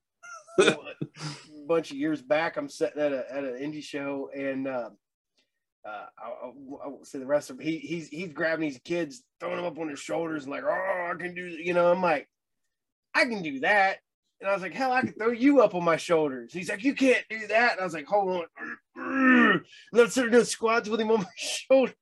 a 0.60 0.76
bunch 1.68 1.92
of 1.92 1.98
years 1.98 2.22
back, 2.22 2.58
I'm 2.58 2.70
sitting 2.70 3.02
at, 3.02 3.14
a, 3.14 3.26
at 3.32 3.44
an 3.44 3.54
indie 3.54 3.84
show 3.84 4.30
and 4.36 4.68
uh, 4.68 4.90
uh, 5.86 6.06
I, 6.18 6.28
I, 6.28 6.48
I 6.48 6.88
won't 6.88 7.08
say 7.08 7.20
the 7.20 7.26
rest 7.26 7.50
of. 7.50 7.60
He, 7.60 7.78
he's, 7.78 8.08
he's 8.10 8.34
grabbing 8.34 8.68
these 8.68 8.80
kids, 8.84 9.24
throwing 9.40 9.58
them 9.58 9.66
up 9.66 9.78
on 9.78 9.90
his 9.90 10.00
shoulders 10.00 10.44
and 10.44 10.52
like, 10.52 10.64
oh, 10.64 11.12
I 11.12 11.14
can 11.18 11.36
do, 11.36 11.48
you 11.48 11.74
know, 11.74 11.92
I'm 11.92 12.02
like, 12.02 12.28
I 13.14 13.26
can 13.26 13.42
do 13.44 13.60
that. 13.62 14.00
And 14.40 14.50
I 14.50 14.54
was 14.54 14.64
like, 14.64 14.74
hell, 14.74 14.92
I 14.92 15.02
could 15.02 15.18
throw 15.18 15.32
you 15.32 15.62
up 15.62 15.76
on 15.76 15.84
my 15.84 15.98
shoulders. 15.98 16.52
He's 16.52 16.70
like, 16.70 16.84
you 16.84 16.96
can't 16.96 17.24
do 17.30 17.46
that. 17.48 17.74
And 17.74 17.82
I 17.82 17.84
was 17.84 17.94
like, 17.94 18.08
hold 18.08 18.44
on. 18.98 19.64
I 19.94 20.08
started 20.08 20.32
doing 20.32 20.46
squats 20.46 20.90
with 20.90 21.00
him 21.00 21.12
on 21.12 21.20
my 21.20 21.26
shoulders. 21.38 21.96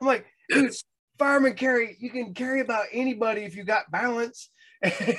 I'm 0.00 0.06
like, 0.06 0.24
dude, 0.48 0.72
fireman 1.18 1.54
carry, 1.54 1.96
you 2.00 2.10
can 2.10 2.34
carry 2.34 2.60
about 2.60 2.86
anybody 2.92 3.42
if 3.42 3.56
you 3.56 3.64
got 3.64 3.90
balance. 3.90 4.48
I 4.84 5.18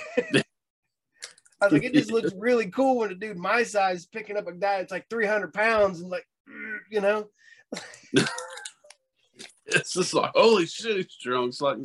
was 1.61 1.73
like, 1.73 1.83
it 1.83 1.93
just 1.93 2.11
looks 2.11 2.33
really 2.37 2.69
cool 2.69 2.97
when 2.97 3.11
a 3.11 3.15
dude 3.15 3.37
my 3.37 3.63
size 3.63 4.05
picking 4.05 4.37
up 4.37 4.47
a 4.47 4.51
guy 4.51 4.79
that's 4.79 4.91
like 4.91 5.09
300 5.09 5.53
pounds 5.53 6.01
and 6.01 6.09
like, 6.09 6.27
you 6.91 7.01
know. 7.01 7.27
it's 9.65 9.93
just 9.93 10.13
like, 10.13 10.31
holy 10.35 10.65
shit, 10.65 10.97
he's 10.97 11.11
strong. 11.11 11.47
It's 11.47 11.61
like, 11.61 11.77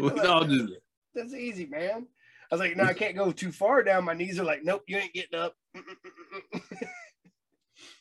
we 0.00 0.10
can 0.10 0.26
all 0.26 0.44
do 0.44 0.66
that. 0.66 0.80
That's 1.14 1.34
easy, 1.34 1.66
man. 1.66 2.06
I 2.50 2.54
was 2.54 2.60
like, 2.60 2.76
no, 2.76 2.84
I 2.84 2.94
can't 2.94 3.16
go 3.16 3.30
too 3.30 3.52
far 3.52 3.82
down. 3.82 4.04
My 4.04 4.14
knees 4.14 4.40
are 4.40 4.44
like, 4.44 4.64
nope, 4.64 4.84
you 4.88 4.96
ain't 4.96 5.12
getting 5.12 5.38
up. 5.38 5.54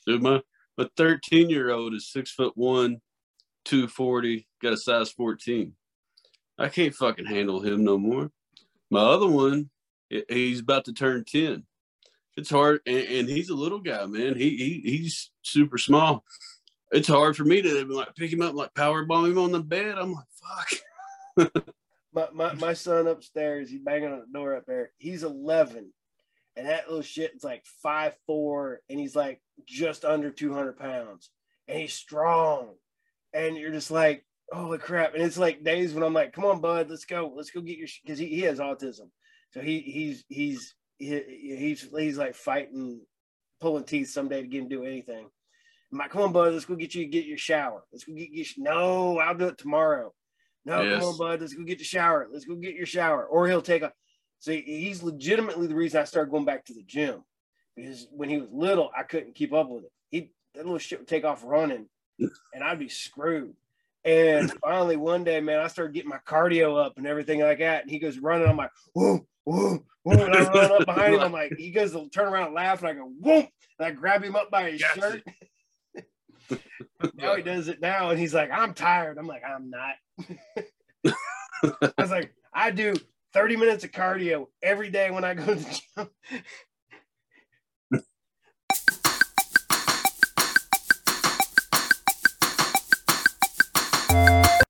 Dude, 0.06 0.24
my 0.24 0.42
my 0.78 0.88
13 0.96 1.50
year 1.50 1.72
old 1.72 1.94
is 1.94 2.12
six 2.12 2.32
foot 2.32 2.54
one, 2.56 3.02
240, 3.68 4.48
got 4.62 4.74
a 4.74 4.78
size 4.78 5.12
14. 5.12 5.74
I 6.58 6.70
can't 6.70 6.96
fucking 6.96 7.26
handle 7.26 7.60
him 7.60 7.84
no 7.84 7.98
more. 7.98 8.32
My 8.90 9.02
other 9.02 9.28
one, 9.28 9.70
he's 10.30 10.62
about 10.62 10.86
to 10.86 10.94
turn 10.94 11.26
10. 11.26 11.64
It's 12.38 12.50
hard, 12.50 12.82
and, 12.86 12.98
and 12.98 13.30
he's 13.30 13.50
a 13.50 13.56
little 13.56 13.80
guy, 13.80 14.06
man. 14.06 14.36
He, 14.36 14.56
he 14.58 14.98
he's 14.98 15.32
super 15.42 15.78
small. 15.78 16.24
It's 16.92 17.08
hard 17.08 17.36
for 17.36 17.44
me 17.44 17.62
to 17.62 17.86
like 17.86 18.16
pick 18.16 18.32
him 18.32 18.42
up, 18.42 18.54
like 18.54 18.74
power 18.76 19.04
bomb 19.06 19.26
him 19.26 19.40
on 19.40 19.52
the 19.52 19.60
bed. 19.60 19.98
I'm 19.98 20.14
like, 20.14 20.26
fuck. 21.36 21.66
my, 22.14 22.28
my, 22.32 22.54
my 22.54 22.74
son 22.74 23.08
upstairs, 23.08 23.70
he's 23.70 23.82
banging 23.82 24.14
on 24.14 24.20
the 24.20 24.40
door 24.40 24.56
up 24.56 24.66
there. 24.68 24.92
He's 24.98 25.24
11, 25.24 25.92
and 26.56 26.68
that 26.68 26.88
little 26.88 27.02
shit 27.02 27.34
is 27.36 27.44
like 27.44 27.66
five 27.82 28.14
four, 28.26 28.82
and 28.90 29.00
he's 29.00 29.16
like 29.16 29.42
just 29.66 30.06
under 30.06 30.32
200 30.32 30.78
pounds, 30.78 31.32
and 31.68 31.80
he's 31.80 31.94
strong. 31.94 32.76
And 33.34 33.58
you're 33.58 33.72
just 33.72 33.92
like, 33.92 34.26
holy 34.52 34.78
crap! 34.78 35.14
And 35.14 35.24
it's 35.24 35.38
like 35.38 35.64
days 35.64 35.94
when 35.94 36.04
I'm 36.04 36.14
like, 36.14 36.34
come 36.34 36.46
on, 36.46 36.62
bud, 36.62 36.90
let's 36.90 37.06
go, 37.06 37.32
let's 37.36 37.52
go 37.52 37.62
get 37.62 37.78
your 37.78 37.88
because 38.04 38.20
he, 38.20 38.28
he 38.28 38.42
has 38.42 38.60
autism, 38.60 39.10
so 39.52 39.62
he 39.62 39.80
he's 39.80 40.24
he's 40.28 40.76
he, 40.98 41.22
he's 41.58 41.88
he's 41.96 42.18
like 42.18 42.36
fighting, 42.36 43.02
pulling 43.62 43.84
teeth 43.84 44.10
someday 44.10 44.42
to 44.42 44.48
get 44.48 44.64
him 44.64 44.70
to 44.70 44.76
do 44.76 44.86
anything. 44.86 45.28
I'm 45.92 45.98
like, 45.98 46.12
come 46.12 46.22
on, 46.22 46.34
bud, 46.34 46.54
let's 46.54 46.66
go 46.66 46.76
get 46.76 46.96
you 46.96 47.06
get 47.06 47.26
your 47.26 47.38
shower. 47.38 47.84
Let's 47.92 48.04
go 48.04 48.14
get 48.14 48.32
you. 48.32 48.46
No, 48.58 49.20
I'll 49.20 49.36
do 49.36 49.48
it 49.48 49.58
tomorrow. 49.58 50.14
No, 50.66 50.82
yes. 50.82 51.00
come 51.00 51.10
on, 51.10 51.18
bud. 51.18 51.42
Let's 51.42 51.54
go 51.54 51.64
get 51.64 51.78
the 51.78 51.86
shower. 51.86 52.28
Let's 52.32 52.46
go 52.46 52.56
get 52.56 52.76
your 52.76 52.86
shower. 52.86 53.26
Or 53.26 53.48
he'll 53.48 53.62
take 53.62 53.84
a. 53.84 53.94
See, 54.40 54.62
he's 54.62 55.02
legitimately 55.02 55.68
the 55.68 55.76
reason 55.76 56.02
I 56.02 56.04
started 56.04 56.30
going 56.30 56.46
back 56.46 56.66
to 56.66 56.74
the 56.74 56.84
gym 56.84 57.24
because 57.78 58.08
when 58.12 58.30
he 58.30 58.38
was 58.38 58.50
little, 58.52 58.92
I 58.98 59.04
couldn't 59.04 59.36
keep 59.36 59.54
up 59.54 59.70
with 59.70 59.86
it. 59.86 59.92
He 60.10 60.32
that 60.56 60.66
little 60.66 60.80
shit 60.80 61.00
would 61.00 61.08
take 61.08 61.24
off 61.24 61.44
running, 61.46 61.88
and 62.20 62.64
I'd 62.64 62.80
be 62.80 62.90
screwed. 62.90 63.56
And 64.04 64.52
finally, 64.62 64.96
one 64.96 65.24
day, 65.24 65.42
man, 65.42 65.60
I 65.60 65.68
started 65.68 65.94
getting 65.94 66.10
my 66.10 66.20
cardio 66.26 66.82
up 66.82 66.98
and 66.98 67.06
everything 67.06 67.42
like 67.42 67.60
that. 67.60 67.82
And 67.82 67.92
he 67.92 68.00
goes 68.00 68.18
running. 68.18 68.48
I'm 68.48 68.56
like, 68.56 68.72
whoa, 68.94 69.28
whoa, 69.44 69.84
whoa. 70.04 70.26
And 70.26 70.34
I 70.34 70.50
run 70.50 70.72
up 70.72 70.86
behind 70.86 71.16
him. 71.16 71.20
I'm 71.20 71.34
like, 71.34 71.56
he 71.58 71.72
goes 71.72 71.92
to 71.92 72.08
turn 72.10 72.32
around 72.32 72.48
and 72.48 72.56
laugh. 72.56 72.80
And 72.80 72.88
I 72.90 72.94
go, 72.94 73.12
whoop. 73.20 73.50
And 73.80 73.88
I 73.88 73.92
grab 73.92 74.24
him 74.24 74.36
up 74.36 74.50
by 74.50 74.72
his 74.72 74.82
gotcha. 74.82 75.22
shirt. 76.50 76.60
now 77.16 77.36
he 77.36 77.44
does 77.44 77.68
it 77.68 77.82
now. 77.82 78.10
And 78.10 78.20
he's 78.20 78.34
like, 78.34 78.50
I'm 78.50 78.74
tired. 78.74 79.18
I'm 79.18 79.28
like, 79.28 79.44
I'm 79.44 79.70
not. 79.70 79.96
I 81.82 82.02
was 82.02 82.12
like, 82.12 82.34
I 82.54 82.72
do 82.72 82.96
30 83.34 83.58
minutes 83.58 83.84
of 83.84 83.92
cardio 83.92 84.48
every 84.64 84.90
day 84.90 85.12
when 85.12 85.26
I 85.26 85.34
go 85.34 85.46
to 85.46 85.56
the 85.56 85.82
gym. 85.98 86.10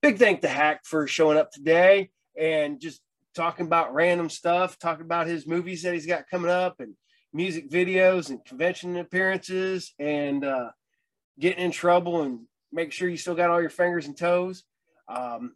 Big 0.01 0.18
thank 0.18 0.41
to 0.41 0.47
Hack 0.47 0.81
for 0.84 1.07
showing 1.07 1.38
up 1.38 1.51
today 1.51 2.09
and 2.39 2.80
just 2.80 3.01
talking 3.35 3.65
about 3.65 3.93
random 3.93 4.30
stuff, 4.30 4.80
talking 4.80 5.05
about 5.05 5.27
his 5.27 5.47
movies 5.47 5.84
that 5.84 5.93
he's 5.93 6.05
got 6.05 6.30
coming 6.30 6.51
up 6.51 6.80
and 6.80 6.93
music 7.34 7.69
videos 7.69 8.30
and 8.30 8.43
convention 8.45 8.97
appearances 8.97 9.93
and 9.99 10.43
uh, 10.43 10.69
getting 11.39 11.65
in 11.65 11.72
trouble 11.72 12.23
and 12.23 12.41
make 12.72 12.91
sure 12.91 13.09
you 13.09 13.18
still 13.18 13.35
got 13.35 13.49
all 13.49 13.61
your 13.61 13.69
fingers 13.69 14.07
and 14.07 14.18
toes. 14.18 14.64
Um, 15.07 15.55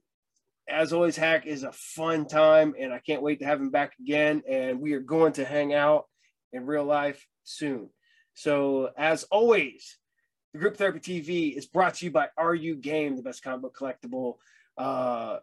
as 0.69 0.93
always, 0.93 1.17
Hack 1.17 1.45
is 1.45 1.63
a 1.63 1.71
fun 1.71 2.27
time, 2.27 2.75
and 2.79 2.93
I 2.93 2.99
can't 2.99 3.21
wait 3.21 3.39
to 3.39 3.45
have 3.45 3.59
him 3.59 3.71
back 3.71 3.93
again. 3.99 4.43
And 4.49 4.79
we 4.79 4.93
are 4.93 5.01
going 5.01 5.33
to 5.33 5.45
hang 5.45 5.73
out 5.73 6.05
in 6.53 6.65
real 6.65 6.85
life 6.85 7.25
soon. 7.43 7.89
So, 8.33 8.89
as 8.97 9.23
always, 9.23 9.97
the 10.53 10.59
Group 10.59 10.77
Therapy 10.77 10.99
TV 10.99 11.57
is 11.57 11.65
brought 11.65 11.95
to 11.95 12.05
you 12.05 12.11
by 12.11 12.27
RU 12.37 12.75
Game, 12.75 13.15
the 13.15 13.21
best 13.21 13.43
comic 13.43 13.61
book 13.61 13.77
collectible, 13.77 14.35
uh, 14.77 15.37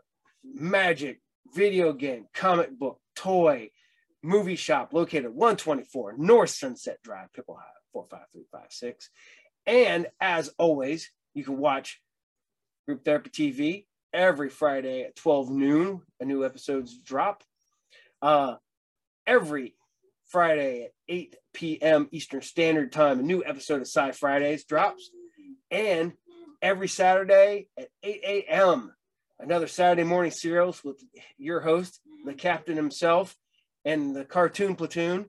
magic, 0.44 1.20
video 1.54 1.92
game, 1.92 2.26
comic 2.34 2.78
book, 2.78 3.00
toy, 3.16 3.70
movie 4.22 4.56
shop 4.56 4.92
located 4.92 5.34
124 5.34 6.16
North 6.18 6.50
Sunset 6.50 6.98
Drive, 7.02 7.32
Piqua, 7.32 7.54
Ohio, 7.54 7.66
45356. 7.92 9.10
And 9.66 10.06
as 10.20 10.50
always, 10.58 11.10
you 11.34 11.44
can 11.44 11.58
watch 11.58 12.00
Group 12.86 13.04
Therapy 13.04 13.30
TV 13.30 13.86
every 14.12 14.50
Friday 14.50 15.02
at 15.02 15.16
12 15.16 15.50
noon. 15.50 16.02
A 16.20 16.24
new 16.24 16.44
episodes 16.44 16.98
drop. 16.98 17.42
Uh, 18.20 18.56
every 19.26 19.74
Friday 20.28 20.84
at 20.84 20.90
8 21.08 21.36
p.m. 21.54 22.08
Eastern 22.12 22.42
Standard 22.42 22.92
Time, 22.92 23.18
a 23.18 23.22
new 23.22 23.42
episode 23.44 23.80
of 23.80 23.88
Sci 23.88 24.12
Fridays 24.12 24.64
drops. 24.64 25.10
And 25.70 26.12
every 26.62 26.88
Saturday 26.88 27.68
at 27.78 27.88
8 28.02 28.20
a.m., 28.24 28.92
another 29.38 29.66
Saturday 29.66 30.04
morning 30.04 30.30
serials 30.30 30.82
with 30.84 31.02
your 31.36 31.60
host, 31.60 32.00
the 32.24 32.34
captain 32.34 32.76
himself, 32.76 33.36
and 33.84 34.14
the 34.14 34.24
cartoon 34.24 34.74
platoon. 34.74 35.26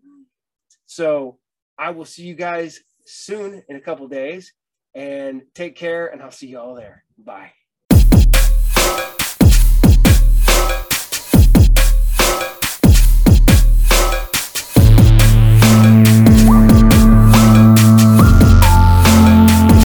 So 0.86 1.40
I 1.78 1.92
will 1.92 2.06
see 2.06 2.24
you 2.24 2.36
guys 2.36 2.80
soon 3.06 3.64
in 3.70 3.76
a 3.76 3.82
couple 3.82 4.08
days 4.08 4.54
and 4.94 5.44
take 5.54 5.76
care 5.76 6.08
and 6.08 6.22
I'll 6.22 6.32
see 6.32 6.48
you 6.48 6.60
all 6.60 6.76
there. 6.76 7.04
Bye. 7.18 7.52